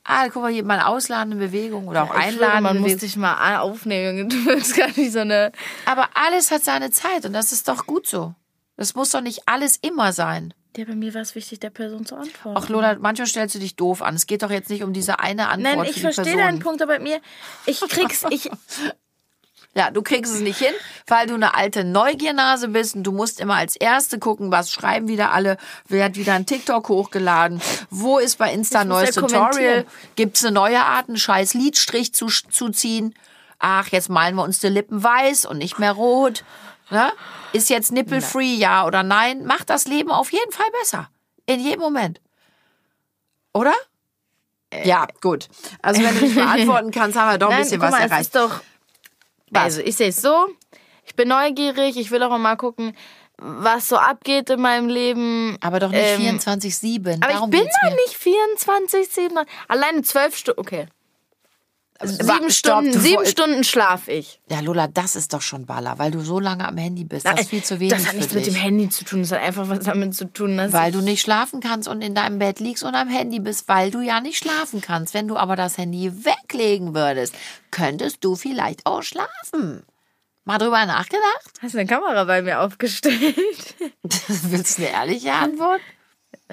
Ah, 0.04 0.28
guck 0.30 0.42
mal, 0.42 0.52
hier 0.52 0.64
mal 0.64 0.82
ausladende 0.82 1.38
Bewegung 1.38 1.88
oder 1.88 2.04
auch 2.04 2.08
schwöre, 2.10 2.24
einladende 2.24 2.62
man 2.62 2.78
muss 2.80 2.98
dich 2.98 3.16
mal 3.16 3.58
aufnehmen. 3.60 4.30
Du 4.30 4.46
willst 4.46 4.76
gar 4.76 4.88
nicht 4.88 5.12
so 5.12 5.20
eine. 5.20 5.52
Aber 5.86 6.10
alles 6.16 6.52
hat 6.52 6.64
seine 6.64 6.92
Zeit 6.92 7.26
und 7.26 7.34
das 7.34 7.52
ist 7.52 7.68
doch 7.68 7.86
gut 7.86 8.08
so. 8.08 8.34
Das 8.78 8.96
muss 8.96 9.12
doch 9.12 9.22
nicht 9.22 9.44
alles 9.46 9.78
immer 9.78 10.12
sein. 10.12 10.54
Ja, 10.76 10.86
bei 10.86 10.96
mir 10.96 11.14
war 11.14 11.22
es 11.22 11.36
wichtig, 11.36 11.60
der 11.60 11.70
Person 11.70 12.06
zu 12.06 12.16
antworten. 12.16 12.58
Ach 12.58 12.70
Lola, 12.70 12.96
manchmal 13.00 13.28
stellst 13.28 13.56
du 13.56 13.60
dich 13.60 13.76
doof 13.76 14.02
an. 14.02 14.16
Es 14.16 14.26
geht 14.26 14.42
doch 14.42 14.50
jetzt 14.50 14.70
nicht 14.70 14.84
um 14.84 14.94
diese 14.94 15.20
eine 15.20 15.50
Antwort 15.50 15.76
Nein, 15.76 15.86
ich 15.86 16.02
verstehe 16.02 16.38
deinen 16.38 16.60
Punkt, 16.60 16.82
aber 16.82 16.98
mir, 17.00 17.20
ich 17.66 17.82
krieg's, 17.82 18.24
ich, 18.30 18.50
Ja, 19.74 19.90
du 19.90 20.02
kriegst 20.02 20.34
es 20.34 20.42
nicht 20.42 20.60
hin, 20.60 20.74
weil 21.08 21.28
du 21.28 21.36
eine 21.36 21.56
alte 21.56 21.86
Neugiernase 21.86 22.68
bist 22.68 22.96
und 22.96 23.04
du 23.04 23.14
musst 23.14 23.40
immer 23.40 23.56
als 23.56 23.78
Erste 23.78 24.20
gucken, 24.20 24.52
was 24.52 24.70
schreiben 24.70 25.08
wieder 25.08 25.32
alle, 25.32 25.56
wer 25.88 26.06
hat 26.06 26.18
wieder 26.18 26.34
ein 26.34 26.46
TikTok 26.46 26.90
hochgeladen, 26.90 27.62
wo 27.90 28.18
ist 28.18 28.38
bei 28.38 28.52
Insta 28.52 28.82
ein 28.82 28.90
neues 28.90 29.16
ja 29.16 29.22
Tutorial, 29.22 29.86
gibt's 30.18 30.44
eine 30.44 30.54
neue 30.54 30.84
Art, 30.84 31.08
einen 31.08 31.18
scheiß 31.18 31.54
Lidstrich 31.54 32.14
zu, 32.14 32.28
zu 32.28 32.70
ziehen. 32.70 33.16
Ach, 33.60 33.88
jetzt 33.88 34.10
malen 34.10 34.36
wir 34.36 34.44
uns 34.44 34.60
die 34.60 34.68
Lippen 34.68 35.04
weiß 35.04 35.46
und 35.46 35.60
nicht 35.60 35.80
mehr 35.80 35.94
rot. 35.94 36.44
Ne? 36.90 37.14
Ist 37.54 37.70
jetzt 37.70 37.94
nipple-free, 37.94 38.56
ja 38.56 38.86
oder 38.86 39.04
nein? 39.04 39.46
Macht 39.46 39.70
das 39.70 39.86
Leben 39.88 40.12
auf 40.12 40.34
jeden 40.34 40.52
Fall 40.52 40.66
besser. 40.82 41.10
In 41.46 41.62
jedem 41.62 41.80
Moment. 41.80 42.20
Oder? 43.54 43.74
Ja, 44.84 45.08
gut. 45.22 45.48
Also 45.82 46.02
wenn 46.02 46.16
du 46.16 46.26
nicht 46.26 46.36
beantworten 46.36 46.92
kannst, 46.94 47.18
haben 47.18 47.32
wir 47.32 47.38
doch 47.38 47.50
ein 47.50 47.54
nein, 47.54 47.64
bisschen 47.64 47.82
was 47.82 47.92
mal, 47.92 47.98
es 47.98 48.12
erreicht. 48.12 48.22
ist 48.22 48.36
doch, 48.36 48.62
Was? 49.52 49.64
also 49.64 49.82
ich 49.82 49.96
sehe 49.96 50.10
es 50.10 50.22
so, 50.22 50.48
ich 51.06 51.16
bin 51.16 51.28
neugierig, 51.30 51.98
ich 51.98 52.10
will 52.12 52.24
auch 52.24 52.38
mal 52.38 52.56
gucken, 52.56 52.96
was 53.38 53.88
so 53.88 53.98
abgeht 53.98 54.50
in 54.50 54.62
meinem 54.62 54.88
Leben. 54.88 55.58
Aber 55.62 55.80
doch 55.80 55.90
nicht 55.90 56.20
Ähm, 56.20 56.38
24-7. 56.40 57.16
Aber 57.24 57.34
Darum 57.34 57.52
ich 57.52 57.60
bin 57.60 57.68
mir. 57.84 57.96
nicht 57.96 58.16
24, 58.16 59.08
7, 59.08 59.40
alleine 59.68 60.02
zwölf 60.04 60.36
Stunden, 60.36 60.60
okay. 60.60 60.86
Wa- 62.02 62.08
Sieben 62.36 62.50
stopp, 62.52 62.74
Stunden, 62.82 62.92
du 62.94 63.00
sieben 63.00 63.26
Stunden 63.26 63.64
schlaf 63.64 64.08
ich. 64.08 64.40
Ja, 64.50 64.60
Lola, 64.60 64.88
das 64.88 65.16
ist 65.16 65.34
doch 65.34 65.42
schon 65.42 65.66
Baller, 65.66 66.00
weil 66.00 66.12
du 66.12 66.22
so 66.22 66.40
lange 66.40 66.68
am 66.68 66.78
Handy 66.78 67.04
bist. 67.04 67.26
Das 67.26 67.40
ist 67.42 67.50
viel 67.50 67.64
zu 67.64 67.80
wenig 67.80 67.94
Das 67.94 68.08
hat 68.08 68.16
nichts 68.16 68.34
mit 68.34 68.46
dem 68.46 68.56
Handy 68.56 68.90
zu 68.90 69.04
tun, 69.06 69.22
das 69.22 69.32
hat 69.32 69.42
einfach 69.42 69.70
was 69.70 69.80
damit 69.80 70.16
zu 70.16 70.26
tun, 70.32 70.58
dass 70.58 70.74
Weil 70.74 70.92
du 70.92 71.02
nicht 71.02 71.22
schlafen 71.22 71.60
kannst 71.60 71.88
und 71.88 72.02
in 72.02 72.16
deinem 72.16 72.40
Bett 72.40 72.60
liegst 72.60 72.84
und 72.84 72.96
am 72.96 73.08
Handy 73.10 73.40
bist, 73.40 73.68
weil 73.68 73.92
du 73.92 74.02
ja 74.02 74.20
nicht 74.22 74.38
schlafen 74.38 74.82
kannst. 74.82 75.14
Wenn 75.14 75.28
du 75.28 75.38
aber 75.38 75.56
das 75.56 75.78
Handy 75.78 76.12
weglegen 76.26 76.94
würdest, 76.96 77.36
könntest 77.72 78.24
du 78.24 78.36
vielleicht 78.36 78.86
auch 78.86 79.04
schlafen. 79.04 79.84
Mal 80.44 80.58
drüber 80.58 80.86
nachgedacht? 80.88 81.52
Hast 81.62 81.76
du 81.76 81.78
eine 81.80 81.88
Kamera 81.88 82.24
bei 82.24 82.42
mir 82.42 82.62
aufgestellt? 82.62 83.36
Willst 84.28 84.80
du 84.80 84.82
eine 84.88 84.92
ehrliche 84.92 85.34
Antwort? 85.34 85.82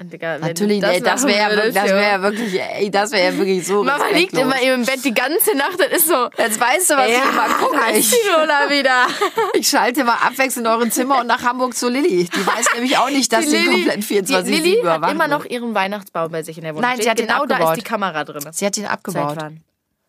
Digga, 0.03 0.37
Natürlich, 0.39 0.83
ey, 0.83 1.01
das 1.01 1.21
machen 1.23 1.33
wäre 1.33 1.55
ja, 1.55 1.71
das 1.71 1.89
wär 1.89 2.01
ja 2.11 2.21
wirklich, 2.21 2.59
ey, 2.59 2.89
das 2.91 3.11
wäre 3.11 3.31
ja 3.33 3.37
wirklich 3.37 3.65
so 3.67 3.83
Mama 3.83 4.05
liegt 4.13 4.37
immer 4.37 4.61
im 4.61 4.85
Bett 4.85 5.03
die 5.03 5.13
ganze 5.13 5.55
Nacht 5.57 5.75
und 5.79 5.91
ist 5.91 6.07
so. 6.07 6.29
Jetzt 6.37 6.59
weißt 6.59 6.89
du, 6.91 6.95
was 6.95 7.07
ich 7.09 7.15
immer 7.15 7.47
gucke. 7.59 7.75
da 7.77 7.95
Ich, 7.95 8.09
die 8.09 8.15
Lola 8.29 8.69
wieder. 8.69 9.07
ich 9.53 9.67
schalte 9.67 10.03
mal 10.03 10.13
abwechselnd 10.15 10.67
eure 10.67 10.89
Zimmer 10.89 11.19
und 11.19 11.27
nach 11.27 11.43
Hamburg 11.43 11.75
zu 11.75 11.89
Lilly. 11.89 12.25
Die 12.33 12.47
weiß 12.47 12.67
nämlich 12.75 12.97
auch 12.97 13.09
nicht, 13.09 13.31
dass 13.33 13.45
Die 13.45 13.51
sie 13.51 13.57
Lilly- 13.57 13.71
komplett 13.83 14.03
24 14.03 14.55
die 14.55 14.61
Lilly 14.61 14.81
hat 14.85 15.11
immer 15.11 15.27
noch 15.27 15.45
ihren 15.45 15.73
Weihnachtsbaum 15.75 16.31
bei 16.31 16.43
sich 16.43 16.57
in 16.57 16.63
der 16.63 16.73
Wohnung. 16.75 16.89
Nein, 16.89 17.01
sie 17.01 17.09
hat 17.09 17.19
ihn 17.19 17.27
genau 17.27 17.45
da 17.45 17.55
abgebaut. 17.55 17.77
ist 17.77 17.83
die 17.85 17.89
Kamera 17.89 18.23
drin. 18.23 18.43
Sie 18.51 18.65
hat 18.65 18.77
ihn 18.77 18.85
abgebaut. 18.85 19.35
Seit 19.35 19.41
wann? 19.43 19.59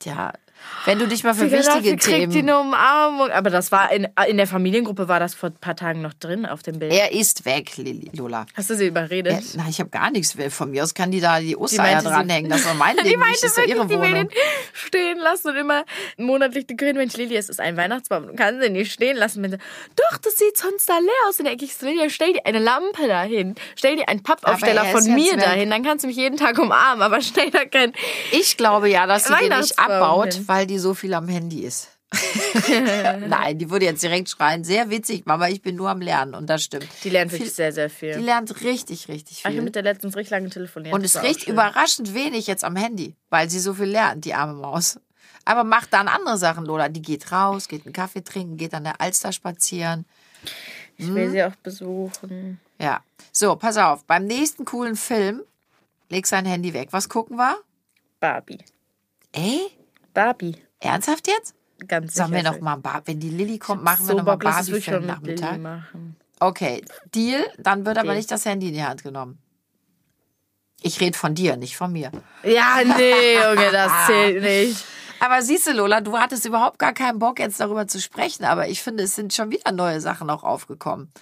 Ja, 0.04 0.32
wenn 0.84 0.98
du 0.98 1.06
dich 1.06 1.24
mal 1.24 1.34
für 1.34 1.44
Digga, 1.44 1.58
wichtige 1.58 1.96
dafür 1.96 1.96
kriegt 1.96 2.32
die 2.32 2.38
Themen... 2.38 2.48
eine 2.48 2.60
Umarmung. 2.60 3.30
Aber 3.30 3.50
das 3.50 3.70
war 3.70 3.92
in, 3.92 4.08
in 4.28 4.36
der 4.36 4.46
Familiengruppe 4.46 5.08
war 5.08 5.20
das 5.20 5.34
vor 5.34 5.50
ein 5.50 5.56
paar 5.56 5.76
Tagen 5.76 6.00
noch 6.00 6.14
drin 6.14 6.46
auf 6.46 6.62
dem 6.62 6.78
Bild. 6.78 6.92
Er 6.92 7.12
ist 7.12 7.44
weg, 7.44 7.76
Lilly, 7.76 8.10
Lola. 8.14 8.46
Hast 8.54 8.70
du 8.70 8.76
sie 8.76 8.86
überredet? 8.86 9.32
Ja, 9.32 9.40
nein, 9.56 9.66
ich 9.70 9.78
habe 9.80 9.90
gar 9.90 10.10
nichts. 10.10 10.36
Von 10.50 10.70
mir 10.70 10.82
aus 10.82 10.94
kann 10.94 11.10
die 11.10 11.20
da 11.20 11.40
die 11.40 11.48
Die 11.48 11.56
Ostereier 11.56 12.02
dranhängen. 12.02 12.50
Das 12.50 12.64
doch 12.64 12.74
mein 12.74 12.96
Die 12.96 13.02
Ding, 13.02 13.12
nicht. 13.12 13.18
meinte 13.18 13.40
Das 13.42 13.56
ja 13.56 13.62
wirklich, 13.62 13.76
ihre 13.76 13.86
die 13.86 13.94
will 13.94 14.10
Wohnung. 14.10 14.28
den 14.28 14.30
stehen 14.72 15.18
lassen 15.18 15.48
und 15.48 15.56
immer 15.56 15.84
monatlich 16.16 16.66
die 16.66 16.76
Grün, 16.76 16.96
Mensch, 16.96 17.16
Lili, 17.16 17.36
es 17.36 17.48
ist 17.48 17.60
ein 17.60 17.76
Weihnachtsbaum. 17.76 18.28
Du 18.28 18.34
kannst 18.34 18.62
den 18.62 18.72
nicht 18.72 18.92
stehen 18.92 19.16
lassen. 19.16 19.44
Und 19.44 19.50
sie, 19.50 19.58
Doch, 19.96 20.18
das 20.18 20.36
sieht 20.36 20.56
sonst 20.56 20.88
da 20.88 20.98
leer 20.98 21.10
aus. 21.28 21.36
Denke 21.36 21.64
ich, 21.64 21.74
so, 21.74 21.86
Lili, 21.86 22.08
stell 22.10 22.32
dir 22.32 22.46
eine 22.46 22.58
Lampe 22.58 23.06
dahin. 23.06 23.54
Stell 23.76 23.96
dir 23.96 24.08
einen 24.08 24.22
Pappaufsteller 24.22 24.84
er 24.84 24.98
von 24.98 25.14
mir 25.14 25.36
dahin. 25.36 25.70
Dann 25.70 25.82
kannst 25.82 26.04
du 26.04 26.08
mich 26.08 26.16
jeden 26.16 26.36
Tag 26.36 26.58
umarmen. 26.58 27.02
Aber 27.02 27.20
stell 27.20 27.50
da 27.50 27.64
kein... 27.64 27.92
Ich 28.32 28.56
glaube 28.56 28.88
ja, 28.88 29.06
dass 29.06 29.24
sie 29.24 29.34
den 29.34 29.58
nicht 29.58 29.78
abbaut, 29.78 30.34
hin. 30.34 30.48
Weil 30.50 30.66
die 30.66 30.80
so 30.80 30.94
viel 30.94 31.14
am 31.14 31.28
Handy 31.28 31.60
ist. 31.60 31.90
Nein, 33.28 33.56
die 33.56 33.70
würde 33.70 33.84
jetzt 33.84 34.02
direkt 34.02 34.28
schreien. 34.28 34.64
Sehr 34.64 34.90
witzig, 34.90 35.26
Mama, 35.26 35.48
ich 35.48 35.62
bin 35.62 35.76
nur 35.76 35.88
am 35.90 36.00
Lernen. 36.00 36.34
Und 36.34 36.50
das 36.50 36.64
stimmt. 36.64 36.88
Die 37.04 37.08
lernt 37.08 37.30
wirklich 37.30 37.52
sehr, 37.52 37.72
sehr 37.72 37.88
viel. 37.88 38.14
Die 38.14 38.24
lernt 38.24 38.64
richtig, 38.64 39.06
richtig 39.06 39.38
ich 39.38 39.44
habe 39.44 39.54
viel. 39.54 39.62
mit 39.62 39.76
der 39.76 39.84
letztens 39.84 40.16
richtig 40.16 40.32
lange 40.32 40.50
telefoniert. 40.50 40.92
Und 40.92 41.04
es 41.04 41.22
riecht 41.22 41.46
überraschend 41.46 42.14
wenig 42.14 42.48
jetzt 42.48 42.64
am 42.64 42.74
Handy, 42.74 43.14
weil 43.28 43.48
sie 43.48 43.60
so 43.60 43.74
viel 43.74 43.86
lernt, 43.86 44.24
die 44.24 44.34
arme 44.34 44.54
Maus. 44.54 44.98
Aber 45.44 45.62
macht 45.62 45.92
dann 45.92 46.08
andere 46.08 46.36
Sachen, 46.36 46.66
Lola. 46.66 46.88
Die 46.88 47.00
geht 47.00 47.30
raus, 47.30 47.68
geht 47.68 47.86
einen 47.86 47.92
Kaffee 47.92 48.24
trinken, 48.24 48.56
geht 48.56 48.74
an 48.74 48.82
der 48.82 49.00
Alster 49.00 49.30
spazieren. 49.30 50.04
Ich 50.96 51.14
will 51.14 51.30
sie 51.30 51.44
auch 51.44 51.54
besuchen. 51.62 52.60
Ja. 52.80 53.04
So, 53.30 53.54
pass 53.54 53.76
auf. 53.76 54.04
Beim 54.04 54.24
nächsten 54.24 54.64
coolen 54.64 54.96
Film 54.96 55.42
leg 56.08 56.26
sein 56.26 56.44
Handy 56.44 56.74
weg. 56.74 56.88
Was 56.90 57.08
gucken 57.08 57.36
wir? 57.36 57.56
Barbie. 58.18 58.58
Ey? 59.30 59.70
Barbie. 60.14 60.56
Ernsthaft 60.80 61.28
jetzt? 61.28 61.54
Ganz 61.86 62.14
Sollen 62.14 62.32
wir 62.32 62.40
sicher. 62.40 62.52
noch 62.52 62.60
mal 62.60 62.76
Bar 62.76 63.02
wenn 63.06 63.20
die 63.20 63.30
Lilly 63.30 63.58
kommt, 63.58 63.82
machen 63.82 64.06
wir 64.06 64.14
noch 64.16 64.24
mal 64.24 64.36
mal 64.36 64.64
mit 64.64 64.86
Lilly 64.86 65.06
Nachmittag. 65.06 65.60
Okay, 66.38 66.82
Deal, 67.14 67.44
dann 67.58 67.84
wird 67.84 67.98
aber 67.98 68.08
Deal. 68.08 68.16
nicht 68.16 68.30
das 68.30 68.44
Handy 68.44 68.68
in 68.68 68.74
die 68.74 68.82
Hand 68.82 69.02
genommen. 69.02 69.38
Ich 70.82 71.00
rede 71.00 71.16
von 71.16 71.34
dir, 71.34 71.56
nicht 71.56 71.76
von 71.76 71.92
mir. 71.92 72.10
Ja, 72.42 72.78
nee, 72.84 73.34
Junge, 73.34 73.70
das 73.70 73.92
zählt 74.06 74.42
nicht. 74.42 74.84
Aber 75.20 75.42
siehst 75.42 75.66
du, 75.66 75.72
Lola, 75.72 76.00
du 76.00 76.18
hattest 76.18 76.46
überhaupt 76.46 76.78
gar 76.78 76.94
keinen 76.94 77.18
Bock, 77.18 77.38
jetzt 77.38 77.60
darüber 77.60 77.86
zu 77.86 78.00
sprechen. 78.00 78.44
Aber 78.44 78.68
ich 78.68 78.82
finde, 78.82 79.04
es 79.04 79.14
sind 79.14 79.34
schon 79.34 79.50
wieder 79.50 79.70
neue 79.72 80.00
Sachen 80.00 80.30
auch 80.30 80.42
aufgekommen. 80.42 81.12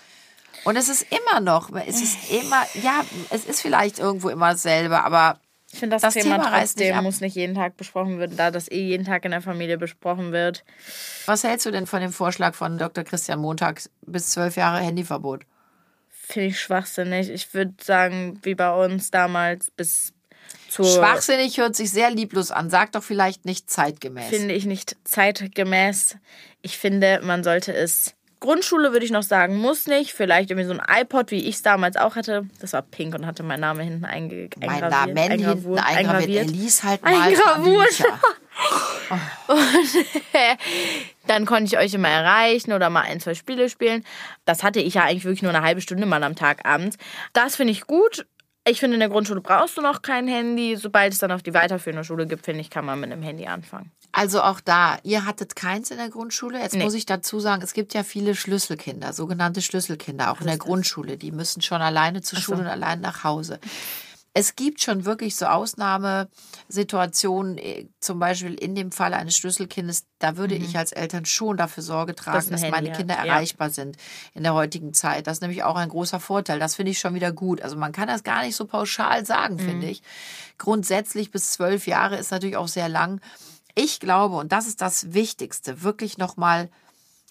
Und 0.64 0.76
es 0.76 0.88
ist 0.88 1.06
immer 1.10 1.40
noch, 1.40 1.70
es 1.86 2.00
ist 2.00 2.30
immer, 2.30 2.64
ja, 2.82 3.04
es 3.30 3.44
ist 3.44 3.60
vielleicht 3.60 3.98
irgendwo 3.98 4.28
immer 4.28 4.52
dasselbe, 4.52 5.02
aber 5.02 5.40
Ich 5.70 5.80
finde, 5.80 5.96
das, 5.96 6.02
Das 6.02 6.14
Thema, 6.14 6.36
Thema 6.36 6.58
trotzdem 6.58 7.02
muss 7.02 7.20
nicht 7.20 7.36
jeden 7.36 7.54
Tag 7.54 7.76
besprochen 7.76 8.18
werden, 8.18 8.36
da 8.36 8.50
das 8.50 8.70
eh 8.70 8.80
jeden 8.80 9.04
Tag 9.04 9.24
in 9.24 9.32
der 9.32 9.42
Familie 9.42 9.76
besprochen 9.76 10.32
wird. 10.32 10.64
was 11.26 11.44
hältst 11.44 11.66
du 11.66 11.70
denn 11.70 11.86
von 11.86 12.00
dem 12.00 12.12
Vorschlag 12.12 12.54
von 12.54 12.78
Dr. 12.78 13.04
Christian 13.04 13.38
Montag 13.38 13.82
bis 14.02 14.30
zwölf 14.30 14.56
Jahre 14.56 14.80
Handyverbot? 14.80 15.44
Finde 16.10 16.48
ich 16.48 16.60
schwachsinnig. 16.60 17.30
Ich 17.30 17.52
würde 17.54 17.74
sagen, 17.82 18.38
wie 18.42 18.54
bei 18.54 18.70
uns 18.84 19.10
damals 19.10 19.70
bis 19.70 20.12
zur. 20.68 20.84
Schwachsinnig 20.84 21.58
hört 21.58 21.76
sich 21.76 21.90
sehr 21.90 22.10
lieblos 22.10 22.50
an. 22.50 22.70
Sag 22.70 22.92
doch 22.92 23.02
vielleicht 23.02 23.44
nicht 23.44 23.70
zeitgemäß. 23.70 24.28
Finde 24.28 24.54
ich 24.54 24.66
nicht 24.66 24.96
zeitgemäß. 25.04 26.16
Ich 26.62 26.78
finde, 26.78 27.20
man 27.22 27.44
sollte 27.44 27.74
es. 27.74 28.14
Grundschule 28.40 28.92
würde 28.92 29.04
ich 29.04 29.10
noch 29.10 29.22
sagen, 29.22 29.56
muss 29.56 29.86
nicht. 29.86 30.12
Vielleicht 30.12 30.50
irgendwie 30.50 30.68
so 30.68 30.74
ein 30.74 31.02
iPod, 31.02 31.30
wie 31.30 31.46
ich 31.48 31.56
es 31.56 31.62
damals 31.62 31.96
auch 31.96 32.16
hatte. 32.16 32.46
Das 32.60 32.72
war 32.72 32.82
pink 32.82 33.14
und 33.14 33.26
hatte 33.26 33.42
mein 33.42 33.60
Name 33.60 33.82
hinten 33.82 34.04
einge 34.04 34.48
mein 34.60 34.70
eingraviert. 34.70 35.14
Name 35.14 35.44
hinten 35.44 35.78
eingraviert-. 35.78 36.46
Er 36.46 36.52
lies 36.52 36.82
halt 36.84 37.02
mal 37.02 37.20
Eingraviert. 37.20 37.88
Bücher. 37.88 38.20
Dann 41.26 41.46
konnte 41.46 41.64
ich 41.64 41.78
euch 41.78 41.94
immer 41.94 42.08
erreichen 42.08 42.72
oder 42.72 42.90
mal 42.90 43.02
ein, 43.02 43.20
zwei 43.20 43.34
Spiele 43.34 43.68
spielen. 43.68 44.04
Das 44.44 44.62
hatte 44.62 44.80
ich 44.80 44.94
ja 44.94 45.04
eigentlich 45.04 45.24
wirklich 45.24 45.42
nur 45.42 45.54
eine 45.54 45.64
halbe 45.64 45.80
Stunde 45.80 46.06
mal 46.06 46.22
am 46.22 46.36
Tag 46.36 46.64
abends. 46.64 46.96
Das 47.32 47.56
finde 47.56 47.72
ich 47.72 47.86
gut. 47.86 48.26
Ich 48.68 48.80
finde, 48.80 48.94
in 48.94 49.00
der 49.00 49.08
Grundschule 49.08 49.40
brauchst 49.40 49.76
du 49.78 49.80
noch 49.80 50.02
kein 50.02 50.28
Handy. 50.28 50.76
Sobald 50.76 51.12
es 51.12 51.18
dann 51.18 51.32
auf 51.32 51.42
die 51.42 51.54
weiterführende 51.54 52.04
Schule 52.04 52.26
gibt, 52.26 52.44
finde 52.44 52.60
ich, 52.60 52.68
kann 52.70 52.84
man 52.84 53.00
mit 53.00 53.10
einem 53.10 53.22
Handy 53.22 53.46
anfangen. 53.46 53.90
Also 54.12 54.42
auch 54.42 54.60
da, 54.60 54.98
ihr 55.04 55.24
hattet 55.24 55.56
keins 55.56 55.90
in 55.90 55.96
der 55.98 56.08
Grundschule. 56.08 56.58
Jetzt 56.60 56.74
Nee. 56.74 56.84
muss 56.84 56.94
ich 56.94 57.06
dazu 57.06 57.40
sagen, 57.40 57.62
es 57.62 57.72
gibt 57.72 57.94
ja 57.94 58.02
viele 58.02 58.34
Schlüsselkinder, 58.34 59.12
sogenannte 59.12 59.62
Schlüsselkinder, 59.62 60.30
auch 60.30 60.40
in 60.40 60.46
der 60.46 60.58
Grundschule. 60.58 61.16
Die 61.16 61.30
müssen 61.32 61.62
schon 61.62 61.80
alleine 61.80 62.20
zur 62.22 62.38
Schule 62.38 62.60
und 62.60 62.66
allein 62.66 63.00
nach 63.00 63.24
Hause. 63.24 63.58
Es 64.34 64.56
gibt 64.56 64.82
schon 64.82 65.04
wirklich 65.04 65.36
so 65.36 65.46
Ausnahmesituationen, 65.46 67.58
eh, 67.58 67.88
zum 67.98 68.18
Beispiel 68.18 68.54
in 68.54 68.74
dem 68.74 68.92
Fall 68.92 69.14
eines 69.14 69.36
Schlüsselkindes, 69.36 70.04
da 70.18 70.36
würde 70.36 70.54
ich 70.54 70.76
als 70.78 70.92
Eltern 70.92 71.24
schon 71.24 71.56
dafür 71.56 71.82
Sorge 71.82 72.14
tragen, 72.14 72.36
Mhm. 72.36 72.38
Dass 72.38 72.48
dass, 72.50 72.62
ein 72.62 72.70
meine 72.70 72.92
Kinder 72.92 73.16
hat, 73.16 73.26
ja. 73.26 73.32
erreichbar 73.34 73.70
sind 73.70 73.96
in 74.34 74.42
der 74.44 74.54
heutigen 74.54 74.92
Zeit. 74.94 75.26
Das 75.26 75.38
ist 75.38 75.40
nämlich 75.40 75.64
auch 75.64 75.76
ein 75.76 75.88
großer 75.88 76.20
Vorteil. 76.20 76.58
Das 76.60 76.74
finde 76.76 76.92
ich 76.92 76.98
schon 77.00 77.14
wieder 77.14 77.32
gut. 77.32 77.62
Also 77.62 77.76
man 77.76 77.92
kann 77.92 78.06
das 78.08 78.22
gar 78.22 78.42
nicht 78.42 78.54
so 78.54 78.66
pauschal 78.66 79.24
sagen, 79.26 79.54
Mhm. 79.56 79.60
finde 79.60 79.86
ich. 79.88 80.02
Grundsätzlich 80.58 81.30
bis 81.30 81.52
zwölf 81.52 81.86
Jahre 81.86 82.16
ist 82.16 82.30
natürlich 82.30 82.56
auch 82.56 82.68
sehr 82.68 82.88
lang. 82.88 83.20
Ich 83.74 84.00
glaube, 84.00 84.36
und 84.36 84.52
das 84.52 84.66
ist 84.66 84.80
das 84.80 85.12
Wichtigste, 85.14 85.82
wirklich 85.82 86.18
nochmal 86.18 86.68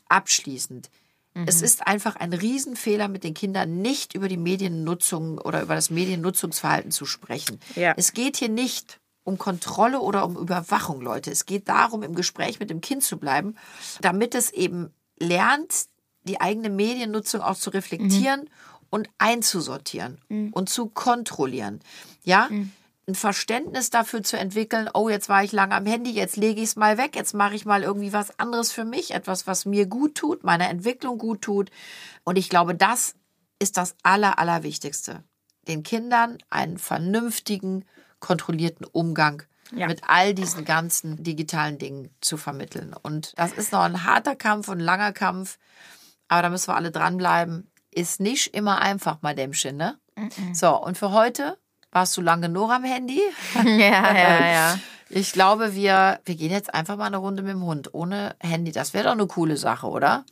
abschließend. 0.10 0.90
Mhm. 1.38 1.46
Es 1.48 1.62
ist 1.62 1.86
einfach 1.86 2.16
ein 2.16 2.34
Riesenfehler, 2.34 3.08
mit 3.08 3.24
den 3.24 3.34
Kindern 3.34 3.82
nicht 3.82 4.16
über 4.16 4.28
die 4.28 4.38
Mediennutzung 4.38 5.38
oder 5.38 5.62
über 5.62 5.76
das 5.76 5.90
Mediennutzungsverhalten 5.90 6.92
zu 6.92 7.06
sprechen. 7.06 7.60
Ja. 7.76 7.94
Es 7.96 8.14
geht 8.14 8.38
hier 8.38 8.50
nicht 8.50 9.00
um 9.24 9.38
Kontrolle 9.38 10.00
oder 10.00 10.26
um 10.26 10.38
Überwachung, 10.38 11.02
Leute. 11.02 11.32
Es 11.32 11.46
geht 11.46 11.68
darum, 11.70 12.02
im 12.02 12.16
Gespräch 12.16 12.60
mit 12.60 12.70
dem 12.70 12.82
Kind 12.82 13.04
zu 13.04 13.18
bleiben, 13.18 13.56
damit 14.02 14.34
es 14.36 14.52
eben 14.52 14.94
lernt, 15.20 15.88
die 16.24 16.42
eigene 16.42 16.70
Mediennutzung 16.70 17.42
auch 17.42 17.58
zu 17.58 17.70
reflektieren 17.70 18.50
und 18.90 19.10
einzusortieren 19.18 20.20
und 20.52 20.70
zu 20.70 20.88
kontrollieren. 20.88 21.82
Ja? 22.24 22.50
Ein 23.10 23.16
Verständnis 23.16 23.90
dafür 23.90 24.22
zu 24.22 24.38
entwickeln, 24.38 24.90
oh, 24.94 25.08
jetzt 25.08 25.30
war 25.30 25.42
ich 25.42 25.54
lange 25.54 25.76
am 25.76 25.86
Handy, 25.86 26.12
jetzt 26.12 26.36
lege 26.36 26.60
ich 26.60 26.70
es 26.70 26.76
mal 26.76 26.98
weg, 26.98 27.16
jetzt 27.16 27.34
mache 27.34 27.56
ich 27.56 27.66
mal 27.66 27.82
irgendwie 27.82 28.12
was 28.12 28.38
anderes 28.38 28.74
für 28.74 28.84
mich, 28.84 29.12
etwas, 29.12 29.48
was 29.48 29.66
mir 29.66 29.86
gut 29.86 30.16
tut, 30.16 30.44
meiner 30.44 30.70
Entwicklung 30.70 31.18
gut 31.18 31.42
tut. 31.42 31.70
Und 32.26 32.38
ich 32.38 32.50
glaube, 32.50 32.76
das 32.76 33.16
ist 33.60 33.78
das 33.78 33.96
Aller, 34.04 34.40
Allerwichtigste. 34.40 35.24
Den 35.70 35.84
Kindern 35.84 36.38
einen 36.50 36.78
vernünftigen, 36.78 37.86
kontrollierten 38.20 38.86
Umgang 38.86 39.44
Ja. 39.72 39.88
mit 39.88 40.02
all 40.08 40.34
diesen 40.34 40.66
ganzen 40.66 41.24
digitalen 41.24 41.78
Dingen 41.78 42.10
zu 42.20 42.36
vermitteln. 42.36 42.94
Und 43.02 43.32
das 43.38 43.54
ist 43.54 43.72
noch 43.72 43.84
ein 43.84 44.04
harter 44.04 44.36
Kampf 44.36 44.68
und 44.68 44.80
ein 44.80 44.84
langer 44.86 45.14
Kampf, 45.14 45.60
aber 46.28 46.42
da 46.42 46.50
müssen 46.50 46.68
wir 46.68 46.76
alle 46.76 46.92
dranbleiben. 46.92 47.72
Ist 47.90 48.20
nicht 48.20 48.54
immer 48.54 48.82
einfach, 48.82 49.22
Madämchen, 49.22 49.78
ne? 49.78 49.98
So, 50.54 50.76
und 50.76 50.98
für 50.98 51.12
heute 51.12 51.58
warst 51.98 52.16
du 52.16 52.22
lang 52.22 52.42
genug 52.42 52.70
am 52.72 52.84
Handy. 52.84 53.22
Ja, 53.66 54.16
ja, 54.16 54.52
ja. 54.52 54.80
Ich 55.10 55.32
glaube, 55.32 55.74
wir, 55.74 56.20
wir 56.26 56.36
gehen 56.36 56.52
jetzt 56.52 56.74
einfach 56.74 56.96
mal 56.98 57.06
eine 57.06 57.18
Runde 57.18 57.42
mit 57.42 57.54
dem 57.54 57.64
Hund 57.64 57.94
ohne 57.94 58.36
Handy. 58.40 58.72
Das 58.72 58.94
wäre 58.94 59.06
doch 59.06 59.14
eine 59.14 59.26
coole 59.26 59.58
Sache, 59.58 59.88
oder? 59.88 60.26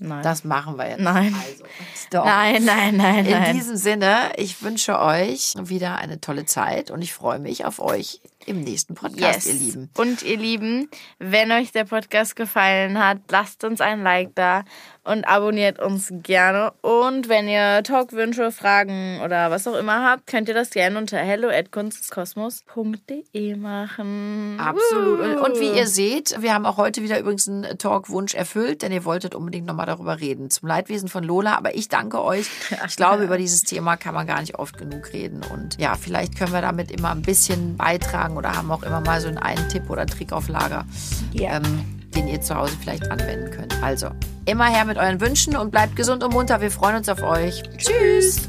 Nein. 0.00 0.22
Das 0.22 0.44
machen 0.44 0.76
wir 0.76 0.88
jetzt. 0.88 1.00
Nein. 1.00 1.34
Also, 1.34 2.24
nein, 2.24 2.64
nein, 2.64 2.96
nein, 2.96 3.26
In 3.26 3.32
nein. 3.32 3.54
diesem 3.54 3.76
Sinne, 3.76 4.32
ich 4.36 4.62
wünsche 4.62 4.98
euch 4.98 5.54
wieder 5.60 5.96
eine 5.96 6.20
tolle 6.20 6.46
Zeit 6.46 6.90
und 6.90 7.02
ich 7.02 7.12
freue 7.12 7.38
mich 7.38 7.64
auf 7.64 7.80
euch 7.80 8.20
im 8.48 8.60
nächsten 8.60 8.94
Podcast, 8.94 9.46
ihr 9.46 9.54
Lieben. 9.54 9.90
Und 9.96 10.22
ihr 10.22 10.36
Lieben, 10.38 10.88
wenn 11.18 11.50
euch 11.52 11.72
der 11.72 11.84
Podcast 11.84 12.36
gefallen 12.36 12.98
hat, 12.98 13.18
lasst 13.30 13.64
uns 13.64 13.80
ein 13.80 14.02
Like 14.02 14.30
da 14.34 14.64
und 15.04 15.26
abonniert 15.26 15.78
uns 15.78 16.12
gerne. 16.22 16.72
Und 16.82 17.28
wenn 17.28 17.48
ihr 17.48 17.82
Talkwünsche, 17.82 18.50
Fragen 18.52 19.20
oder 19.24 19.50
was 19.50 19.66
auch 19.66 19.76
immer 19.76 20.04
habt, 20.04 20.26
könnt 20.26 20.48
ihr 20.48 20.54
das 20.54 20.70
gerne 20.70 20.98
unter 20.98 21.18
hello@kunstkosmos.de 21.18 23.56
machen. 23.56 24.58
Absolut. 24.60 25.20
Und, 25.20 25.38
und 25.38 25.60
wie 25.60 25.70
Uh. 25.70 25.74
ihr 25.76 25.86
seht, 25.86 26.36
wir 26.40 26.54
haben 26.54 26.66
auch 26.66 26.76
heute 26.76 27.02
wieder 27.02 27.18
übrigens 27.18 27.48
einen 27.48 27.78
Talkwunsch 27.78 28.34
erfüllt, 28.34 28.82
denn 28.82 28.92
ihr 28.92 29.04
wolltet 29.04 29.34
unbedingt 29.34 29.66
nochmal 29.66 29.86
darüber 29.86 30.20
reden. 30.20 30.50
Zum 30.50 30.68
Leidwesen 30.68 31.08
von 31.08 31.24
Lola. 31.24 31.56
Aber 31.56 31.74
ich 31.74 31.88
danke 31.88 32.22
euch. 32.22 32.48
Ich 32.88 32.96
glaube, 32.96 33.24
über 33.24 33.36
dieses 33.38 33.62
Thema 33.62 33.96
kann 33.96 34.14
man 34.14 34.26
gar 34.26 34.40
nicht 34.40 34.58
oft 34.58 34.76
genug 34.78 35.12
reden. 35.12 35.42
Und 35.52 35.78
ja, 35.80 35.94
vielleicht 35.94 36.36
können 36.38 36.52
wir 36.52 36.60
damit 36.62 36.90
immer 36.90 37.10
ein 37.10 37.22
bisschen 37.22 37.76
beitragen 37.76 38.36
oder 38.38 38.54
haben 38.54 38.70
auch 38.70 38.82
immer 38.82 39.00
mal 39.00 39.20
so 39.20 39.28
einen, 39.28 39.38
einen 39.38 39.68
Tipp 39.68 39.90
oder 39.90 40.06
Trick 40.06 40.32
auf 40.32 40.48
Lager, 40.48 40.84
Ja. 41.32 41.56
ähm, 41.56 41.84
den 42.14 42.26
ihr 42.28 42.40
zu 42.40 42.54
Hause 42.54 42.74
vielleicht 42.80 43.10
anwenden 43.10 43.50
könnt. 43.50 43.74
Also, 43.82 44.08
immer 44.46 44.64
her 44.66 44.84
mit 44.86 44.96
euren 44.96 45.20
Wünschen 45.20 45.56
und 45.56 45.70
bleibt 45.70 45.94
gesund 45.96 46.24
und 46.24 46.32
munter. 46.32 46.60
Wir 46.60 46.70
freuen 46.70 46.96
uns 46.96 47.08
auf 47.08 47.22
euch. 47.22 47.62
Tschüss. 47.76 48.48